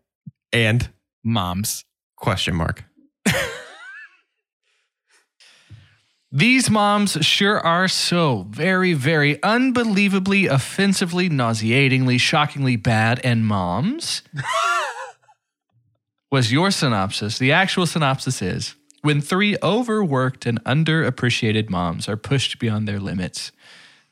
and 0.53 0.91
moms. 1.23 1.85
question 2.17 2.55
mark. 2.55 2.85
These 6.33 6.71
moms 6.71 7.19
sure 7.27 7.59
are 7.59 7.89
so 7.89 8.47
very, 8.51 8.93
very 8.93 9.43
unbelievably, 9.43 10.47
offensively, 10.47 11.29
nauseatingly, 11.29 12.19
shockingly 12.19 12.77
bad. 12.77 13.21
And 13.25 13.45
moms 13.47 14.23
was 16.31 16.53
your 16.53 16.71
synopsis. 16.71 17.39
The 17.39 17.51
actual 17.51 17.87
synopsis 17.87 18.43
is 18.43 18.77
when 19.03 19.21
three 19.21 19.57
overworked 19.63 20.47
and 20.47 20.63
underappreciated 20.65 21.69
moms 21.69 22.09
are 22.09 22.17
pushed 22.17 22.61
beyond 22.61 22.87
their 22.87 23.01
limits, 23.01 23.51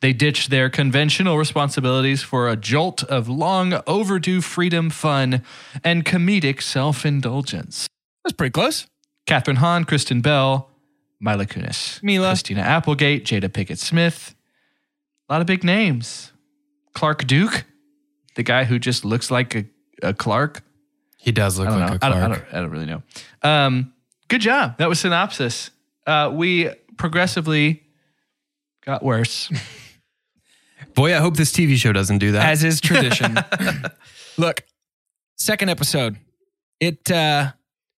they 0.00 0.12
ditch 0.12 0.48
their 0.48 0.70
conventional 0.70 1.36
responsibilities 1.38 2.22
for 2.22 2.48
a 2.48 2.56
jolt 2.56 3.02
of 3.04 3.28
long 3.28 3.80
overdue 3.86 4.40
freedom, 4.40 4.90
fun, 4.90 5.42
and 5.82 6.04
comedic 6.04 6.62
self 6.62 7.04
indulgence. 7.04 7.88
That's 8.24 8.34
pretty 8.34 8.52
close. 8.52 8.86
Kathryn 9.26 9.56
Hahn, 9.56 9.84
Kristen 9.84 10.20
Bell, 10.20 10.70
Mila 11.20 11.46
Kunis, 11.46 12.02
Mila. 12.02 12.28
Christina 12.28 12.60
Applegate, 12.60 13.24
Jada 13.24 13.48
Pinkett 13.48 13.78
Smith. 13.78 14.34
A 15.28 15.32
lot 15.32 15.40
of 15.40 15.46
big 15.46 15.64
names. 15.64 16.32
Clark 16.94 17.26
Duke, 17.26 17.64
the 18.36 18.42
guy 18.42 18.64
who 18.64 18.78
just 18.78 19.04
looks 19.04 19.30
like 19.30 19.54
a, 19.54 19.64
a 20.02 20.14
Clark. 20.14 20.62
He 21.18 21.32
does 21.32 21.58
look 21.58 21.68
I 21.68 21.70
don't 21.72 21.80
like 21.80 21.88
know. 21.90 21.94
a 21.94 21.96
I 21.96 21.98
Clark. 21.98 22.14
don't, 22.14 22.22
I, 22.22 22.34
don't, 22.36 22.54
I 22.54 22.60
don't 22.60 22.70
really 22.70 22.86
know. 22.86 23.02
Um, 23.42 23.92
good 24.28 24.40
job. 24.40 24.78
That 24.78 24.88
was 24.88 25.00
synopsis. 25.00 25.70
Uh, 26.06 26.30
we 26.32 26.70
progressively 26.96 27.82
got 28.84 29.02
worse. 29.02 29.50
Boy, 30.98 31.14
I 31.14 31.18
hope 31.20 31.36
this 31.36 31.52
TV 31.52 31.76
show 31.76 31.92
doesn't 31.92 32.18
do 32.18 32.32
that. 32.32 32.44
As 32.48 32.64
is 32.64 32.80
tradition. 32.80 33.38
Look, 34.36 34.64
second 35.36 35.68
episode. 35.68 36.16
It 36.80 37.08
uh 37.10 37.52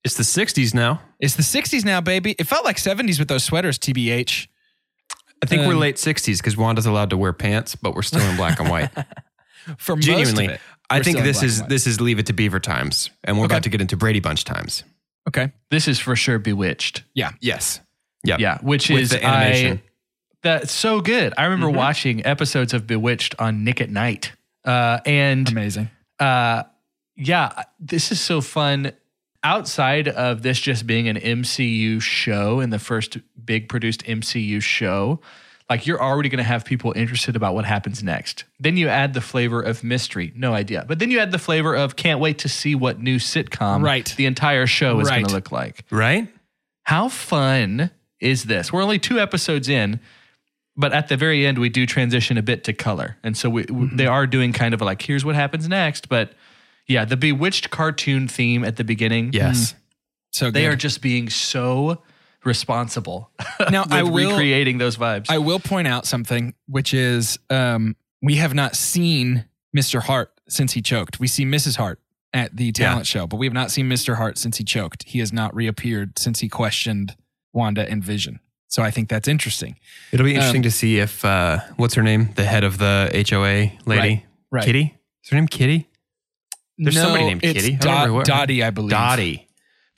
it's 0.05 0.15
the 0.17 0.23
60s 0.23 0.75
now. 0.75 1.01
it's 1.19 1.35
the 1.35 1.43
60s 1.43 1.83
now, 1.85 2.01
baby. 2.03 2.35
It 2.39 2.45
felt 2.45 2.65
like 2.65 2.77
70s 2.77 3.19
with 3.19 3.29
those 3.29 3.43
sweaters, 3.45 3.79
TBH. 3.79 4.49
I 5.43 5.47
think 5.47 5.63
we're 5.67 5.73
Um, 5.75 5.79
late 5.81 5.97
60s 5.97 6.37
because 6.39 6.57
Wanda's 6.59 6.85
allowed 6.87 7.09
to 7.11 7.17
wear 7.17 7.33
pants, 7.33 7.75
but 7.75 7.95
we're 7.95 8.03
still 8.03 8.21
in 8.21 8.37
black 8.37 8.61
and 8.61 8.69
white. 8.69 8.91
For 9.79 9.97
Genuinely. 9.97 10.49
most 10.49 10.49
of 10.49 10.55
it. 10.57 10.61
I 10.91 10.99
we're 10.99 11.05
think 11.05 11.19
in 11.19 11.25
this 11.25 11.39
black 11.39 11.47
is 11.47 11.59
and 11.59 11.65
white. 11.65 11.69
this 11.71 11.87
is 11.87 12.01
Leave 12.03 12.19
It 12.19 12.27
to 12.27 12.33
Beaver 12.35 12.61
times, 12.61 13.09
and 13.25 13.39
we're 13.39 13.45
Okay. 13.47 13.55
about 13.55 13.63
to 13.63 13.69
get 13.71 13.81
into 13.81 13.97
Brady 13.97 14.21
Bunch 14.21 14.45
times. 14.45 14.85
Okay. 15.29 15.53
this 15.71 15.89
is 15.89 15.99
for 15.99 16.17
sure 16.17 16.39
Bewitched. 16.39 17.05
Yeah. 17.15 17.31
Yes. 17.41 17.81
Yep. 18.25 18.41
Yeah, 18.41 18.59
which 18.61 18.91
With 18.91 19.01
is 19.05 19.11
the 19.11 19.25
animation. 19.25 19.79
I, 19.79 19.90
that's 20.43 20.73
so 20.73 21.01
good. 21.01 21.33
I 21.37 21.45
remember 21.45 21.67
Mm-hmm. 21.69 21.77
watching 21.77 22.27
episodes 22.27 22.73
of 22.75 22.87
Bewitched 22.87 23.35
on 23.39 23.65
Nick 23.65 23.81
at 23.81 23.91
Night, 23.91 24.33
uh, 24.65 25.01
and 25.07 25.51
Amazing. 25.51 25.91
uh, 26.19 26.65
yeah, 27.17 27.65
this 27.79 28.11
is 28.13 28.21
so 28.21 28.41
fun. 28.41 28.93
Outside 29.43 30.07
of 30.09 30.43
this 30.43 30.61
just 30.61 30.87
being 30.87 31.09
an 31.09 31.17
MCU 31.17 32.01
show 32.03 32.61
and 32.61 32.71
the 32.71 32.79
first 32.79 33.17
big 33.43 33.71
produced 33.71 34.05
MCU 34.05 34.61
show, 34.63 35.21
like 35.71 35.87
you're 35.87 36.03
already 36.03 36.29
going 36.29 36.39
to 36.39 36.45
have 36.45 36.67
people 36.67 36.93
interested 36.95 37.37
about 37.37 37.55
what 37.55 37.65
happens 37.65 38.03
next. 38.03 38.45
Then 38.59 38.77
you 38.77 38.89
add 38.89 39.15
the 39.15 39.23
flavor 39.23 39.63
of 39.63 39.83
mystery, 39.83 40.31
no 40.37 40.53
idea. 40.53 40.85
But 40.87 40.99
then 40.99 41.11
you 41.11 41.21
add 41.21 41.31
the 41.33 41.39
flavor 41.39 41.75
of 41.75 41.97
can't 41.97 42.21
wait 42.21 42.39
to 42.41 42.51
see 42.51 42.75
what 42.75 43.01
new 43.01 43.17
sitcom 43.17 43.83
Right. 43.83 44.13
the 44.19 44.27
entire 44.27 44.67
show 44.67 45.01
is 45.01 45.09
going 45.09 45.25
to 45.25 45.33
look 45.33 45.51
like. 45.51 45.85
Right? 45.91 46.29
How 46.83 47.09
fun 47.09 47.91
is 48.21 48.45
this? 48.45 48.71
We're 48.71 48.83
only 48.83 48.99
two 48.99 49.19
episodes 49.19 49.71
in, 49.71 50.01
but 50.81 50.93
at 50.93 51.09
the 51.09 51.17
very 51.17 51.47
end, 51.47 51.59
we 51.59 51.69
do 51.69 51.87
transition 51.87 52.39
a 52.39 52.43
bit 52.43 52.65
to 52.65 52.73
color. 52.73 53.17
And 53.23 53.37
so 53.37 53.49
we, 53.51 53.65
we- 53.71 53.91
they 53.93 54.07
are 54.07 54.27
doing 54.27 54.53
kind 54.53 54.75
of 54.75 54.81
like, 54.81 55.03
here's 55.03 55.25
what 55.25 55.35
happens 55.35 55.69
next. 55.69 56.09
But 56.09 56.33
yeah, 56.89 57.05
the 57.05 57.17
Bewitched 57.17 57.71
cartoon 57.71 58.27
theme 58.29 58.65
at 58.65 58.77
the 58.77 58.85
beginning. 58.85 59.33
Yes. 59.33 59.75
So 60.33 60.47
good. 60.47 60.55
They 60.55 60.67
are 60.67 60.77
just 60.77 61.03
being 61.03 61.29
so 61.31 62.03
responsible 62.45 63.31
Now, 63.71 63.85
I 63.91 64.03
will- 64.03 64.31
recreating 64.31 64.79
those 64.79 64.97
vibes. 64.97 65.27
I 65.29 65.39
will 65.39 65.61
point 65.61 65.87
out 65.89 66.07
something, 66.07 66.55
which 66.67 66.95
is 66.95 67.39
um, 67.51 67.97
we 68.23 68.37
have 68.37 68.55
not 68.55 68.75
seen 68.77 69.45
Mr. 69.77 70.01
Hart 70.03 70.33
since 70.49 70.73
he 70.73 70.83
choked. 70.83 71.21
We 71.21 71.27
see 71.29 71.45
Mrs. 71.45 71.77
Hart 71.77 72.01
at 72.33 72.57
the 72.57 72.73
talent 72.73 73.07
show, 73.07 73.27
but 73.27 73.37
we 73.37 73.47
have 73.47 73.53
not 73.53 73.71
seen 73.71 73.89
Mr. 73.89 74.17
Hart 74.17 74.39
since 74.39 74.57
he 74.59 74.65
choked. 74.65 75.03
He 75.05 75.19
has 75.19 75.33
not 75.33 75.55
reappeared 75.55 76.19
since 76.19 76.41
he 76.41 76.49
questioned 76.49 77.17
Wanda 77.53 77.89
and 77.89 78.03
Vision. 78.03 78.41
So 78.71 78.83
I 78.83 78.91
think 78.91 79.09
that's 79.09 79.29
interesting. 79.29 79.77
It'll 80.13 80.25
be 80.25 80.35
interesting 80.35 80.61
Um, 80.61 80.63
to 80.63 80.71
see 80.71 80.99
if 80.99 81.25
uh, 81.25 81.59
what's 81.77 81.95
her 81.95 82.03
name, 82.03 82.31
the 82.37 82.45
head 82.45 82.65
of 82.65 82.79
the 82.79 83.11
HOA 83.29 83.73
lady, 83.85 83.99
Right, 84.09 84.23
right. 84.51 84.65
Kitty. 84.65 84.97
Is 85.25 85.31
her 85.31 85.37
name 85.37 85.49
Kitty? 85.49 85.89
There's 86.79 86.95
no, 86.95 87.03
somebody 87.03 87.25
named 87.27 87.43
Kitty. 87.43 87.77
What- 87.83 88.25
Dottie, 88.27 88.63
I 88.65 88.71
believe. 88.71 88.91
Dottie, 88.91 89.49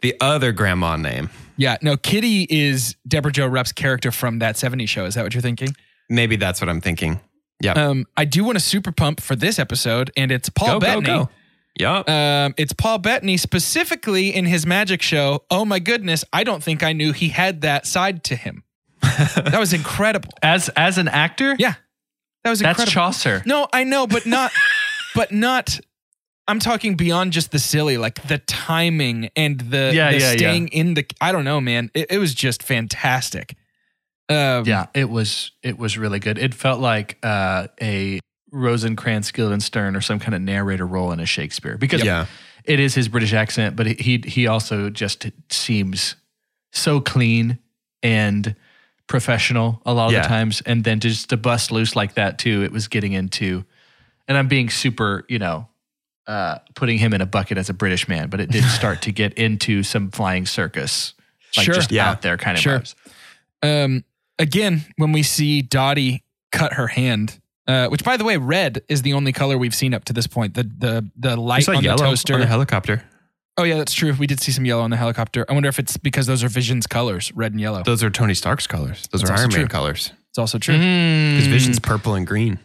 the 0.00 0.16
other 0.20 0.50
grandma 0.52 0.96
name. 0.96 1.30
Yeah, 1.56 1.76
no, 1.82 1.96
Kitty 1.96 2.46
is 2.50 2.96
Debra 3.06 3.30
Jo 3.30 3.46
Rupp's 3.46 3.72
character 3.72 4.10
from 4.10 4.40
that 4.40 4.56
70s 4.56 4.88
show. 4.88 5.04
Is 5.04 5.14
that 5.14 5.22
what 5.22 5.32
you're 5.34 5.42
thinking? 5.42 5.76
Maybe 6.08 6.34
that's 6.36 6.60
what 6.60 6.68
I'm 6.68 6.80
thinking. 6.80 7.20
Yeah. 7.62 7.72
Um, 7.74 8.06
I 8.16 8.24
do 8.24 8.42
want 8.42 8.56
to 8.56 8.60
super 8.64 8.90
pump 8.90 9.20
for 9.20 9.36
this 9.36 9.58
episode, 9.60 10.10
and 10.16 10.32
it's 10.32 10.48
Paul 10.48 10.68
go, 10.68 10.72
go, 10.74 10.80
Bettany. 10.80 11.06
go. 11.06 11.28
Yup. 11.78 12.08
Um, 12.08 12.54
it's 12.58 12.72
Paul 12.72 12.98
Bettany 12.98 13.36
specifically 13.36 14.34
in 14.34 14.44
his 14.44 14.66
magic 14.66 15.00
show. 15.02 15.44
Oh 15.50 15.64
my 15.64 15.78
goodness, 15.78 16.24
I 16.32 16.44
don't 16.44 16.62
think 16.62 16.82
I 16.82 16.92
knew 16.92 17.12
he 17.12 17.28
had 17.28 17.62
that 17.62 17.86
side 17.86 18.24
to 18.24 18.36
him. 18.36 18.64
that 19.02 19.56
was 19.58 19.72
incredible. 19.72 20.30
as 20.42 20.68
as 20.70 20.98
an 20.98 21.08
actor, 21.08 21.56
Yeah, 21.58 21.74
that 22.44 22.50
was 22.50 22.60
that's 22.60 22.78
incredible. 22.78 22.92
Chaucer. 22.92 23.42
No, 23.46 23.66
I 23.72 23.84
know, 23.84 24.06
but 24.06 24.26
not, 24.26 24.52
but 25.14 25.32
not. 25.32 25.80
I'm 26.48 26.58
talking 26.58 26.96
beyond 26.96 27.32
just 27.32 27.52
the 27.52 27.58
silly, 27.58 27.96
like 27.98 28.26
the 28.26 28.38
timing 28.38 29.30
and 29.36 29.58
the, 29.60 29.92
Yeah, 29.94 30.10
the 30.10 30.18
yeah, 30.18 30.30
yeah. 30.30 30.36
staying 30.36 30.68
in 30.68 30.94
the. 30.94 31.06
I 31.20 31.32
don't 31.32 31.44
know, 31.44 31.60
man. 31.60 31.90
It, 31.94 32.10
it 32.10 32.18
was 32.18 32.34
just 32.34 32.62
fantastic. 32.62 33.54
Um, 34.28 34.64
Yeah, 34.66 34.86
it 34.94 35.08
was 35.08 35.52
it 35.62 35.78
was 35.78 35.96
really 35.96 36.18
good. 36.18 36.38
It 36.38 36.52
felt 36.54 36.80
like 36.80 37.18
uh, 37.22 37.68
a 37.80 38.20
Rosencrantz, 38.52 39.30
Guildenstern, 39.32 39.96
or 39.96 40.00
some 40.00 40.18
kind 40.20 40.34
of 40.34 40.40
narrator 40.42 40.86
role 40.86 41.10
in 41.12 41.20
a 41.20 41.26
Shakespeare 41.26 41.76
because 41.76 42.04
Yeah. 42.04 42.26
it 42.64 42.78
is 42.78 42.94
his 42.94 43.08
British 43.08 43.32
accent, 43.32 43.74
but 43.76 43.86
he 43.86 44.22
he 44.26 44.46
also 44.46 44.90
just 44.90 45.26
seems 45.50 46.16
so 46.72 47.00
clean 47.00 47.58
and 48.02 48.54
professional 49.08 49.82
a 49.84 49.92
lot 49.92 50.06
of 50.06 50.12
Yeah. 50.12 50.22
the 50.22 50.28
times, 50.28 50.60
and 50.62 50.84
then 50.84 51.00
just 51.00 51.28
to 51.30 51.36
bust 51.36 51.70
loose 51.72 51.96
like 51.96 52.14
that 52.14 52.38
too, 52.38 52.62
it 52.62 52.72
was 52.72 52.88
getting 52.88 53.12
into. 53.12 53.64
And 54.28 54.38
I'm 54.38 54.48
being 54.48 54.70
super, 54.70 55.24
you 55.28 55.38
know, 55.38 55.68
uh, 56.26 56.58
putting 56.74 56.98
him 56.98 57.12
in 57.12 57.20
a 57.20 57.26
bucket 57.26 57.58
as 57.58 57.68
a 57.68 57.74
British 57.74 58.06
man, 58.08 58.28
but 58.28 58.40
it 58.40 58.50
did 58.50 58.64
start 58.80 59.02
to 59.02 59.12
get 59.12 59.34
into 59.34 59.82
some 59.82 60.10
flying 60.10 60.46
circus, 60.46 61.14
like 61.56 61.66
Sure. 61.66 61.74
just 61.74 61.90
Yeah. 61.90 62.08
out 62.08 62.22
there 62.22 62.36
kind 62.36 62.56
of 62.56 62.62
Sure. 62.62 62.82
Um, 63.62 64.04
again, 64.38 64.84
when 64.96 65.12
we 65.12 65.22
see 65.22 65.62
Dottie 65.62 66.22
cut 66.52 66.74
her 66.74 66.86
hand, 66.88 67.40
uh, 67.66 67.88
which 67.88 68.04
by 68.04 68.16
the 68.16 68.24
way, 68.24 68.36
red 68.36 68.82
is 68.88 69.02
the 69.02 69.12
only 69.12 69.32
color 69.32 69.56
we've 69.58 69.74
seen 69.74 69.94
up 69.94 70.04
to 70.06 70.12
this 70.12 70.26
point. 70.26 70.54
The 70.54 70.64
the 70.64 71.10
the 71.16 71.36
light 71.36 71.64
saw 71.64 71.72
on 71.72 71.76
the 71.78 71.82
yellow 71.84 71.98
toaster. 71.98 72.34
on 72.34 72.40
the 72.40 72.46
helicopter. 72.46 73.02
oh 73.58 73.64
yeah, 73.64 73.76
that's 73.76 73.92
true. 73.92 74.14
We 74.18 74.26
did 74.26 74.40
see 74.40 74.52
some 74.52 74.64
yellow 74.64 74.82
on 74.82 74.90
the 74.90 74.96
helicopter. 74.96 75.44
I 75.48 75.52
wonder 75.52 75.68
if 75.68 75.78
it's 75.78 75.96
because 75.96 76.26
those 76.26 76.42
are 76.42 76.48
Vision's 76.48 76.86
colors, 76.86 77.32
red 77.34 77.52
and 77.52 77.60
yellow. 77.60 77.82
Those 77.82 78.02
are 78.02 78.10
Tony 78.10 78.34
Stark's 78.34 78.66
colors. 78.66 79.06
Those 79.12 79.20
That's 79.22 79.30
are 79.30 79.34
also 79.34 79.42
Iron 79.42 79.50
Man 79.52 79.60
true. 79.60 79.68
colors. 79.68 80.12
It's 80.30 80.38
also 80.38 80.58
true. 80.58 80.74
Because 80.74 81.46
Mm. 81.46 81.50
Vision's 81.50 81.78
purple 81.78 82.14
and 82.14 82.26
green. 82.26 82.58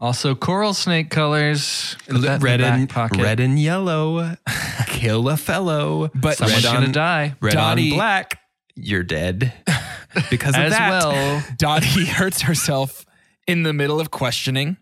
Also, 0.00 0.34
coral 0.34 0.74
snake 0.74 1.08
colors. 1.08 1.96
Put 2.08 2.22
that 2.22 2.34
in 2.34 2.40
the 2.40 2.44
red 2.44 2.60
and 2.60 2.90
pocket. 2.90 3.20
red 3.22 3.38
and 3.40 3.58
yellow. 3.58 4.36
Kill 4.88 5.28
a 5.28 5.36
fellow. 5.36 6.10
But 6.14 6.36
Someone's 6.38 6.64
red 6.64 6.72
gonna 6.74 6.86
on 6.86 6.92
die. 6.92 7.34
Red 7.40 7.52
Dottie- 7.54 7.90
on 7.92 7.96
black. 7.96 8.40
You're 8.74 9.04
dead 9.04 9.52
because 10.30 10.56
of 10.56 10.62
As 10.62 10.72
that. 10.72 10.90
well. 10.90 11.44
Dottie 11.56 12.04
hurts 12.06 12.42
herself 12.42 13.06
in 13.46 13.62
the 13.62 13.72
middle 13.72 14.00
of 14.00 14.10
questioning 14.10 14.76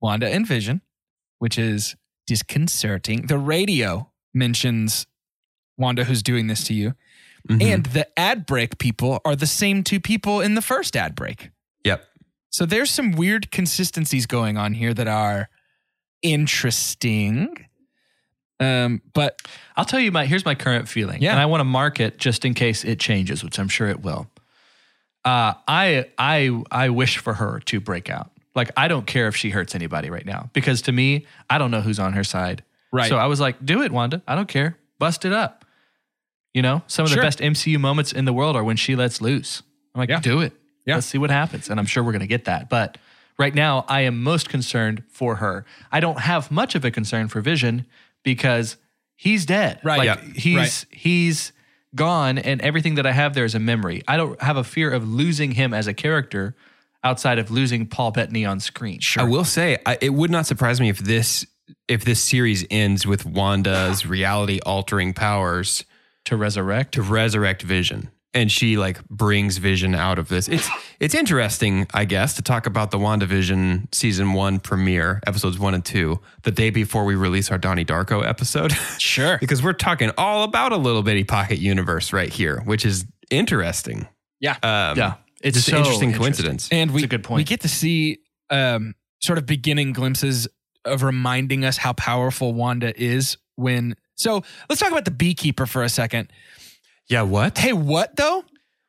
Wanda 0.00 0.28
and 0.28 0.46
Vision, 0.46 0.82
which 1.38 1.58
is 1.58 1.96
disconcerting. 2.26 3.26
The 3.26 3.38
radio 3.38 4.10
mentions 4.34 5.06
Wanda 5.78 6.04
who's 6.04 6.22
doing 6.22 6.46
this 6.46 6.64
to 6.64 6.74
you. 6.74 6.94
Mhm. 7.48 7.62
And 7.62 7.86
the 7.86 8.06
ad 8.18 8.44
break 8.46 8.78
people 8.78 9.20
are 9.24 9.36
the 9.36 9.46
same 9.46 9.84
two 9.84 10.00
people 10.00 10.40
in 10.40 10.54
the 10.54 10.62
first 10.62 10.96
ad 10.96 11.14
break. 11.14 11.50
yep. 11.84 12.04
So 12.50 12.64
there's 12.64 12.90
some 12.90 13.12
weird 13.12 13.50
consistencies 13.50 14.24
going 14.26 14.56
on 14.56 14.74
here 14.74 14.94
that 14.94 15.06
are 15.06 15.50
interesting. 16.22 17.66
Um, 18.58 19.02
but 19.12 19.40
I'll 19.76 19.84
tell 19.84 20.00
you 20.00 20.10
my 20.10 20.24
here's 20.26 20.44
my 20.44 20.54
current 20.54 20.88
feeling. 20.88 21.20
Yeah. 21.20 21.32
And 21.32 21.40
I 21.40 21.46
want 21.46 21.60
to 21.60 21.64
mark 21.64 22.00
it 22.00 22.18
just 22.18 22.44
in 22.44 22.54
case 22.54 22.84
it 22.84 22.98
changes, 22.98 23.44
which 23.44 23.58
I'm 23.58 23.68
sure 23.68 23.88
it 23.88 24.00
will. 24.00 24.30
Uh, 25.26 25.54
I 25.68 26.06
I 26.16 26.62
I 26.70 26.88
wish 26.90 27.18
for 27.18 27.34
her 27.34 27.60
to 27.66 27.80
break 27.80 28.08
out. 28.08 28.30
Like 28.54 28.70
I 28.76 28.88
don't 28.88 29.06
care 29.06 29.28
if 29.28 29.36
she 29.36 29.50
hurts 29.50 29.74
anybody 29.74 30.08
right 30.08 30.24
now 30.24 30.48
because 30.54 30.82
to 30.82 30.92
me, 30.92 31.26
I 31.50 31.58
don't 31.58 31.70
know 31.70 31.80
who's 31.82 31.98
on 31.98 32.12
her 32.14 32.24
side. 32.24 32.62
Right. 32.92 33.08
So 33.08 33.16
I 33.18 33.26
was 33.26 33.40
like, 33.40 33.62
do 33.64 33.82
it, 33.82 33.92
Wanda. 33.92 34.22
I 34.26 34.34
don't 34.36 34.48
care. 34.48 34.78
Bust 34.98 35.24
it 35.26 35.32
up. 35.32 35.64
You 36.54 36.62
know, 36.62 36.82
some 36.86 37.04
of 37.04 37.10
Sure. 37.10 37.16
the 37.16 37.26
best 37.26 37.40
MCU 37.40 37.78
moments 37.78 38.12
in 38.12 38.24
the 38.24 38.32
world 38.32 38.56
are 38.56 38.64
when 38.64 38.76
she 38.76 38.96
lets 38.96 39.20
loose. 39.20 39.62
I'm 39.94 39.98
like, 39.98 40.08
Yeah. 40.08 40.20
do 40.20 40.40
it. 40.40 40.54
Yeah. 40.86 40.94
Let's 40.94 41.06
see 41.06 41.18
what 41.18 41.30
happens. 41.30 41.68
And 41.68 41.78
I'm 41.78 41.84
sure 41.86 42.02
we're 42.02 42.12
going 42.12 42.20
to 42.20 42.26
get 42.28 42.44
that. 42.46 42.70
But 42.70 42.96
right 43.38 43.54
now, 43.54 43.84
I 43.88 44.02
am 44.02 44.22
most 44.22 44.48
concerned 44.48 45.02
for 45.10 45.36
her. 45.36 45.66
I 45.92 46.00
don't 46.00 46.20
have 46.20 46.50
much 46.50 46.74
of 46.74 46.84
a 46.84 46.90
concern 46.90 47.28
for 47.28 47.40
Vision 47.42 47.84
because 48.22 48.76
he's 49.16 49.44
dead. 49.44 49.80
Right. 49.84 49.98
Like 49.98 50.06
Yeah. 50.06 50.32
he's 50.34 50.56
Right. 50.56 50.86
he's 50.92 51.52
gone 51.94 52.38
and 52.38 52.60
everything 52.60 52.96
that 52.96 53.06
I 53.06 53.12
have 53.12 53.34
there 53.34 53.44
is 53.44 53.54
a 53.54 53.58
memory. 53.60 54.02
I 54.08 54.16
don't 54.16 54.40
have 54.42 54.56
a 54.56 54.64
fear 54.64 54.92
of 54.92 55.08
losing 55.08 55.52
him 55.52 55.72
as 55.72 55.86
a 55.86 55.94
character 55.94 56.54
outside 57.04 57.38
of 57.38 57.50
losing 57.50 57.86
Paul 57.86 58.10
Bettany 58.10 58.44
on 58.44 58.60
screen. 58.60 59.00
Sure. 59.00 59.22
I 59.22 59.26
will 59.26 59.44
say 59.44 59.78
I, 59.86 59.96
it 60.00 60.10
would 60.14 60.30
not 60.30 60.46
surprise 60.46 60.80
me 60.80 60.88
if 60.88 60.98
this 60.98 61.46
if 61.88 62.04
this 62.04 62.22
series 62.22 62.64
ends 62.70 63.06
with 63.06 63.24
Wanda's 63.24 64.06
reality 64.06 64.60
altering 64.66 65.14
powers 65.14 65.84
To 66.26 66.36
resurrect. 66.36 66.94
to 66.94 67.02
resurrect 67.02 67.62
Vision 67.62 68.10
and 68.36 68.52
she 68.52 68.76
like 68.76 69.02
brings 69.08 69.56
Vision 69.56 69.94
out 69.94 70.18
of 70.18 70.28
this. 70.28 70.46
It's 70.46 70.68
it's 71.00 71.14
interesting, 71.14 71.86
I 71.94 72.04
guess, 72.04 72.34
to 72.34 72.42
talk 72.42 72.66
about 72.66 72.90
the 72.90 72.98
WandaVision 72.98 73.92
season 73.94 74.34
1 74.34 74.60
premiere, 74.60 75.20
episodes 75.26 75.58
1 75.58 75.74
and 75.74 75.84
2, 75.84 76.20
the 76.42 76.50
day 76.52 76.68
before 76.68 77.06
we 77.06 77.14
release 77.14 77.50
our 77.50 77.56
Donnie 77.56 77.84
Darko 77.84 78.24
episode. 78.24 78.72
sure. 78.98 79.38
because 79.38 79.62
we're 79.62 79.72
talking 79.72 80.12
all 80.18 80.44
about 80.44 80.72
a 80.72 80.76
little 80.76 81.02
bitty 81.02 81.24
pocket 81.24 81.58
universe 81.58 82.12
right 82.12 82.32
here, 82.32 82.60
which 82.66 82.84
is 82.84 83.06
interesting. 83.30 84.06
Yeah. 84.38 84.56
Um, 84.62 84.98
yeah. 84.98 85.14
It's 85.40 85.56
just 85.56 85.68
so 85.68 85.72
an 85.72 85.78
interesting 85.78 86.10
interesting. 86.10 86.18
coincidence. 86.18 86.68
And 86.70 86.90
we, 86.90 86.98
It's 86.98 87.04
a 87.04 87.08
good 87.08 87.24
point. 87.24 87.38
we 87.38 87.44
get 87.44 87.62
to 87.62 87.68
see 87.68 88.18
um, 88.50 88.94
sort 89.22 89.38
of 89.38 89.46
beginning 89.46 89.94
glimpses 89.94 90.46
of 90.84 91.02
reminding 91.02 91.64
us 91.64 91.78
how 91.78 91.94
powerful 91.94 92.52
Wanda 92.52 92.92
is 93.02 93.38
when. 93.56 93.96
So 94.14 94.42
let's 94.68 94.80
talk 94.80 94.92
about 94.92 95.06
the 95.06 95.10
beekeeper 95.10 95.64
for 95.64 95.82
a 95.82 95.88
second. 95.88 96.30
Yeah, 97.08 97.22
what? 97.22 97.58
Hey, 97.58 97.72
what 97.72 98.16
though? 98.16 98.44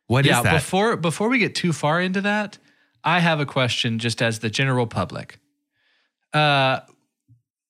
What 0.08 0.26
is 0.26 0.32
yeah, 0.32 0.42
that? 0.42 0.54
before 0.54 0.98
before 0.98 1.30
we 1.30 1.38
get 1.40 1.56
too 1.56 1.74
far 1.74 2.02
into 2.02 2.22
that, 2.22 2.58
I 3.04 3.20
have 3.20 3.40
a 3.40 3.46
question 3.46 4.00
just 4.00 4.22
as 4.22 4.40
the 4.40 4.50
general 4.50 4.88
public. 4.88 5.40
Uh 6.34 6.82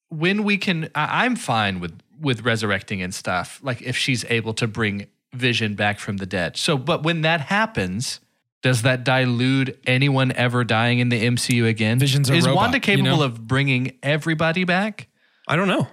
when 0.10 0.44
we 0.44 0.58
can 0.58 0.90
I, 0.96 1.26
I'm 1.26 1.36
fine 1.36 1.80
with 1.80 2.00
with 2.20 2.42
resurrecting 2.42 3.02
and 3.02 3.14
stuff, 3.14 3.60
like 3.62 3.82
if 3.82 3.98
she's 3.98 4.26
able 4.30 4.54
to 4.56 4.68
bring 4.68 5.08
vision 5.34 5.76
back 5.76 6.00
from 6.00 6.18
the 6.18 6.26
dead. 6.26 6.58
So 6.58 6.78
but 6.78 7.04
when 7.04 7.22
that 7.22 7.42
happens, 7.42 8.20
does 8.62 8.84
that 8.84 9.04
dilute 9.04 9.80
anyone 9.86 10.32
ever 10.32 10.64
dying 10.64 11.00
in 11.00 11.10
the 11.10 11.24
MCU 11.24 11.68
again? 11.68 12.00
Vision's 12.00 12.30
a 12.30 12.34
Is 12.34 12.46
robot, 12.46 12.56
Wanda 12.56 12.78
you 12.78 12.82
capable 12.82 13.18
know? 13.18 13.24
of 13.24 13.48
bringing 13.48 13.98
everybody 14.02 14.64
back? 14.64 15.08
I 15.48 15.56
don't 15.56 15.68
know. 15.68 15.88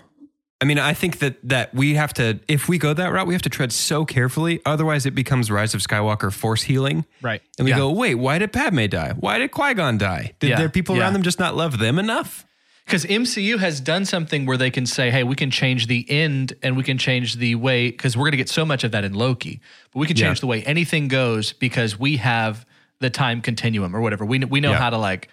I 0.65 0.67
mean, 0.67 0.79
I 0.79 0.95
think 0.95 1.19
that 1.19 1.37
that 1.47 1.75
we 1.75 1.93
have 1.93 2.15
to, 2.15 2.41
if 2.49 2.71
we 2.71 2.79
go 2.79 2.95
that 2.95 3.13
route, 3.13 3.27
we 3.27 3.35
have 3.35 3.43
to 3.43 3.51
tread 3.51 3.71
so 3.71 4.07
carefully. 4.07 4.63
Otherwise, 4.65 5.05
it 5.05 5.15
becomes 5.15 5.51
Rise 5.51 5.75
of 5.75 5.83
Skywalker 5.83 6.33
force 6.33 6.63
healing. 6.63 7.05
Right. 7.21 7.43
And 7.59 7.67
we 7.67 7.73
Yeah. 7.73 7.77
go, 7.77 7.91
wait, 7.93 8.15
why 8.15 8.39
did 8.39 8.51
Padme 8.51 8.87
die? 8.87 9.13
Why 9.15 9.37
did 9.37 9.51
Qui 9.51 9.75
Gon 9.75 9.99
die? 9.99 10.33
Did 10.41 10.49
Yeah, 10.49 10.57
their 10.57 10.71
people 10.71 10.97
yeah. 10.97 11.03
around 11.03 11.13
them 11.13 11.23
just 11.23 11.39
not 11.39 11.55
love 11.55 11.77
them 11.79 11.99
enough? 11.99 12.47
Because 12.87 13.05
MCU 13.05 13.59
has 13.59 13.79
done 13.79 14.07
something 14.07 14.47
where 14.47 14.57
they 14.57 14.71
can 14.71 14.87
say, 14.87 15.11
hey, 15.11 15.23
we 15.23 15.35
can 15.35 15.51
change 15.51 15.87
the 15.87 16.11
end 16.11 16.55
and 16.63 16.79
we 16.79 16.83
can 16.83 16.97
change 16.97 17.35
the 17.37 17.57
way, 17.57 17.91
because 17.91 18.17
we're 18.17 18.23
going 18.25 18.31
to 18.33 18.39
get 18.39 18.49
so 18.49 18.65
much 18.65 18.85
of 18.85 18.91
that 18.93 19.05
in 19.05 19.13
Loki, 19.13 19.61
but 19.93 19.99
we 20.01 20.07
can 20.07 20.17
change 20.17 20.39
Yeah. 20.39 20.41
the 20.41 20.47
way 20.47 20.63
anything 20.63 21.09
goes 21.09 21.53
because 21.53 21.99
we 21.99 22.17
have 22.17 22.65
the 23.01 23.11
time 23.11 23.43
continuum 23.43 23.95
or 23.95 24.01
whatever. 24.01 24.25
We, 24.25 24.39
we 24.39 24.61
know 24.61 24.71
Yeah. 24.71 24.79
how 24.79 24.89
to 24.89 24.97
like 24.99 25.29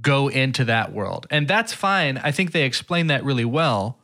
go 0.00 0.28
into 0.28 0.64
that 0.64 0.90
world. 0.92 1.26
And 1.30 1.46
that's 1.46 1.74
fine. 1.74 2.16
I 2.24 2.30
think 2.30 2.52
they 2.52 2.62
explain 2.64 3.08
that 3.08 3.24
really 3.24 3.44
well, 3.44 3.98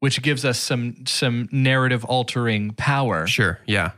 which 0.00 0.22
gives 0.22 0.44
us 0.44 0.58
some 0.58 1.06
some 1.06 1.48
narrative 1.52 2.04
altering 2.04 2.70
power. 2.72 3.26
Sure. 3.26 3.58
Yeah. 3.66 3.92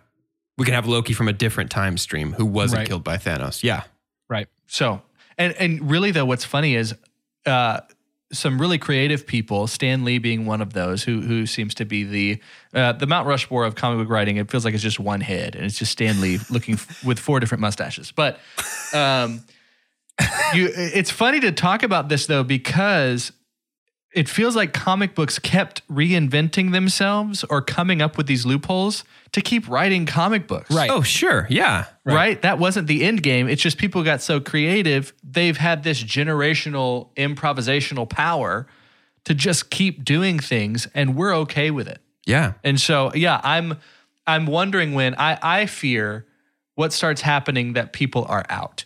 We 0.59 0.65
can 0.65 0.75
have 0.75 0.87
Loki 0.87 1.13
from 1.15 1.29
a 1.29 1.33
different 1.33 1.71
time 1.71 1.97
stream 1.97 2.33
who 2.33 2.45
wasn't 2.45 2.81
Right. 2.81 2.89
killed 2.89 3.05
by 3.05 3.17
Thanos. 3.17 3.63
Yeah. 3.63 3.85
Right. 4.29 4.47
So, 4.67 5.03
and 5.39 5.55
and 5.55 5.91
really 5.91 6.11
though, 6.11 6.27
what's 6.27 6.45
funny 6.45 6.75
is 6.75 6.95
uh, 7.47 7.81
some 8.33 8.61
really 8.61 8.79
creative 8.79 9.27
people, 9.27 9.67
Stan 9.67 10.05
Lee 10.05 10.19
being 10.19 10.47
one 10.47 10.61
of 10.61 10.73
those, 10.73 11.03
who 11.03 11.21
who 11.23 11.47
seems 11.47 11.75
to 11.77 11.85
be 11.85 12.05
the 12.05 12.41
uh, 12.75 12.93
the 12.93 13.07
Mount 13.07 13.27
Rushmore 13.27 13.65
of 13.65 13.75
comic 13.75 13.99
book 13.99 14.09
writing. 14.13 14.37
It 14.37 14.51
feels 14.51 14.65
like 14.65 14.75
it's 14.75 14.83
just 14.83 15.01
one 15.01 15.21
head, 15.21 15.57
and 15.57 15.65
it's 15.65 15.79
just 15.79 15.93
Stan 15.93 16.21
Lee 16.21 16.39
looking 16.51 16.75
f- 16.75 17.05
with 17.05 17.19
four 17.19 17.41
different 17.41 17.61
mustaches. 17.63 18.13
But 18.13 18.39
um, 18.95 19.43
you, 20.55 20.69
it's 20.75 21.11
funny 21.11 21.41
to 21.41 21.53
talk 21.53 21.83
about 21.83 22.09
this 22.09 22.27
though 22.27 22.45
because 22.45 23.33
it 24.13 24.29
feels 24.29 24.57
like 24.57 24.73
comic 24.73 25.15
books 25.15 25.39
kept 25.39 25.87
reinventing 25.89 26.73
themselves 26.73 27.45
or 27.45 27.63
coming 27.63 28.03
up 28.03 28.17
with 28.17 28.27
these 28.27 28.45
loopholes 28.45 29.05
to 29.33 29.41
keep 29.41 29.69
writing 29.69 30.05
comic 30.05 30.49
books. 30.49 30.71
Right. 30.71 30.91
Oh, 30.91 31.03
sure. 31.03 31.47
Yeah. 31.49 31.87
Right. 32.05 32.41
That 32.43 32.59
wasn't 32.59 32.89
the 32.89 33.05
end 33.05 33.23
game. 33.23 33.49
It's 33.49 33.63
just 33.63 33.79
people 33.79 34.03
got 34.03 34.21
so 34.21 34.41
creative. 34.41 35.13
They've 35.23 35.57
had 35.57 35.85
this 35.85 36.03
generational 36.03 37.15
improvisational 37.15 38.09
power 38.09 38.67
to 39.25 39.35
just 39.35 39.71
keep 39.71 40.05
doing 40.05 40.41
things 40.41 40.89
and 40.93 41.15
we're 41.15 41.35
okay 41.37 41.71
with 41.71 41.87
it. 41.87 42.01
Yeah. 42.27 42.55
And 42.65 42.81
so, 42.81 43.13
yeah, 43.15 43.41
I'm 43.45 43.79
I'm 44.27 44.47
wondering 44.47 44.95
when 44.95 45.15
I 45.17 45.39
I 45.41 45.67
fear 45.67 46.27
what 46.75 46.93
starts 46.93 47.21
happening 47.21 47.75
that 47.75 47.93
people 47.93 48.25
are 48.29 48.45
out. 48.49 48.85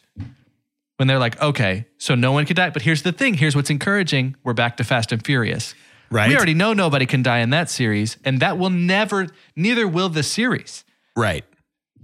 When 0.97 1.09
they're 1.09 1.18
like, 1.18 1.40
okay, 1.42 1.86
so 1.99 2.14
no 2.14 2.30
one 2.32 2.47
could 2.47 2.57
die. 2.57 2.70
But 2.70 2.82
here's 2.82 3.03
the 3.03 3.11
thing. 3.12 3.34
Here's 3.34 3.57
what's 3.57 3.70
encouraging. 3.70 4.36
We're 4.45 4.53
back 4.55 4.76
to 4.76 4.84
Fast 4.84 5.11
and 5.11 5.24
Furious. 5.24 5.74
Right. 6.11 6.28
We 6.28 6.36
already 6.36 6.55
know 6.55 6.72
nobody 6.72 7.07
can 7.07 7.22
die 7.22 7.38
in 7.38 7.51
that 7.51 7.68
series, 7.68 8.16
and 8.24 8.38
that 8.40 8.59
will 8.59 8.70
never, 8.70 9.26
neither 9.57 9.88
will 9.88 10.09
the 10.09 10.22
series. 10.22 10.84
Right. 11.16 11.45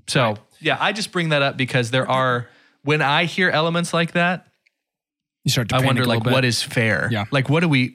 So 0.09 0.36
yeah, 0.59 0.76
I 0.80 0.93
just 0.93 1.12
bring 1.12 1.28
that 1.28 1.41
up 1.43 1.57
because 1.57 1.93
there 1.93 2.09
are 2.11 2.49
when 2.82 3.01
I 3.03 3.26
hear 3.26 3.49
elements 3.51 3.95
like 3.95 4.12
that, 4.12 4.47
You 5.45 5.51
start 5.53 5.68
to 5.68 5.76
I 5.76 5.84
wonder 5.86 6.05
like 6.05 6.24
what 6.24 6.34
bit. 6.41 6.45
is 6.47 6.61
fair. 6.62 7.09
Yeah. 7.12 7.26
Like 7.30 7.49
what 7.49 7.61
do 7.61 7.68
we 7.68 7.95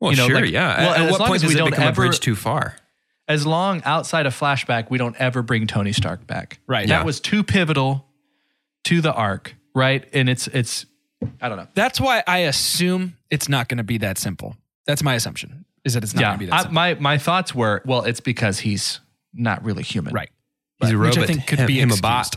Well, 0.00 0.10
You 0.10 0.16
know, 0.16 0.26
sure. 0.26 0.40
like- 0.40 0.50
yeah. 0.50 0.78
well, 0.80 0.90
At- 0.90 0.96
At 1.00 1.06
as 1.06 1.10
what 1.12 1.20
long 1.20 1.28
point 1.28 1.36
as 1.36 1.42
does 1.42 1.48
we 1.50 1.54
it 1.54 1.58
don't 1.58 1.70
become 1.70 1.84
a 1.84 1.88
ever- 1.88 2.02
bridge 2.06 2.18
too 2.20 2.34
far? 2.34 2.76
as 3.28 3.46
long 3.46 3.80
outside 3.84 4.26
of 4.26 4.34
flashback, 4.36 4.90
we 4.90 4.98
don't 4.98 5.14
ever 5.20 5.40
bring 5.42 5.68
Tony 5.68 5.92
Stark 5.92 6.26
back. 6.26 6.58
Right. 6.66 6.88
That 6.88 7.04
was 7.06 7.20
too 7.20 7.44
pivotal 7.44 8.08
to 8.84 9.00
the 9.00 9.12
arc, 9.12 9.54
right? 9.74 10.08
And 10.12 10.28
it's 10.28 10.46
it's 10.48 10.86
I 11.40 11.48
don't 11.48 11.58
know. 11.58 11.68
That's 11.74 12.00
why 12.00 12.22
I 12.26 12.38
assume 12.38 13.16
it's 13.30 13.48
not 13.48 13.68
going 13.68 13.78
to 13.78 13.84
be 13.84 13.98
that 13.98 14.18
simple. 14.18 14.56
That's 14.86 15.02
my 15.02 15.14
assumption. 15.14 15.64
Is 15.84 15.94
that 15.94 16.02
it's 16.02 16.14
not 16.14 16.20
yeah. 16.20 16.26
going 16.28 16.38
to 16.38 16.38
be 16.40 16.46
that 16.46 16.54
I, 16.54 16.58
simple. 16.58 16.74
my 16.74 16.94
my 16.94 17.18
thoughts 17.18 17.54
were, 17.54 17.82
well, 17.84 18.04
it's 18.04 18.20
because 18.20 18.58
he's 18.60 19.00
not 19.32 19.64
really 19.64 19.82
human. 19.82 20.12
right. 20.12 20.30
He's 20.80 20.90
a 20.90 20.98
Which 20.98 21.16
robot. 21.16 21.24
I 21.24 21.26
think 21.26 21.46
could 21.46 21.58
him, 21.60 21.66
be 21.66 21.80
him 21.80 21.90
a 21.90 21.94
excused. 21.94 22.02
bot. 22.02 22.36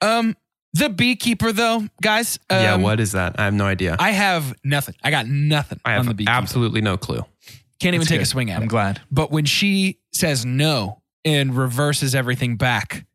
Um, 0.00 0.36
the 0.72 0.88
beekeeper 0.88 1.52
though, 1.52 1.84
guys. 2.02 2.38
Um, 2.50 2.58
yeah. 2.62 2.74
What 2.76 2.98
is 3.00 3.12
that? 3.12 3.38
I 3.38 3.44
have 3.44 3.54
no 3.54 3.64
idea. 3.64 3.96
I 3.98 4.10
have 4.10 4.54
nothing. 4.64 4.96
I 5.04 5.10
got 5.10 5.26
nothing 5.28 5.80
I 5.84 5.92
on 5.92 5.98
have 5.98 6.06
the 6.08 6.14
beekeeper. 6.14 6.32
absolutely 6.32 6.80
no 6.80 6.96
clue. 6.96 7.24
Can't 7.80 7.94
even 7.94 8.00
That's 8.00 8.08
take 8.10 8.20
a 8.20 8.26
swing 8.26 8.50
at 8.50 8.56
I'm 8.56 8.64
it. 8.64 8.68
glad. 8.68 9.00
But 9.10 9.30
when 9.30 9.44
she 9.44 9.98
says 10.12 10.44
no 10.44 11.00
and 11.24 11.56
reverses 11.56 12.14
everything 12.14 12.56
back, 12.56 13.06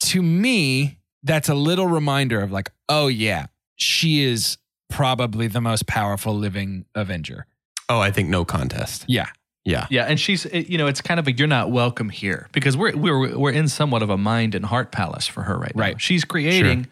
to 0.00 0.22
me, 0.22 0.97
that's 1.28 1.48
a 1.48 1.54
little 1.54 1.86
reminder 1.86 2.40
of 2.40 2.50
like, 2.50 2.72
oh 2.88 3.06
yeah, 3.06 3.46
she 3.76 4.24
is 4.24 4.58
probably 4.88 5.46
the 5.46 5.60
most 5.60 5.86
powerful 5.86 6.34
living 6.34 6.86
Avenger. 6.94 7.46
Oh, 7.88 8.00
I 8.00 8.10
think 8.10 8.28
no 8.28 8.44
contest. 8.44 9.04
Yeah. 9.06 9.26
Yeah. 9.64 9.86
Yeah, 9.90 10.04
and 10.04 10.18
she's 10.18 10.46
you 10.52 10.78
know 10.78 10.86
it's 10.86 11.02
kind 11.02 11.20
of 11.20 11.26
a 11.26 11.32
you're 11.32 11.46
not 11.46 11.70
welcome 11.70 12.08
here 12.08 12.48
because 12.52 12.76
we're 12.76 12.96
we're 12.96 13.38
we're 13.38 13.52
in 13.52 13.68
somewhat 13.68 14.02
of 14.02 14.08
a 14.08 14.16
mind 14.16 14.54
and 14.54 14.64
heart 14.64 14.92
palace 14.92 15.26
for 15.26 15.42
her 15.42 15.58
right 15.58 15.76
now. 15.76 15.82
Right. 15.82 16.00
She's 16.00 16.24
creating 16.24 16.88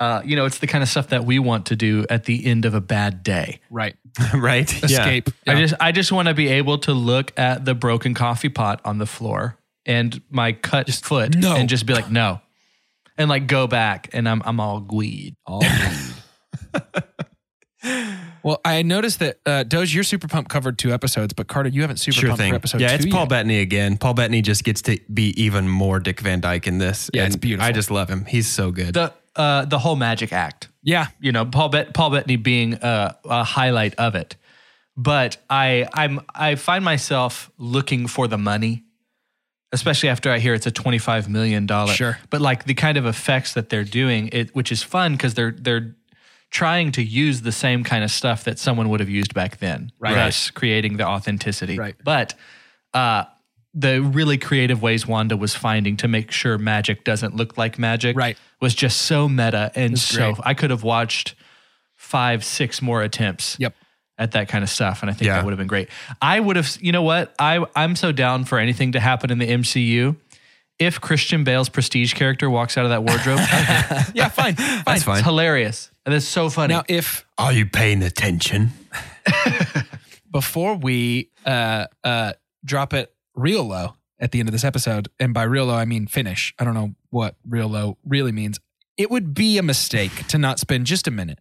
Uh, 0.00 0.22
you 0.24 0.36
know, 0.36 0.44
it's 0.44 0.58
the 0.58 0.66
kind 0.68 0.82
of 0.82 0.88
stuff 0.88 1.08
that 1.08 1.24
we 1.24 1.40
want 1.40 1.66
to 1.66 1.74
do 1.74 2.06
at 2.08 2.24
the 2.24 2.46
end 2.46 2.64
of 2.64 2.72
a 2.72 2.80
bad 2.80 3.24
day. 3.24 3.58
Right. 3.68 3.96
right? 4.34 4.72
Yeah. 4.82 5.00
Escape. 5.00 5.30
I 5.46 5.54
just 5.56 5.74
I 5.80 5.90
just 5.90 6.12
want 6.12 6.28
to 6.28 6.34
be 6.34 6.48
able 6.48 6.78
to 6.80 6.92
look 6.92 7.36
at 7.36 7.64
the 7.64 7.74
broken 7.74 8.14
coffee 8.14 8.48
pot 8.48 8.80
on 8.84 8.98
the 8.98 9.06
floor 9.06 9.56
and 9.86 10.20
my 10.30 10.52
cut 10.52 10.88
foot 10.90 11.34
no. 11.34 11.56
and 11.56 11.68
just 11.68 11.86
be 11.86 11.94
like 11.94 12.10
no. 12.10 12.40
And 13.18 13.28
like 13.28 13.48
go 13.48 13.66
back 13.66 14.10
and 14.12 14.28
I'm 14.28 14.40
I'm 14.44 14.60
all 14.60 14.80
gweed. 14.80 15.34
All 15.44 15.60
well, 18.42 18.60
I 18.64 18.82
noticed 18.82 19.18
that 19.20 19.38
uh, 19.44 19.62
Doge, 19.64 19.94
your 19.94 20.04
Super 20.04 20.28
Pump 20.28 20.48
covered 20.48 20.78
two 20.78 20.92
episodes, 20.92 21.32
but 21.32 21.48
Carter, 21.48 21.68
you 21.68 21.82
haven't 21.82 21.98
Super 21.98 22.14
Sure 22.14 22.28
Pumped 22.30 22.40
thing. 22.40 22.52
for 22.52 22.56
episode 22.56 22.80
yeah, 22.80 22.88
two 22.88 23.04
it's 23.04 23.06
Paul 23.06 23.22
yet. 23.22 23.28
Bettany 23.28 23.60
again. 23.60 23.98
Paul 23.98 24.14
Bettany 24.14 24.42
just 24.42 24.64
gets 24.64 24.82
to 24.82 24.98
be 25.12 25.28
even 25.42 25.68
more 25.68 26.00
Dick 26.00 26.20
Van 26.20 26.40
Dyke 26.40 26.66
in 26.66 26.78
this. 26.78 27.10
Yeah, 27.12 27.26
it's 27.26 27.36
beautiful. 27.36 27.68
I 27.68 27.72
just 27.72 27.90
love 27.90 28.08
him. 28.08 28.24
He's 28.24 28.48
so 28.48 28.70
good. 28.70 28.94
The 28.94 29.12
uh 29.36 29.64
the 29.66 29.78
whole 29.78 29.96
magic 29.96 30.32
act. 30.32 30.68
Yeah. 30.82 31.08
you 31.20 31.32
know 31.32 31.44
Paul 31.44 31.68
Bet- 31.68 31.94
Paul 31.94 32.10
Bettany 32.10 32.36
being 32.36 32.74
a, 32.74 33.16
a 33.24 33.44
highlight 33.44 33.94
of 33.96 34.14
it. 34.14 34.36
But 34.96 35.36
I 35.48 35.86
I'm 35.92 36.20
I 36.34 36.56
find 36.56 36.84
myself 36.84 37.50
looking 37.58 38.08
for 38.08 38.26
the 38.26 38.38
money, 38.38 38.84
especially 39.72 40.08
after 40.08 40.30
I 40.30 40.38
hear 40.38 40.54
it's 40.54 40.66
a 40.66 40.70
twenty 40.70 40.98
five 40.98 41.28
million 41.28 41.66
dollar. 41.66 41.92
Sure. 41.92 42.18
But 42.30 42.40
like 42.40 42.64
the 42.64 42.74
kind 42.74 42.96
of 42.98 43.06
effects 43.06 43.54
that 43.54 43.68
they're 43.68 43.84
doing, 43.84 44.28
it 44.32 44.54
which 44.54 44.72
is 44.72 44.82
fun 44.82 45.12
because 45.12 45.34
they're 45.34 45.52
they're 45.52 45.94
trying 46.50 46.90
to 46.92 47.02
use 47.02 47.42
the 47.42 47.52
same 47.52 47.84
kind 47.84 48.02
of 48.02 48.10
stuff 48.10 48.44
that 48.44 48.58
someone 48.58 48.88
would 48.88 49.00
have 49.00 49.10
used 49.10 49.34
back 49.34 49.58
then, 49.58 49.92
Right. 49.98 50.14
thus 50.14 50.50
creating 50.50 50.96
the 50.96 51.04
authenticity. 51.06 51.76
Right. 51.78 51.94
But 52.02 52.32
uh, 52.94 53.24
the 53.74 54.00
really 54.00 54.38
creative 54.38 54.80
ways 54.80 55.06
Wanda 55.06 55.36
was 55.36 55.54
finding 55.54 55.98
to 55.98 56.08
make 56.08 56.30
sure 56.30 56.56
magic 56.56 57.04
doesn't 57.04 57.36
look 57.36 57.58
like 57.58 57.78
magic 57.78 58.16
Right. 58.16 58.38
was 58.62 58.74
just 58.74 59.02
so 59.02 59.28
meta 59.28 59.70
and 59.74 59.98
so 59.98 60.32
great. 60.32 60.46
I 60.46 60.54
could 60.54 60.70
have 60.70 60.82
watched 60.82 61.34
five, 61.96 62.42
six 62.44 62.80
more 62.80 63.02
attempts 63.02 63.56
Yep. 63.60 63.74
At 64.18 64.32
that 64.32 64.48
kind 64.48 64.64
of 64.64 64.68
stuff, 64.70 65.02
and 65.02 65.10
I 65.10 65.14
think 65.14 65.26
Yeah. 65.26 65.36
that 65.36 65.44
would 65.44 65.52
have 65.52 65.58
been 65.58 65.68
great. 65.68 65.88
I 66.20 66.40
would 66.40 66.56
have, 66.56 66.76
you 66.80 66.90
know 66.90 67.02
what? 67.02 67.32
I 67.38 67.64
I'm 67.76 67.94
so 67.94 68.10
down 68.10 68.44
for 68.44 68.58
anything 68.58 68.92
to 68.92 69.00
happen 69.00 69.30
in 69.30 69.38
the 69.38 69.46
MCU. 69.46 70.16
If 70.80 71.00
Christian 71.00 71.44
Bale's 71.44 71.68
prestige 71.68 72.14
character 72.14 72.50
walks 72.50 72.76
out 72.76 72.84
of 72.84 72.90
that 72.90 73.04
wardrobe, 73.04 73.38
Yeah, 74.14 74.28
fine. 74.28 74.54
fine. 74.56 74.82
That's 74.84 75.02
fine. 75.04 75.18
it's 75.18 75.24
hilarious 75.26 75.90
and 76.04 76.14
it's 76.14 76.26
so 76.26 76.50
funny. 76.50 76.74
Now, 76.74 76.82
if 76.88 77.24
Are 77.38 77.52
you 77.52 77.66
paying 77.66 78.02
attention? 78.02 78.72
before 80.32 80.74
we 80.76 81.30
uh, 81.46 81.86
uh, 82.04 82.32
drop 82.64 82.92
it 82.94 83.12
real 83.34 83.64
low 83.64 83.94
at 84.20 84.32
the 84.32 84.40
end 84.40 84.48
of 84.48 84.52
this 84.52 84.64
episode, 84.64 85.08
and 85.20 85.32
by 85.32 85.44
real 85.44 85.66
low, 85.66 85.74
I 85.76 85.84
mean 85.84 86.06
finish. 86.06 86.54
I 86.58 86.64
don't 86.64 86.74
know 86.74 86.94
what 87.10 87.36
real 87.46 87.68
low 87.68 87.98
really 88.04 88.32
means. 88.32 88.58
It 88.96 89.10
would 89.10 89.32
be 89.32 89.58
a 89.58 89.62
mistake 89.62 90.26
to 90.28 90.38
not 90.38 90.58
spend 90.58 90.86
just 90.86 91.06
a 91.06 91.10
minute 91.12 91.38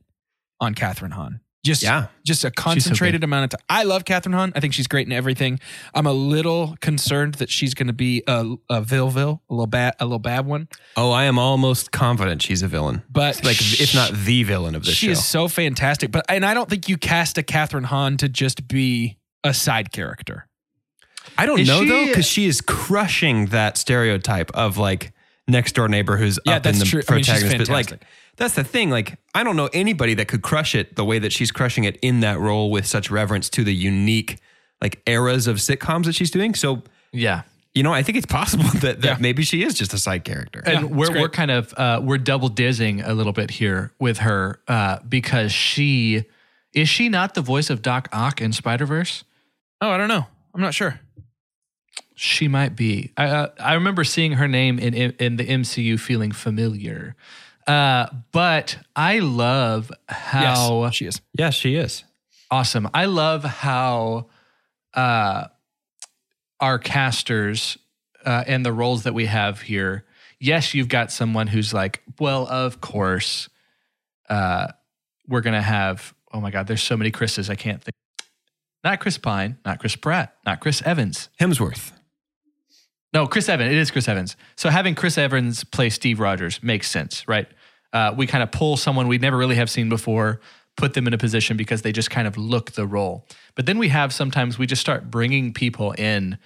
on 0.59 0.75
Kathryn 0.75 1.11
Hahn. 1.13 1.39
Just, 1.67 1.83
Yeah. 1.83 2.07
just 2.25 2.43
a 2.45 2.51
concentrated 2.51 3.23
amount 3.23 3.45
of 3.53 3.59
time. 3.59 3.65
I 3.69 3.83
love 3.83 4.03
Kathryn 4.05 4.33
Hahn. 4.33 4.51
I 4.55 4.59
think 4.59 4.73
she's 4.73 4.87
great 4.87 5.05
in 5.05 5.13
everything. 5.13 5.59
I'm 5.93 6.05
a 6.07 6.13
little 6.13 6.75
concerned 6.81 7.35
that 7.35 7.49
she's 7.49 7.73
going 7.73 7.87
to 7.87 7.93
be 7.93 8.23
a, 8.27 8.55
a 8.69 8.81
Villeville, 8.81 9.41
a 9.49 9.53
little 9.53 9.67
bad, 9.67 9.95
a 9.99 10.05
little 10.05 10.19
bad 10.19 10.45
one. 10.45 10.67
Oh, 10.95 11.11
I 11.11 11.25
am 11.25 11.37
almost 11.37 11.91
confident 11.91 12.41
she's 12.41 12.61
a 12.63 12.67
villain. 12.67 13.03
But 13.09 13.43
like, 13.43 13.57
if 13.59 13.93
not 13.93 14.11
the 14.13 14.43
villain 14.43 14.75
of 14.75 14.83
this 14.85 14.95
show. 14.95 14.99
she 14.99 15.05
show. 15.07 15.11
is 15.11 15.25
so 15.25 15.47
fantastic. 15.47 16.11
But 16.11 16.25
and 16.29 16.45
I 16.45 16.53
don't 16.53 16.69
think 16.69 16.89
you 16.89 16.97
cast 16.97 17.37
a 17.37 17.43
Kathryn 17.43 17.85
Hahn 17.85 18.17
to 18.17 18.29
just 18.29 18.67
be 18.67 19.17
a 19.43 19.53
side 19.53 19.91
character. 19.91 20.47
I 21.37 21.45
don't 21.45 21.59
Is 21.59 21.67
know 21.67 21.81
she- 21.83 21.89
though, 21.89 22.05
because 22.07 22.25
she 22.25 22.45
is 22.47 22.61
crushing 22.61 23.47
that 23.47 23.77
stereotype 23.77 24.49
of 24.55 24.77
like 24.77 25.11
next 25.47 25.73
door 25.75 25.87
neighbor 25.87 26.17
who's 26.17 26.39
Yeah, 26.45 26.55
up 26.57 26.65
in 26.65 26.79
the 26.79 26.85
true. 26.85 27.01
I 27.07 27.13
mean, 27.15 27.23
she's 27.23 27.33
protagonist. 27.41 27.69
but 27.71 27.91
like. 27.91 28.01
That's 28.37 28.55
the 28.55 28.63
thing. 28.63 28.89
Like, 28.89 29.17
I 29.35 29.43
don't 29.43 29.55
know 29.55 29.69
anybody 29.73 30.13
that 30.15 30.27
could 30.27 30.41
crush 30.41 30.73
it 30.75 30.95
the 30.95 31.03
way 31.05 31.19
that 31.19 31.31
she's 31.33 31.51
crushing 31.51 31.83
it 31.83 31.97
in 32.01 32.21
that 32.21 32.39
role 32.39 32.71
with 32.71 32.85
such 32.85 33.11
reverence 33.11 33.49
to 33.51 33.63
the 33.63 33.73
unique 33.73 34.37
like 34.81 35.01
eras 35.07 35.47
of 35.47 35.57
sitcoms 35.57 36.05
that 36.05 36.13
she's 36.13 36.29
doing. 36.31 36.53
So, 36.53 36.83
yeah. 37.11 37.41
you 37.73 37.81
know, 37.83 37.93
I 37.93 38.03
think 38.03 38.17
it's 38.17 38.27
possible 38.27 38.63
that, 38.81 39.01
that 39.01 39.03
Yeah. 39.03 39.17
maybe 39.19 39.43
she 39.43 39.63
is 39.63 39.73
just 39.73 39.93
a 39.93 39.97
side 39.97 40.23
character. 40.23 40.61
And 40.65 40.81
Yeah, 40.81 40.85
we're 40.85 41.11
we're 41.21 41.29
kind 41.29 41.49
of 41.51 41.73
uh, 41.75 41.99
we're 42.03 42.19
double 42.19 42.49
dizzing 42.49 43.01
a 43.01 43.13
little 43.13 43.33
bit 43.33 43.49
here 43.51 43.91
with 43.99 44.19
her 44.19 44.59
uh, 44.67 44.99
because 45.07 45.51
she 45.51 46.25
is 46.73 46.87
she 46.89 47.09
not 47.09 47.33
the 47.33 47.41
voice 47.41 47.69
of 47.71 47.81
Doc 47.81 48.07
Ock 48.13 48.39
in 48.39 48.53
Spider 48.53 48.85
Verse? 48.85 49.23
Oh, 49.81 49.89
I 49.89 49.97
don't 49.97 50.09
know. 50.09 50.27
I'm 50.53 50.61
not 50.61 50.73
sure. 50.75 50.99
She 52.15 52.47
might 52.47 52.75
be. 52.75 53.11
I 53.17 53.25
uh, 53.27 53.47
I 53.59 53.73
remember 53.75 54.03
seeing 54.03 54.33
her 54.33 54.47
name 54.47 54.79
in 54.79 54.93
in 54.93 55.37
the 55.37 55.45
MCU, 55.45 55.99
feeling 55.99 56.31
familiar. 56.31 57.15
Uh, 57.67 58.07
but 58.31 58.77
I 58.95 59.19
love 59.19 59.91
how 60.07 60.83
yes, 60.85 60.95
she 60.95 61.05
is. 61.05 61.21
Yes, 61.37 61.53
she 61.53 61.75
is. 61.75 62.03
awesome. 62.49 62.89
I 62.93 63.05
love 63.05 63.43
how 63.43 64.27
uh, 64.93 65.47
our 66.59 66.79
casters 66.79 67.77
uh, 68.25 68.43
and 68.47 68.65
the 68.65 68.71
roles 68.71 69.03
that 69.03 69.13
we 69.13 69.25
have 69.25 69.61
here. 69.61 70.05
Yes, 70.39 70.73
you've 70.73 70.87
got 70.87 71.11
someone 71.11 71.47
who's 71.47 71.73
like, 71.73 72.03
well, 72.19 72.47
of 72.47 72.79
course, 72.79 73.49
uh, 74.29 74.67
we're 75.27 75.41
gonna 75.41 75.61
have. 75.61 76.13
Oh 76.31 76.39
my 76.39 76.51
God, 76.51 76.67
there's 76.67 76.83
so 76.83 76.95
many 76.95 77.11
Chris's. 77.11 77.49
I 77.49 77.55
can't 77.55 77.83
think. 77.83 77.95
Not 78.83 78.99
Chris 78.99 79.17
Pine, 79.17 79.57
not 79.65 79.79
Chris 79.79 79.95
Pratt, 79.95 80.35
not 80.45 80.59
Chris 80.61 80.81
Evans. 80.83 81.29
Hemsworth. 81.39 81.91
No, 83.13 83.25
Chris 83.25 83.49
Evans. 83.49 83.71
It 83.71 83.77
is 83.77 83.89
Chris 83.89 84.07
Evans. 84.07 84.35
So 84.55 84.69
having 84.69 84.93
Chris 84.93 85.17
Evans 85.17 85.63
play 85.63 85.89
Steve 85.89 86.19
Rogers 86.19 86.61
makes 86.61 86.89
sense, 86.89 87.27
right? 87.27 87.47
Uh, 87.97 88.13
we 88.19 88.27
kind 88.27 88.43
of 88.43 88.51
pull 88.51 88.77
someone 88.77 89.07
we 89.07 89.17
never 89.17 89.37
really 89.37 89.55
have 89.55 89.69
seen 89.69 89.89
before, 89.89 90.39
put 90.75 90.93
them 90.93 91.07
in 91.07 91.13
a 91.13 91.17
position 91.17 91.57
because 91.57 91.81
they 91.81 91.91
just 91.91 92.11
kind 92.11 92.27
of 92.27 92.37
look 92.37 92.71
the 92.73 92.85
role. 92.85 93.25
But 93.55 93.65
then 93.65 93.77
we 93.79 93.87
have 93.89 94.13
sometimes 94.13 94.59
we 94.59 94.67
just 94.67 94.81
start 94.81 95.09
bringing 95.09 95.53
people 95.53 95.93
in 95.93 96.37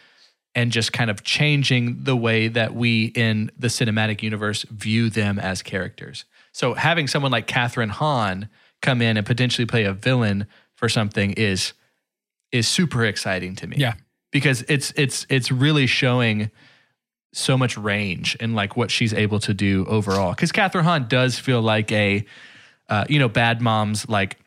and 0.56 0.72
just 0.72 0.94
kind 0.94 1.10
of 1.10 1.24
changing 1.24 2.04
the 2.04 2.16
way 2.16 2.48
that 2.48 2.74
we 2.74 3.06
in 3.16 3.52
the 3.64 3.68
cinematic 3.68 4.22
universe 4.24 4.64
view 4.86 5.10
them 5.10 5.40
as 5.40 5.62
characters. 5.62 6.26
So 6.54 6.74
having 6.74 7.08
someone 7.08 7.32
like 7.34 7.48
Kathryn 7.48 7.90
Hahn 7.90 8.48
come 8.82 9.02
in 9.02 9.18
and 9.18 9.26
potentially 9.26 9.66
play 9.66 9.84
a 9.84 9.94
villain 9.94 10.48
for 10.76 10.88
something 10.90 11.34
is 11.34 11.74
is 12.52 12.68
super 12.68 13.04
exciting 13.06 13.56
to 13.58 13.68
me 13.68 13.76
Yeah. 13.78 13.94
because 14.32 14.64
it's 14.70 14.94
it's 14.96 15.26
it's 15.30 15.52
really 15.52 15.88
showing 15.88 16.50
so 17.34 17.58
much 17.58 17.78
range 17.78 18.36
in 18.36 18.54
like 18.54 18.76
what 18.76 18.92
she's 18.92 19.14
able 19.14 19.40
to 19.40 19.54
do 19.54 19.86
overall. 19.88 20.32
Because 20.32 20.52
Kathryn 20.52 20.84
Hahn 20.84 21.08
does 21.08 21.40
feel 21.40 21.62
like 21.62 21.92
a 21.92 22.26
uh, 22.90 23.06
you 23.10 23.20
know 23.20 23.30
bad 23.30 23.62
moms 23.62 24.08
like 24.10 24.38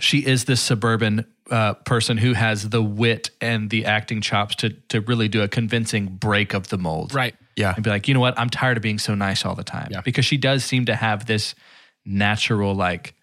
she 0.00 0.18
is 0.18 0.44
this 0.44 0.60
suburban 0.60 1.24
uh, 1.50 1.74
person 1.74 2.16
who 2.18 2.32
has 2.32 2.68
the 2.70 2.82
wit 2.82 3.30
and 3.40 3.70
the 3.70 3.84
acting 3.86 4.20
chops 4.20 4.54
to 4.56 4.70
to 4.88 5.00
really 5.02 5.28
do 5.28 5.42
a 5.42 5.48
convincing 5.48 6.06
break 6.06 6.52
of 6.54 6.68
the 6.68 6.78
mold 6.78 7.14
Right. 7.14 7.34
Yeah. 7.56 7.72
and 7.74 7.84
be 7.84 7.90
like, 7.90 8.08
you 8.08 8.14
know 8.14 8.20
what, 8.20 8.38
I'm 8.38 8.50
tired 8.50 8.76
of 8.76 8.82
being 8.82 8.98
so 8.98 9.14
nice 9.14 9.44
all 9.46 9.54
the 9.54 9.62
time. 9.64 9.88
Yeah. 9.92 10.00
Because 10.00 10.24
she 10.24 10.36
does 10.36 10.64
seem 10.64 10.86
to 10.86 10.96
have 10.96 11.26
this 11.26 11.54
natural, 12.04 12.74
like 12.74 13.14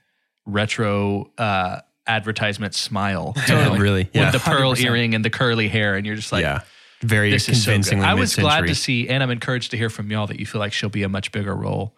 retro 0.46 1.30
uh, 1.38 1.82
advertisement 2.08 2.74
smile. 2.74 3.34
you 3.48 3.54
know, 3.56 3.76
Really? 3.78 4.10
Yeah. 4.14 4.32
With 4.32 4.42
the 4.42 4.50
pearl 4.50 4.74
100%. 4.74 4.84
earring 4.86 5.16
and 5.16 5.26
the 5.26 5.30
curly 5.30 5.68
hair. 5.68 5.96
And 5.96 6.06
you're 6.06 6.16
just 6.16 6.32
like, 6.32 6.44
yeah. 6.44 6.62
Very 7.02 7.32
this 7.32 7.49
is 7.49 7.64
so 7.64 7.78
good. 7.78 7.99
I 7.99 8.14
was 8.14 8.36
glad 8.36 8.68
to 8.68 8.76
see, 8.76 9.10
and 9.10 9.24
I'm 9.24 9.32
encouraged 9.32 9.72
to 9.72 9.78
hear 9.78 9.89
from 9.89 10.12
y'all 10.12 10.28
that 10.28 10.39
you 10.39 10.45
feel 10.45 10.60
like 10.60 10.74
she'll 10.74 10.89
be 10.89 11.04
a 11.04 11.10
much 11.10 11.32
bigger 11.32 11.56
role, 11.56 11.95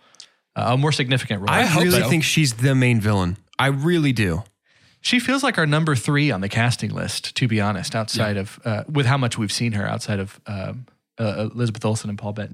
uh, 0.55 0.73
a 0.73 0.77
more 0.77 0.91
significant 0.91 1.41
role. 1.41 1.49
I 1.49 1.63
hope 1.63 1.83
really 1.83 2.01
so. 2.01 2.09
think 2.09 2.23
she's 2.23 2.53
the 2.53 2.73
main 2.73 3.01
villain. 3.01 3.37
I 3.59 3.67
really 3.67 4.13
do. 4.13 4.43
She 5.01 5.19
feels 5.19 5.43
like 5.43 5.57
our 5.57 5.65
number 5.65 5.95
three 5.95 6.31
on 6.31 6.39
the 6.39 6.47
casting 6.47 6.91
list, 6.91 7.35
to 7.35 7.47
be 7.47 7.59
honest, 7.59 7.93
outside 7.93 8.37
of, 8.37 8.57
uh, 8.63 8.85
with 8.89 9.05
how 9.05 9.17
much 9.17 9.37
we've 9.37 9.51
seen 9.51 9.73
her 9.73 9.85
outside 9.85 10.19
of 10.19 10.39
um, 10.47 10.85
uh, 11.19 11.49
Elizabeth 11.53 11.83
Olsen 11.83 12.09
and 12.09 12.17
Paul 12.17 12.31
Bettany. 12.31 12.53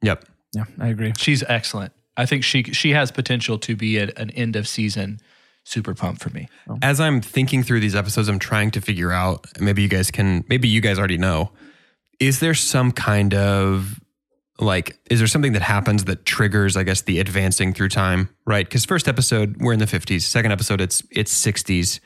Yep. 0.00 0.24
Yeah, 0.54 0.64
I 0.80 0.88
agree. 0.88 1.12
She's 1.18 1.42
excellent. 1.42 1.92
I 2.16 2.26
think 2.26 2.42
she 2.42 2.64
she 2.64 2.90
has 2.90 3.10
potential 3.10 3.58
to 3.58 3.76
be 3.76 3.98
a, 3.98 4.10
an 4.16 4.30
end 4.30 4.56
of 4.56 4.66
season 4.66 5.20
super 5.64 5.94
pump 5.94 6.20
for 6.20 6.30
me. 6.30 6.48
As 6.82 7.00
I'm 7.00 7.20
thinking 7.20 7.62
through 7.62 7.80
these 7.80 7.94
episodes, 7.94 8.28
I'm 8.28 8.38
trying 8.38 8.70
to 8.72 8.80
figure 8.80 9.12
out. 9.12 9.46
Maybe 9.60 9.82
you 9.82 9.88
guys 9.88 10.10
can. 10.10 10.44
Maybe 10.48 10.68
you 10.68 10.80
guys 10.80 10.98
already 10.98 11.18
know. 11.18 11.50
Is 12.20 12.40
there 12.40 12.54
some 12.54 12.92
kind 12.92 13.34
of 13.34 13.98
like? 14.58 14.98
Is 15.10 15.18
there 15.18 15.26
something 15.26 15.52
that 15.54 15.62
happens 15.62 16.04
that 16.04 16.26
triggers? 16.26 16.76
I 16.76 16.82
guess 16.82 17.00
the 17.02 17.18
advancing 17.18 17.72
through 17.72 17.88
time, 17.88 18.28
right? 18.46 18.66
Because 18.66 18.84
first 18.84 19.08
episode 19.08 19.56
we're 19.58 19.72
in 19.72 19.78
the 19.78 19.86
50s. 19.86 20.22
Second 20.22 20.52
episode 20.52 20.80
it's 20.80 21.02
it's 21.10 21.34
60s, 21.34 21.98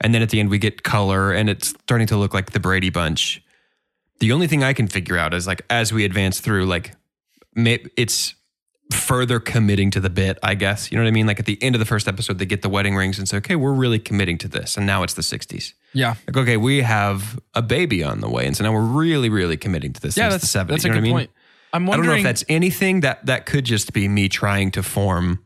and 0.00 0.12
then 0.12 0.20
at 0.20 0.30
the 0.30 0.40
end 0.40 0.50
we 0.50 0.58
get 0.58 0.82
color, 0.82 1.32
and 1.32 1.48
it's 1.48 1.68
starting 1.68 2.08
to 2.08 2.16
look 2.16 2.34
like 2.34 2.50
the 2.50 2.60
Brady 2.60 2.90
Bunch. 2.90 3.42
The 4.18 4.32
only 4.32 4.48
thing 4.48 4.62
I 4.62 4.72
can 4.72 4.88
figure 4.88 5.16
out 5.16 5.32
is 5.32 5.46
like 5.46 5.62
as 5.70 5.92
we 5.92 6.04
advance 6.04 6.40
through, 6.40 6.66
like 6.66 6.94
it's 7.56 8.34
further 8.92 9.40
committing 9.40 9.90
to 9.92 10.00
the 10.00 10.10
bit, 10.10 10.38
I 10.42 10.54
guess. 10.54 10.90
You 10.90 10.98
know 10.98 11.04
what 11.04 11.08
I 11.08 11.12
mean? 11.12 11.26
Like 11.26 11.40
at 11.40 11.46
the 11.46 11.62
end 11.62 11.74
of 11.74 11.78
the 11.78 11.84
first 11.86 12.06
episode, 12.08 12.38
they 12.38 12.46
get 12.46 12.62
the 12.62 12.68
wedding 12.68 12.94
rings 12.96 13.18
and 13.18 13.28
say, 13.28 13.36
okay, 13.38 13.56
we're 13.56 13.72
really 13.72 13.98
committing 13.98 14.38
to 14.38 14.48
this. 14.48 14.76
And 14.76 14.86
now 14.86 15.02
it's 15.02 15.14
the 15.14 15.22
60s. 15.22 15.72
Yeah. 15.92 16.14
Like, 16.26 16.36
okay, 16.36 16.56
we 16.56 16.82
have 16.82 17.38
a 17.54 17.62
baby 17.62 18.02
on 18.02 18.20
the 18.20 18.28
way. 18.28 18.46
And 18.46 18.56
so 18.56 18.64
now 18.64 18.72
we're 18.72 18.80
really, 18.80 19.28
really 19.28 19.56
committing 19.56 19.92
to 19.92 20.00
this. 20.00 20.16
Yeah, 20.16 20.28
that's 20.28 20.50
the 20.52 20.58
70s. 20.58 20.68
that's 20.68 20.84
you 20.84 20.90
a 20.90 20.94
know 20.94 21.00
good 21.00 21.10
what 21.10 21.16
I 21.16 21.18
mean? 21.18 21.26
point. 21.26 21.30
I'm 21.74 21.82
I 21.88 21.96
don't 21.96 22.04
know 22.04 22.10
wondering 22.10 22.18
if 22.18 22.24
that's 22.24 22.44
anything 22.48 23.00
that 23.00 23.24
that 23.26 23.46
could 23.46 23.64
just 23.64 23.92
be 23.94 24.06
me 24.08 24.28
trying 24.28 24.70
to 24.72 24.82
form 24.82 25.42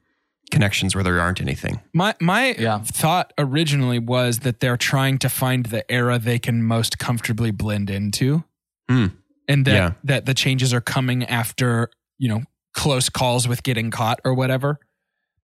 connections 0.50 0.94
where 0.94 1.04
there 1.04 1.20
aren't 1.20 1.40
anything. 1.40 1.80
My 1.92 2.14
my 2.20 2.54
Yeah. 2.58 2.78
thought 2.80 3.32
originally 3.38 3.98
was 3.98 4.40
that 4.40 4.60
they're 4.60 4.76
trying 4.76 5.18
to 5.18 5.28
find 5.28 5.66
the 5.66 5.88
era 5.90 6.18
they 6.18 6.38
can 6.38 6.62
most 6.62 6.98
comfortably 6.98 7.50
blend 7.52 7.90
into. 7.90 8.44
Hmm. 8.88 9.06
And 9.48 9.64
that 9.66 9.72
Yeah. 9.74 9.92
that 10.04 10.26
the 10.26 10.34
changes 10.34 10.74
are 10.74 10.80
coming 10.80 11.24
after, 11.24 11.90
you 12.18 12.28
know, 12.28 12.42
close 12.76 13.08
calls 13.08 13.48
with 13.48 13.64
getting 13.64 13.90
caught 13.90 14.20
or 14.24 14.32
whatever. 14.34 14.78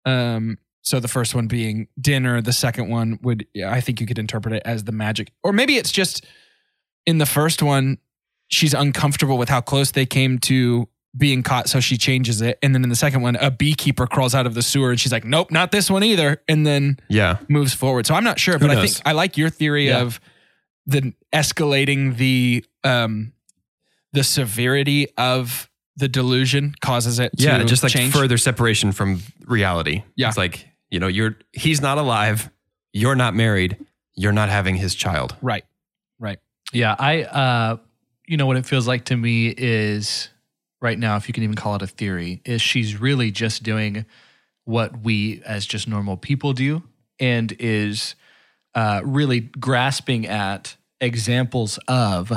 Um 0.05 0.59
so 0.85 0.99
the 0.99 1.07
first 1.09 1.33
one 1.35 1.47
being 1.47 1.87
dinner, 2.01 2.43
the 2.43 2.53
second 2.53 2.89
one 2.89 3.18
would 3.23 3.47
I 3.64 3.81
think 3.81 4.01
you 4.01 4.07
could 4.07 4.18
interpret 4.18 4.53
it 4.55 4.62
as 4.66 4.85
the 4.85 4.93
magic. 4.93 5.33
Or 5.43 5.53
maybe 5.53 5.77
it's 5.77 5.93
just 5.93 6.27
in 7.07 7.18
the 7.18 7.27
first 7.27 7.62
one 7.62 7.99
she's 8.49 8.75
uncomfortable 8.75 9.39
with 9.39 9.49
how 9.49 9.61
close 9.62 9.93
they 9.93 10.05
came 10.05 10.39
to 10.39 10.87
being 11.16 11.43
caught, 11.43 11.68
so 11.68 11.79
she 11.81 11.97
changes 11.97 12.41
it. 12.43 12.59
And 12.62 12.75
then 12.75 12.83
in 12.83 12.89
the 12.91 12.97
second 12.97 13.20
one, 13.23 13.37
a 13.37 13.51
beekeeper 13.51 14.07
crawls 14.07 14.35
out 14.35 14.47
of 14.47 14.55
the 14.55 14.62
sewer 14.62 14.91
and 14.91 14.99
she's 15.01 15.12
like, 15.12 15.25
Nope, 15.25 15.51
not 15.51 15.70
this 15.70 15.89
one 15.91 16.03
either. 16.03 16.43
And 16.49 16.66
then 16.66 16.99
Yeah. 17.09 17.39
moves 17.49 17.75
forward. 17.75 18.07
So 18.07 18.14
I'm 18.14 18.25
not 18.25 18.39
sure, 18.41 18.59
Who 18.59 18.66
but 18.66 18.77
I 18.77 18.85
think 18.87 18.97
I 19.07 19.12
like 19.12 19.37
your 19.37 19.51
theory 19.51 19.89
Yeah. 19.89 20.01
of 20.03 20.20
the 20.87 21.14
escalating 21.33 22.16
the 22.16 22.64
um 22.83 23.33
the 24.12 24.25
severity 24.25 25.09
of 25.16 25.70
the 25.97 26.09
delusion 26.09 26.74
causes 26.80 27.18
it 27.18 27.36
to 27.38 27.45
Yeah, 27.45 27.62
just 27.64 27.82
like 27.82 27.93
change. 27.93 28.12
further 28.12 28.38
separation 28.38 28.93
from 28.93 29.20
reality. 29.47 30.03
Yeah. 30.16 30.28
It's 30.28 30.38
like, 30.38 30.66
you 30.90 30.99
know, 31.01 31.07
you're 31.09 31.36
he's 31.53 31.80
not 31.80 31.99
alive, 31.99 32.51
you're 32.93 33.14
not 33.14 33.34
married, 33.34 33.76
you're 34.14 34.32
not 34.32 34.49
having 34.49 34.76
his 34.76 34.95
child. 34.95 35.36
Right. 35.43 35.64
Right. 36.18 36.38
Yeah, 36.72 36.95
I 36.99 37.22
uh 37.24 37.76
you 38.26 38.36
know 38.36 38.47
what 38.47 38.57
it 38.57 38.64
feels 38.66 38.86
like 38.88 39.05
to 39.07 39.16
me 39.16 39.49
is 39.57 40.28
right 40.80 40.99
now 40.99 41.16
if 41.16 41.28
you 41.28 41.34
can 41.34 41.43
even 41.43 41.57
call 41.57 41.74
it 41.76 41.82
a 41.82 41.86
theory 41.86 42.40
is 42.45 42.62
she's 42.62 42.99
really 42.99 43.30
just 43.30 43.62
doing 43.62 44.07
what 44.64 45.03
we 45.03 45.43
as 45.45 45.66
just 45.66 45.86
normal 45.88 46.16
people 46.16 46.53
do 46.55 46.82
and 47.20 47.53
is 47.59 48.14
uh 48.74 49.01
really 49.05 49.40
grasping 49.40 50.26
at 50.26 50.76
examples 51.01 51.78
of 51.88 52.32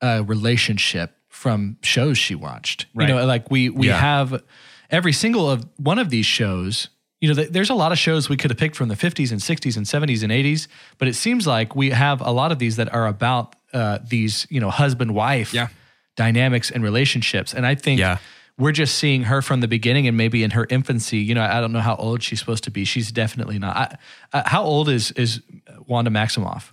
a 0.00 0.22
relationship 0.22 1.16
from 1.38 1.76
shows 1.82 2.18
she 2.18 2.34
watched. 2.34 2.86
Right. 2.94 3.08
You 3.08 3.14
know, 3.14 3.24
like 3.24 3.48
we 3.50 3.68
we 3.70 3.86
Yeah. 3.88 4.00
have 4.00 4.42
every 4.90 5.12
single 5.12 5.48
of 5.48 5.64
one 5.76 5.98
of 6.00 6.10
these 6.10 6.26
shows. 6.26 6.88
You 7.20 7.28
know, 7.28 7.34
th- 7.34 7.50
there's 7.50 7.70
a 7.70 7.74
lot 7.74 7.92
of 7.92 7.98
shows 7.98 8.28
we 8.28 8.36
could 8.36 8.50
have 8.50 8.58
picked 8.58 8.76
from 8.76 8.88
the 8.88 8.96
50s 8.96 9.30
and 9.32 9.40
60s 9.40 9.76
and 9.76 9.86
70s 9.86 10.22
and 10.22 10.32
80s, 10.32 10.68
but 10.98 11.08
it 11.08 11.14
seems 11.14 11.46
like 11.46 11.74
we 11.76 11.90
have 11.90 12.20
a 12.20 12.30
lot 12.32 12.50
of 12.52 12.58
these 12.58 12.76
that 12.76 12.92
are 12.92 13.06
about 13.06 13.54
uh, 13.74 13.98
these, 14.08 14.46
you 14.50 14.60
know, 14.60 14.70
husband 14.70 15.14
wife 15.14 15.52
Yeah. 15.54 15.68
dynamics 16.16 16.70
and 16.70 16.82
relationships. 16.82 17.52
And 17.54 17.64
I 17.66 17.74
think 17.74 18.00
Yeah. 18.00 18.18
we're 18.56 18.72
just 18.72 18.94
seeing 18.96 19.24
her 19.24 19.42
from 19.42 19.60
the 19.60 19.68
beginning 19.68 20.08
and 20.08 20.16
maybe 20.16 20.42
in 20.42 20.50
her 20.52 20.66
infancy. 20.70 21.18
You 21.18 21.34
know, 21.34 21.42
I 21.44 21.60
don't 21.60 21.72
know 21.72 21.80
how 21.90 21.96
old 21.96 22.22
she's 22.22 22.40
supposed 22.40 22.64
to 22.64 22.70
be. 22.70 22.84
She's 22.84 23.12
definitely 23.12 23.58
not. 23.58 23.76
I, 23.76 24.38
uh, 24.38 24.42
how 24.46 24.62
old 24.64 24.88
is 24.88 25.10
is 25.12 25.40
Wanda 25.86 26.10
Maximoff? 26.10 26.72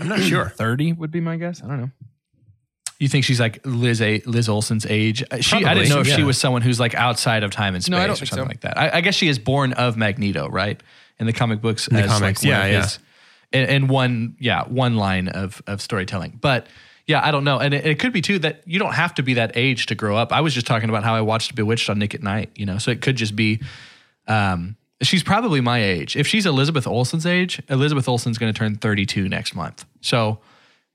I'm 0.00 0.08
not 0.08 0.20
sure. 0.20 0.48
30 0.48 0.92
would 0.94 1.10
be 1.10 1.20
my 1.20 1.36
guess. 1.36 1.62
I 1.62 1.66
don't 1.68 1.80
know. 1.80 1.90
You 2.98 3.08
think 3.08 3.24
she's 3.24 3.38
like 3.40 3.60
Liz 3.64 4.00
a 4.00 4.20
Liz 4.26 4.48
Olsen's 4.48 4.86
age? 4.86 5.22
Uh, 5.30 5.38
She 5.40 5.56
I 5.64 5.74
didn't 5.74 5.90
know 5.90 6.00
if 6.00 6.06
she 6.08 6.22
was 6.22 6.38
someone 6.38 6.62
who's 6.62 6.80
like 6.80 6.94
outside 6.94 7.42
of 7.42 7.50
time 7.50 7.74
and 7.74 7.84
space 7.84 7.90
No, 7.90 7.98
I 7.98 8.06
don't 8.06 8.14
or 8.14 8.16
think 8.16 8.28
something 8.30 8.44
so. 8.44 8.48
like 8.48 8.60
that. 8.62 8.78
I, 8.78 8.98
I 8.98 9.00
guess 9.02 9.14
she 9.14 9.28
is 9.28 9.38
born 9.38 9.72
of 9.74 9.96
Magneto, 9.96 10.48
right? 10.48 10.82
In 11.18 11.26
the 11.26 11.32
comic 11.32 11.60
books, 11.60 11.86
the 11.86 11.98
as 11.98 12.06
comics, 12.10 12.42
like 12.42 12.48
yeah, 12.48 12.64
of 12.64 12.72
yeah. 12.72 12.82
his- 12.82 12.98
in, 13.52 13.68
in 13.68 13.86
one, 13.88 14.36
yeah, 14.40 14.64
one 14.64 14.96
line 14.96 15.28
of 15.28 15.62
of 15.66 15.80
storytelling. 15.80 16.38
But 16.40 16.66
yeah, 17.06 17.24
I 17.24 17.30
don't 17.30 17.44
know, 17.44 17.58
and 17.58 17.72
it, 17.72 17.86
it 17.86 17.98
could 18.00 18.12
be 18.12 18.20
too 18.20 18.38
that 18.40 18.62
you 18.66 18.78
don't 18.78 18.94
have 18.94 19.14
to 19.14 19.22
be 19.22 19.34
that 19.34 19.52
age 19.56 19.86
to 19.86 19.94
grow 19.94 20.16
up. 20.16 20.32
I 20.32 20.40
was 20.40 20.52
just 20.52 20.66
talking 20.66 20.88
about 20.88 21.04
how 21.04 21.14
I 21.14 21.20
watched 21.20 21.54
Bewitched 21.54 21.88
on 21.88 21.98
Nick 22.00 22.14
at 22.14 22.22
Night, 22.22 22.50
you 22.56 22.66
know, 22.66 22.78
so 22.78 22.90
it 22.90 23.00
could 23.02 23.16
just 23.16 23.36
be. 23.36 23.60
Um, 24.26 24.76
she's 25.02 25.22
probably 25.22 25.60
my 25.60 25.82
age. 25.82 26.16
If 26.16 26.26
she's 26.26 26.46
Elizabeth 26.46 26.86
Olsen's 26.86 27.26
age, 27.26 27.62
Elizabeth 27.68 28.08
Olsen's 28.08 28.38
going 28.38 28.52
to 28.52 28.58
turn 28.58 28.76
32 28.76 29.28
next 29.28 29.54
month. 29.54 29.84
So 30.00 30.40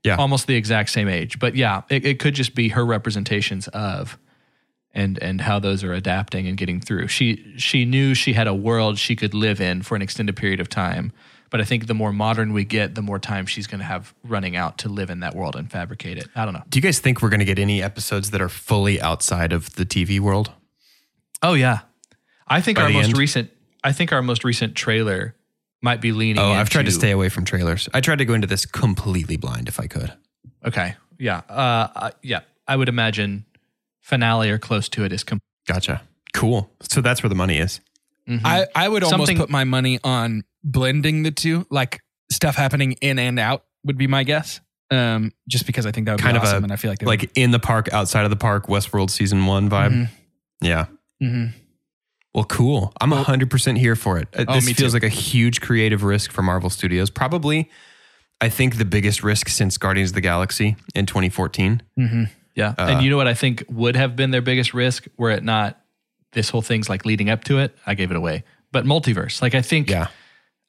Yeah. 0.04 0.16
almost 0.16 0.48
the 0.48 0.56
exact 0.56 0.90
same 0.90 1.08
age. 1.08 1.38
But 1.40 1.56
yeah, 1.56 1.82
it, 1.90 2.06
it 2.06 2.20
could 2.20 2.34
just 2.34 2.56
be 2.56 2.70
her 2.70 2.86
representations 2.86 3.68
of 3.70 4.18
and 4.94 5.18
and 5.22 5.40
how 5.42 5.60
those 5.60 5.84
are 5.84 5.94
adapting 5.94 6.48
and 6.48 6.58
getting 6.58 6.82
through. 6.82 7.08
She 7.08 7.54
she 7.58 7.86
knew 7.86 8.14
she 8.14 8.34
had 8.34 8.48
a 8.48 8.54
world 8.54 8.98
she 8.98 9.16
could 9.16 9.34
live 9.34 9.62
in 9.62 9.84
for 9.84 9.96
an 9.96 10.02
extended 10.02 10.36
period 10.36 10.60
of 10.60 10.70
time. 10.70 11.12
But 11.52 11.60
I 11.62 11.66
think 11.66 11.88
the 11.88 11.94
more 11.94 12.14
modern 12.14 12.54
we 12.54 12.64
get, 12.64 12.96
the 12.96 13.02
more 13.02 13.20
time 13.20 13.46
she's 13.46 13.68
going 13.68 13.80
to 13.80 13.86
have 13.86 14.14
running 14.24 14.56
out 14.56 14.78
to 14.80 14.90
live 14.90 15.10
in 15.10 15.20
that 15.20 15.36
world 15.36 15.56
and 15.58 15.70
fabricate 15.70 16.18
it. 16.18 16.28
I 16.34 16.46
don't 16.46 16.54
know. 16.54 16.64
Do 16.70 16.78
you 16.80 16.82
guys 16.82 17.00
think 17.00 17.22
we're 17.22 17.30
going 17.30 17.40
to 17.42 17.46
get 17.46 17.60
any 17.60 17.84
episodes 17.84 18.32
that 18.32 18.42
are 18.42 18.48
fully 18.50 19.02
outside 19.02 19.52
of 19.52 19.76
the 19.76 19.86
TV 19.86 20.20
world? 20.20 20.52
Oh 21.44 21.54
yeah, 21.54 21.80
I 22.48 22.62
think 22.62 22.78
By 22.78 22.84
our 22.86 22.90
most 22.90 23.10
end? 23.10 23.18
recent. 23.18 23.52
I 23.84 23.92
think 23.92 24.12
our 24.14 24.22
most 24.22 24.44
recent 24.44 24.76
trailer 24.76 25.36
might 25.82 26.02
be 26.02 26.12
leaning. 26.12 26.42
Oh, 26.42 26.52
I've 26.52 26.70
tried 26.70 26.86
to 26.86 26.92
stay 26.92 27.12
away 27.12 27.30
from 27.30 27.46
trailers. 27.46 27.90
I 27.94 28.02
tried 28.02 28.18
to 28.20 28.26
go 28.26 28.34
into 28.34 28.48
this 28.48 28.66
completely 28.66 29.38
blind 29.38 29.68
if 29.68 29.80
I 29.80 29.88
could. 29.88 30.14
Okay, 30.66 30.96
yeah, 31.18 31.42
uh, 31.50 31.88
uh, 31.96 32.12
yeah. 32.22 32.42
I 32.68 32.76
would 32.76 32.88
imagine 32.90 33.46
finale 34.02 34.50
or 34.50 34.58
close 34.60 34.88
to 34.90 35.04
it 35.04 35.12
is. 35.12 35.24
Com- 35.24 35.40
Gotcha. 35.68 36.02
Cool. 36.34 36.70
So 36.82 37.02
that's 37.02 37.22
where 37.24 37.30
the 37.30 37.36
money 37.36 37.58
is. 37.58 37.82
I, 38.46 38.66
I 38.74 38.88
would 38.88 39.04
almost 39.04 39.28
Something- 39.28 39.38
put 39.38 39.50
my 39.50 39.66
money 39.66 40.00
on 40.04 40.44
blending 40.64 41.24
the 41.24 41.32
two, 41.32 41.66
like 41.70 42.00
stuff 42.32 42.56
happening 42.56 42.94
in 43.02 43.20
and 43.20 43.38
out 43.40 43.66
would 43.84 43.98
be 43.98 44.08
my 44.08 44.24
guess. 44.24 44.62
Um, 44.90 45.32
just 45.50 45.66
because 45.66 45.86
I 45.86 45.92
think 45.92 46.06
that 46.06 46.14
would 46.14 46.22
Kind 46.22 46.36
be 46.36 46.38
of 46.38 46.44
awesome, 46.44 46.64
a 46.64 46.66
and 46.66 46.72
I 46.72 46.76
feel 46.78 46.92
like 46.92 47.00
they 47.00 47.06
like 47.06 47.32
in 47.36 47.52
the 47.52 47.60
park, 47.60 47.92
outside 47.92 48.24
of 48.24 48.30
the 48.30 48.36
park, 48.38 48.68
Westworld 48.68 49.10
season 49.10 49.46
one 49.46 49.70
vibe. 49.70 49.92
Mhm. 49.92 50.10
Yeah. 50.62 50.86
hmm 51.20 51.46
Well, 52.34 52.46
cool. 52.46 52.94
I'm 53.02 53.12
a 53.12 53.24
100% 53.24 53.78
here 53.78 53.96
for 53.96 54.18
it. 54.18 54.28
Uh, 54.34 54.46
Oh, 54.48 54.54
this 54.56 54.66
feels 54.72 54.92
too. 54.92 54.96
like 54.96 55.04
a 55.04 55.10
huge 55.10 55.60
creative 55.60 56.04
risk 56.04 56.32
for 56.32 56.42
Marvel 56.42 56.70
Studios. 56.70 57.10
Probably, 57.10 57.70
I 58.40 58.48
think, 58.50 58.78
the 58.78 58.86
biggest 58.86 59.22
risk 59.24 59.50
since 59.50 59.78
Guardians 59.78 60.12
of 60.12 60.16
the 60.16 60.22
Galaxy 60.22 60.78
in 60.96 61.06
2014. 61.06 61.82
hmm 61.98 62.24
Yeah. 62.56 62.74
Uh, 62.78 62.88
and 62.90 63.02
you 63.04 63.10
know 63.10 63.18
what 63.18 63.28
I 63.28 63.34
think 63.34 63.66
would 63.70 63.96
have 63.98 64.16
been 64.16 64.32
their 64.32 64.42
biggest 64.42 64.74
risk 64.74 65.08
were 65.18 65.30
it 65.32 65.44
not 65.44 65.78
this 66.32 66.50
whole 66.50 66.62
thing's 66.62 66.88
like 66.88 67.06
leading 67.06 67.30
up 67.30 67.44
to 67.46 67.58
it. 67.60 67.78
I 67.86 67.96
gave 67.96 68.12
it 68.12 68.16
away. 68.18 68.44
But 68.72 68.86
multiverse, 68.86 69.42
like 69.42 69.54
I 69.54 69.62
think, 69.62 69.90
Yeah. 69.90 70.08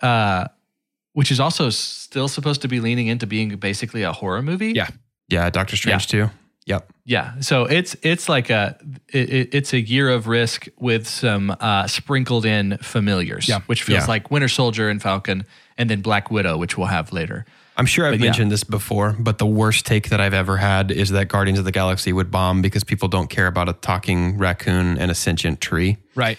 uh, 0.01 0.49
which 1.13 1.31
is 1.31 1.39
also 1.39 1.71
still 1.71 2.27
supposed 2.27 2.63
to 2.63 2.69
be 2.69 2.81
leaning 2.81 3.07
into 3.07 3.27
being 3.29 3.51
basically 3.57 4.03
a 4.03 4.13
horror 4.13 4.43
movie. 4.43 4.73
Yeah. 4.73 4.89
Yeah. 5.29 5.49
Doctor 5.51 5.77
Strange, 5.77 6.09
too. 6.09 6.31
Yep. 6.67 6.93
Yeah. 7.05 7.41
So 7.41 7.65
it's 7.65 7.97
it's 8.03 8.29
like 8.29 8.49
a 8.51 8.79
it, 9.09 9.31
it- 9.33 9.55
it's 9.55 9.73
a 9.73 9.81
year 9.81 10.09
of 10.11 10.27
risk 10.29 10.69
with 10.79 11.09
some 11.09 11.55
uh, 11.59 11.87
sprinkled 11.89 12.45
in 12.47 12.79
familiars. 12.79 13.49
Yeah. 13.49 13.61
Which 13.67 13.83
feels 13.83 14.03
Yeah. 14.03 14.07
like 14.07 14.31
Winter 14.31 14.49
Soldier 14.49 14.89
and 14.89 15.03
Falcon, 15.03 15.45
and 15.77 15.91
then 15.91 16.01
Black 16.03 16.31
Widow, 16.31 16.57
which 16.57 16.79
we'll 16.79 16.87
have 16.89 17.13
later. 17.13 17.45
I'm 17.77 17.87
sure 17.87 18.05
I've 18.07 18.13
But 18.13 18.21
yeah. 18.21 18.27
mentioned 18.27 18.53
this 18.53 18.65
before, 18.65 19.17
but 19.19 19.39
the 19.39 19.47
worst 19.47 19.87
take 19.87 20.11
that 20.11 20.21
I've 20.21 20.35
ever 20.35 20.59
had 20.59 20.91
is 20.91 21.09
that 21.11 21.29
Guardians 21.29 21.59
of 21.59 21.65
the 21.65 21.73
Galaxy 21.73 22.13
would 22.13 22.31
bomb 22.31 22.61
because 22.63 22.85
people 22.85 23.09
don't 23.09 23.29
care 23.31 23.47
about 23.47 23.69
a 23.69 23.73
talking 23.73 24.37
raccoon 24.37 24.99
and 24.99 25.11
a 25.11 25.15
sentient 25.15 25.61
tree. 25.63 25.97
Right. 26.15 26.39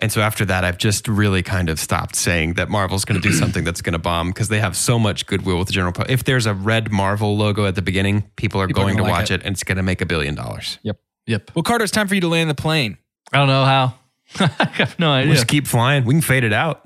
And 0.00 0.10
so 0.12 0.20
after 0.20 0.44
that, 0.46 0.64
I've 0.64 0.78
just 0.78 1.08
really 1.08 1.42
kind 1.42 1.68
of 1.68 1.78
stopped 1.80 2.16
saying 2.16 2.54
that 2.54 2.68
Marvel's 2.68 3.04
going 3.04 3.20
to 3.20 3.26
do 3.28 3.34
something 3.42 3.64
that's 3.64 3.82
going 3.82 3.92
to 3.94 3.98
bomb 3.98 4.28
because 4.28 4.48
they 4.48 4.60
have 4.60 4.76
so 4.76 4.98
much 4.98 5.26
goodwill 5.26 5.58
with 5.58 5.68
the 5.68 5.72
general 5.72 5.92
public. 5.92 6.10
If 6.12 6.24
there's 6.24 6.46
a 6.46 6.54
red 6.54 6.90
Marvel 6.92 7.36
logo 7.36 7.66
at 7.66 7.74
the 7.74 7.82
beginning, 7.82 8.24
people 8.36 8.60
are 8.60 8.66
People 8.66 8.82
going 8.84 8.96
to 8.96 9.02
gonna 9.02 9.12
like 9.12 9.20
watch 9.22 9.30
it. 9.30 9.42
and 9.44 9.52
it's 9.54 9.64
going 9.64 9.76
to 9.76 9.82
make 9.82 10.00
a 10.00 10.06
billion 10.06 10.34
dollars. 10.34 10.78
Yep. 10.82 10.98
Yep. 11.26 11.50
Well, 11.54 11.62
Carter, 11.62 11.84
it's 11.84 11.92
time 11.92 12.08
for 12.08 12.14
you 12.14 12.20
to 12.20 12.28
land 12.28 12.48
the 12.50 12.54
plane. 12.54 12.98
I 13.32 13.38
don't 13.38 13.48
know 13.48 13.64
how. 13.64 13.94
I 14.40 14.64
have 14.74 14.98
no 14.98 15.10
We 15.12 15.16
idea. 15.18 15.34
just 15.34 15.48
keep 15.48 15.66
flying. 15.66 16.04
We 16.04 16.14
can 16.14 16.20
fade 16.20 16.44
it 16.44 16.52
out. 16.52 16.84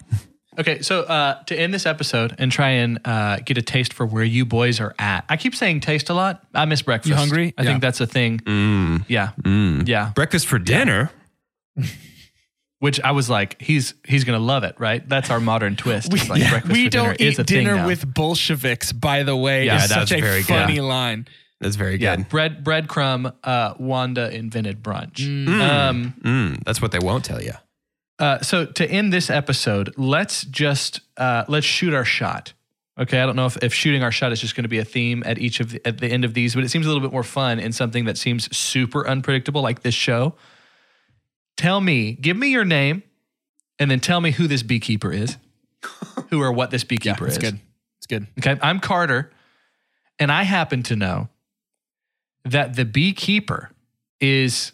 Okay, 0.58 0.82
so 0.82 1.02
uh, 1.02 1.42
to 1.44 1.58
end 1.58 1.72
this 1.72 1.86
episode 1.86 2.34
and 2.38 2.50
try 2.52 2.70
and 2.70 2.98
uh, 3.06 3.38
get 3.44 3.56
a 3.56 3.62
taste 3.62 3.94
for 3.94 4.04
where 4.04 4.24
you 4.24 4.44
boys 4.44 4.78
are 4.80 4.94
at. 4.98 5.24
I 5.28 5.36
keep 5.38 5.54
saying 5.54 5.80
taste 5.80 6.10
a 6.10 6.14
lot. 6.14 6.42
I 6.54 6.64
miss 6.66 6.82
breakfast. 6.82 7.08
You 7.08 7.14
hungry? 7.14 7.54
I 7.56 7.62
Yeah. 7.62 7.68
think 7.70 7.80
that's 7.80 8.00
a 8.00 8.06
thing. 8.06 8.38
Mm, 8.40 9.04
Yeah, 9.08 9.30
mm. 9.42 9.86
yeah. 9.88 10.10
Breakfast 10.14 10.46
for 10.46 10.58
dinner. 10.58 11.10
Which 12.80 12.98
I 13.02 13.12
was 13.12 13.28
like, 13.30 13.60
he's 13.60 13.94
he's 14.06 14.24
gonna 14.24 14.38
love 14.38 14.64
it, 14.64 14.74
right? 14.78 15.06
That's 15.06 15.30
our 15.30 15.38
modern 15.38 15.76
twist. 15.76 16.12
It's 16.12 16.28
like 16.28 16.48
breakfast 16.48 16.72
we 16.72 16.86
for 16.86 16.90
don't 16.90 17.20
is 17.20 17.38
a 17.38 17.42
eat 17.42 17.46
dinner 17.46 17.86
with 17.86 18.12
Bolsheviks, 18.12 18.92
by 18.92 19.22
the 19.22 19.36
way. 19.36 19.66
Yeah, 19.66 19.76
is 19.84 19.90
that's 19.90 20.10
such 20.10 20.18
a 20.18 20.20
very 20.22 20.40
good. 20.40 20.46
funny 20.46 20.80
line. 20.80 21.28
That's 21.60 21.76
very 21.76 21.96
yeah 21.96 22.16
good. 22.16 22.30
bread 22.30 22.64
breadcrumb. 22.64 23.34
Uh, 23.44 23.74
Wanda 23.78 24.34
invented 24.34 24.82
brunch. 24.82 25.16
Mm. 25.18 25.60
Um, 25.60 26.14
Mm, 26.22 26.64
that's 26.64 26.80
what 26.80 26.90
they 26.92 26.98
won't 26.98 27.22
tell 27.22 27.42
you. 27.42 27.52
Uh, 28.18 28.40
so 28.40 28.64
to 28.64 28.90
end 28.90 29.12
this 29.12 29.28
episode, 29.30 29.92
let's 29.98 30.44
just 30.44 31.00
uh, 31.18 31.44
let's 31.48 31.66
shoot 31.66 31.92
our 31.92 32.04
shot. 32.06 32.54
Okay, 32.98 33.20
I 33.20 33.26
don't 33.26 33.36
know 33.36 33.46
if, 33.46 33.56
if 33.62 33.72
shooting 33.72 34.02
our 34.02 34.12
shot 34.12 34.32
is 34.32 34.40
just 34.40 34.54
going 34.54 34.64
to 34.64 34.68
be 34.68 34.78
a 34.78 34.84
theme 34.84 35.22
at 35.24 35.38
each 35.38 35.60
of 35.60 35.70
the, 35.70 35.86
at 35.86 35.98
the 35.98 36.06
end 36.08 36.24
of 36.24 36.34
these, 36.34 36.54
but 36.54 36.64
it 36.64 36.70
seems 36.70 36.84
a 36.84 36.88
little 36.88 37.02
bit 37.02 37.12
more 37.12 37.22
fun 37.22 37.58
in 37.58 37.72
something 37.72 38.04
that 38.06 38.18
seems 38.18 38.54
super 38.54 39.06
unpredictable, 39.06 39.62
like 39.62 39.80
this 39.82 39.94
show. 39.94 40.34
Tell 41.60 41.78
me, 41.78 42.12
give 42.14 42.38
me 42.38 42.48
your 42.48 42.64
name, 42.64 43.02
and 43.78 43.90
then 43.90 44.00
tell 44.00 44.18
me 44.18 44.30
who 44.30 44.46
this 44.46 44.62
beekeeper 44.62 45.12
is, 45.12 45.36
who 46.30 46.40
or 46.40 46.50
what 46.52 46.70
this 46.70 46.82
Yeah, 46.84 46.88
beekeeper 46.88 47.26
it's 47.26 47.36
is. 47.36 47.42
good. 47.42 47.60
It's 47.98 48.06
good. 48.06 48.26
Okay, 48.38 48.58
I'm 48.62 48.80
Carter, 48.80 49.30
and 50.18 50.32
I 50.32 50.44
happen 50.44 50.82
to 50.84 50.96
know 50.96 51.28
that 52.46 52.76
the 52.76 52.86
beekeeper 52.86 53.70
is 54.22 54.72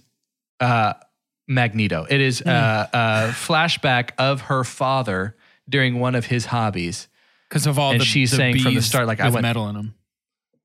uh, 0.61 0.93
Magneto. 1.49 2.07
It 2.09 2.20
is 2.20 2.41
uh, 2.43 2.87
a 2.93 3.32
flashback 3.32 4.11
of 4.16 4.43
her 4.43 4.62
father 4.62 5.34
during 5.68 5.99
one 5.99 6.14
of 6.14 6.26
his 6.26 6.47
hobbies. 6.47 7.09
Because 7.49 7.66
of 7.66 7.80
all 7.80 7.91
And 7.91 8.01
the 8.01 8.05
she's 8.05 8.30
the 8.30 8.37
saying 8.37 8.61
from 8.61 8.74
the 8.76 8.80
start, 8.82 9.09
like, 9.09 9.18
I 9.18 9.28
want- 9.30 9.43
metal 9.43 9.68
in 9.68 9.74
them. 9.74 9.95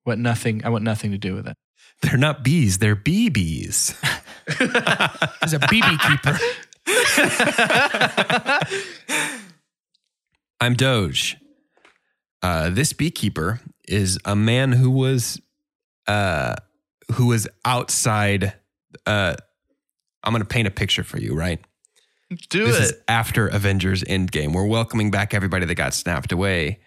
What 0.03 0.19
nothing. 0.19 0.63
I 0.63 0.69
want 0.69 0.83
nothing 0.83 1.11
to 1.13 1.17
do 1.17 1.33
with 1.33 1.47
it. 1.47 1.55
They're 2.01 2.17
not 2.17 2.43
bees, 2.43 2.79
they're 2.79 2.95
BBs. 2.95 3.95
As 5.41 5.53
a 5.53 5.59
BB 5.59 5.99
keeper. 6.09 6.37
I'm 10.59 10.73
Doge. 10.75 11.37
Uh, 12.41 12.69
this 12.69 12.93
beekeeper 12.93 13.61
is 13.87 14.17
a 14.25 14.35
man 14.35 14.71
who 14.71 14.89
was 14.89 15.39
uh, 16.07 16.55
who 17.13 17.27
was 17.27 17.47
outside. 17.65 18.53
Uh, 19.05 19.35
I'm 20.23 20.33
going 20.33 20.41
to 20.41 20.47
paint 20.47 20.67
a 20.67 20.71
picture 20.71 21.03
for 21.03 21.19
you, 21.19 21.33
right? 21.35 21.59
Do 22.49 22.63
it. 22.63 22.67
this 22.67 22.79
is 22.91 22.93
after 23.07 23.47
Avengers 23.47 24.03
Endgame. 24.03 24.53
We're 24.53 24.65
welcoming 24.65 25.11
back 25.11 25.33
everybody 25.33 25.65
that 25.65 25.75
got 25.75 25.93
snapped 25.93 26.31
away. 26.31 26.79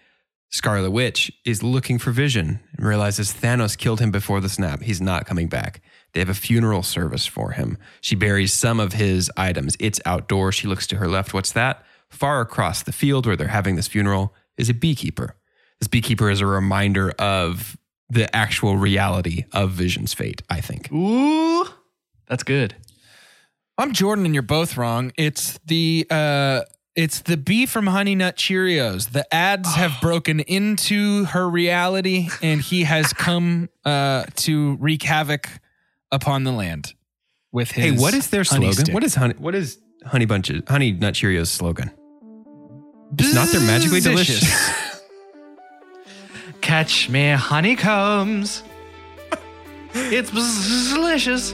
Scarlet 0.55 0.91
Witch 0.91 1.29
is 1.43 1.61
looking 1.61 1.99
for 1.99 2.11
Vision 2.11 2.61
and 2.77 2.87
realizes 2.87 3.33
Thanos 3.33 3.77
killed 3.77 3.99
him 3.99 4.09
before 4.09 4.39
the 4.39 4.47
snap. 4.47 4.81
He's 4.81 5.01
not 5.01 5.25
coming 5.25 5.49
back. 5.49 5.81
They 6.13 6.21
have 6.21 6.29
a 6.29 6.33
funeral 6.33 6.81
service 6.81 7.25
for 7.25 7.51
him. 7.51 7.77
She 7.99 8.15
buries 8.15 8.53
some 8.53 8.79
of 8.79 8.93
his 8.93 9.29
items. 9.35 9.75
It's 9.81 9.99
outdoors. 10.05 10.55
She 10.55 10.67
looks 10.67 10.87
to 10.87 10.95
her 10.95 11.09
left. 11.09 11.33
What's 11.33 11.51
that? 11.51 11.83
Far 12.09 12.39
across 12.39 12.83
the 12.83 12.93
field 12.93 13.25
where 13.25 13.35
they're 13.35 13.49
having 13.49 13.75
this 13.75 13.89
funeral 13.89 14.33
is 14.57 14.69
a 14.69 14.73
beekeeper. 14.73 15.35
This 15.81 15.89
beekeeper 15.89 16.29
is 16.29 16.39
a 16.39 16.45
reminder 16.45 17.11
of 17.19 17.75
the 18.09 18.33
actual 18.33 18.77
reality 18.77 19.43
of 19.51 19.71
Vision's 19.71 20.13
fate, 20.13 20.41
I 20.49 20.61
think. 20.61 20.89
Ooh, 20.93 21.65
that's 22.27 22.43
good. 22.43 22.77
I'm 23.77 23.91
Jordan, 23.91 24.23
and 24.23 24.33
you're 24.33 24.41
both 24.41 24.77
wrong. 24.77 25.11
It's 25.17 25.59
the 25.65 26.07
uh, 26.09 26.61
it's 26.95 27.21
the 27.21 27.37
bee 27.37 27.65
from 27.65 27.87
Honey 27.87 28.15
Nut 28.15 28.37
Cheerios. 28.37 29.11
The 29.11 29.31
ads 29.33 29.73
have 29.75 29.93
broken 30.01 30.39
into 30.39 31.25
her 31.25 31.49
reality, 31.49 32.29
and 32.41 32.61
he 32.61 32.83
has 32.83 33.13
come 33.13 33.69
uh, 33.83 34.25
to 34.37 34.75
wreak 34.75 35.03
havoc 35.03 35.49
upon 36.11 36.45
the 36.45 36.51
land 36.51 36.93
with 37.51 37.71
his. 37.71 37.83
Hey, 37.83 37.91
what 37.91 38.13
is 38.13 38.29
their 38.29 38.43
honey 38.43 38.67
slogan? 38.67 38.85
stick. 38.85 38.93
What 38.93 39.03
is 39.03 39.15
honey? 39.15 39.33
What 39.37 39.55
is 39.55 39.79
Honey 40.05 40.25
Bunches, 40.25 40.61
Honey 40.67 40.93
Nut 40.93 41.13
Cheerios 41.13 41.47
slogan? 41.47 41.91
It's 43.17 43.33
not 43.33 43.49
their 43.49 43.61
magically 43.61 43.99
delicious. 43.99 44.43
Catch 46.61 47.09
me, 47.09 47.31
honeycombs. 47.31 48.63
it's 49.93 50.31
delicious. 50.31 51.53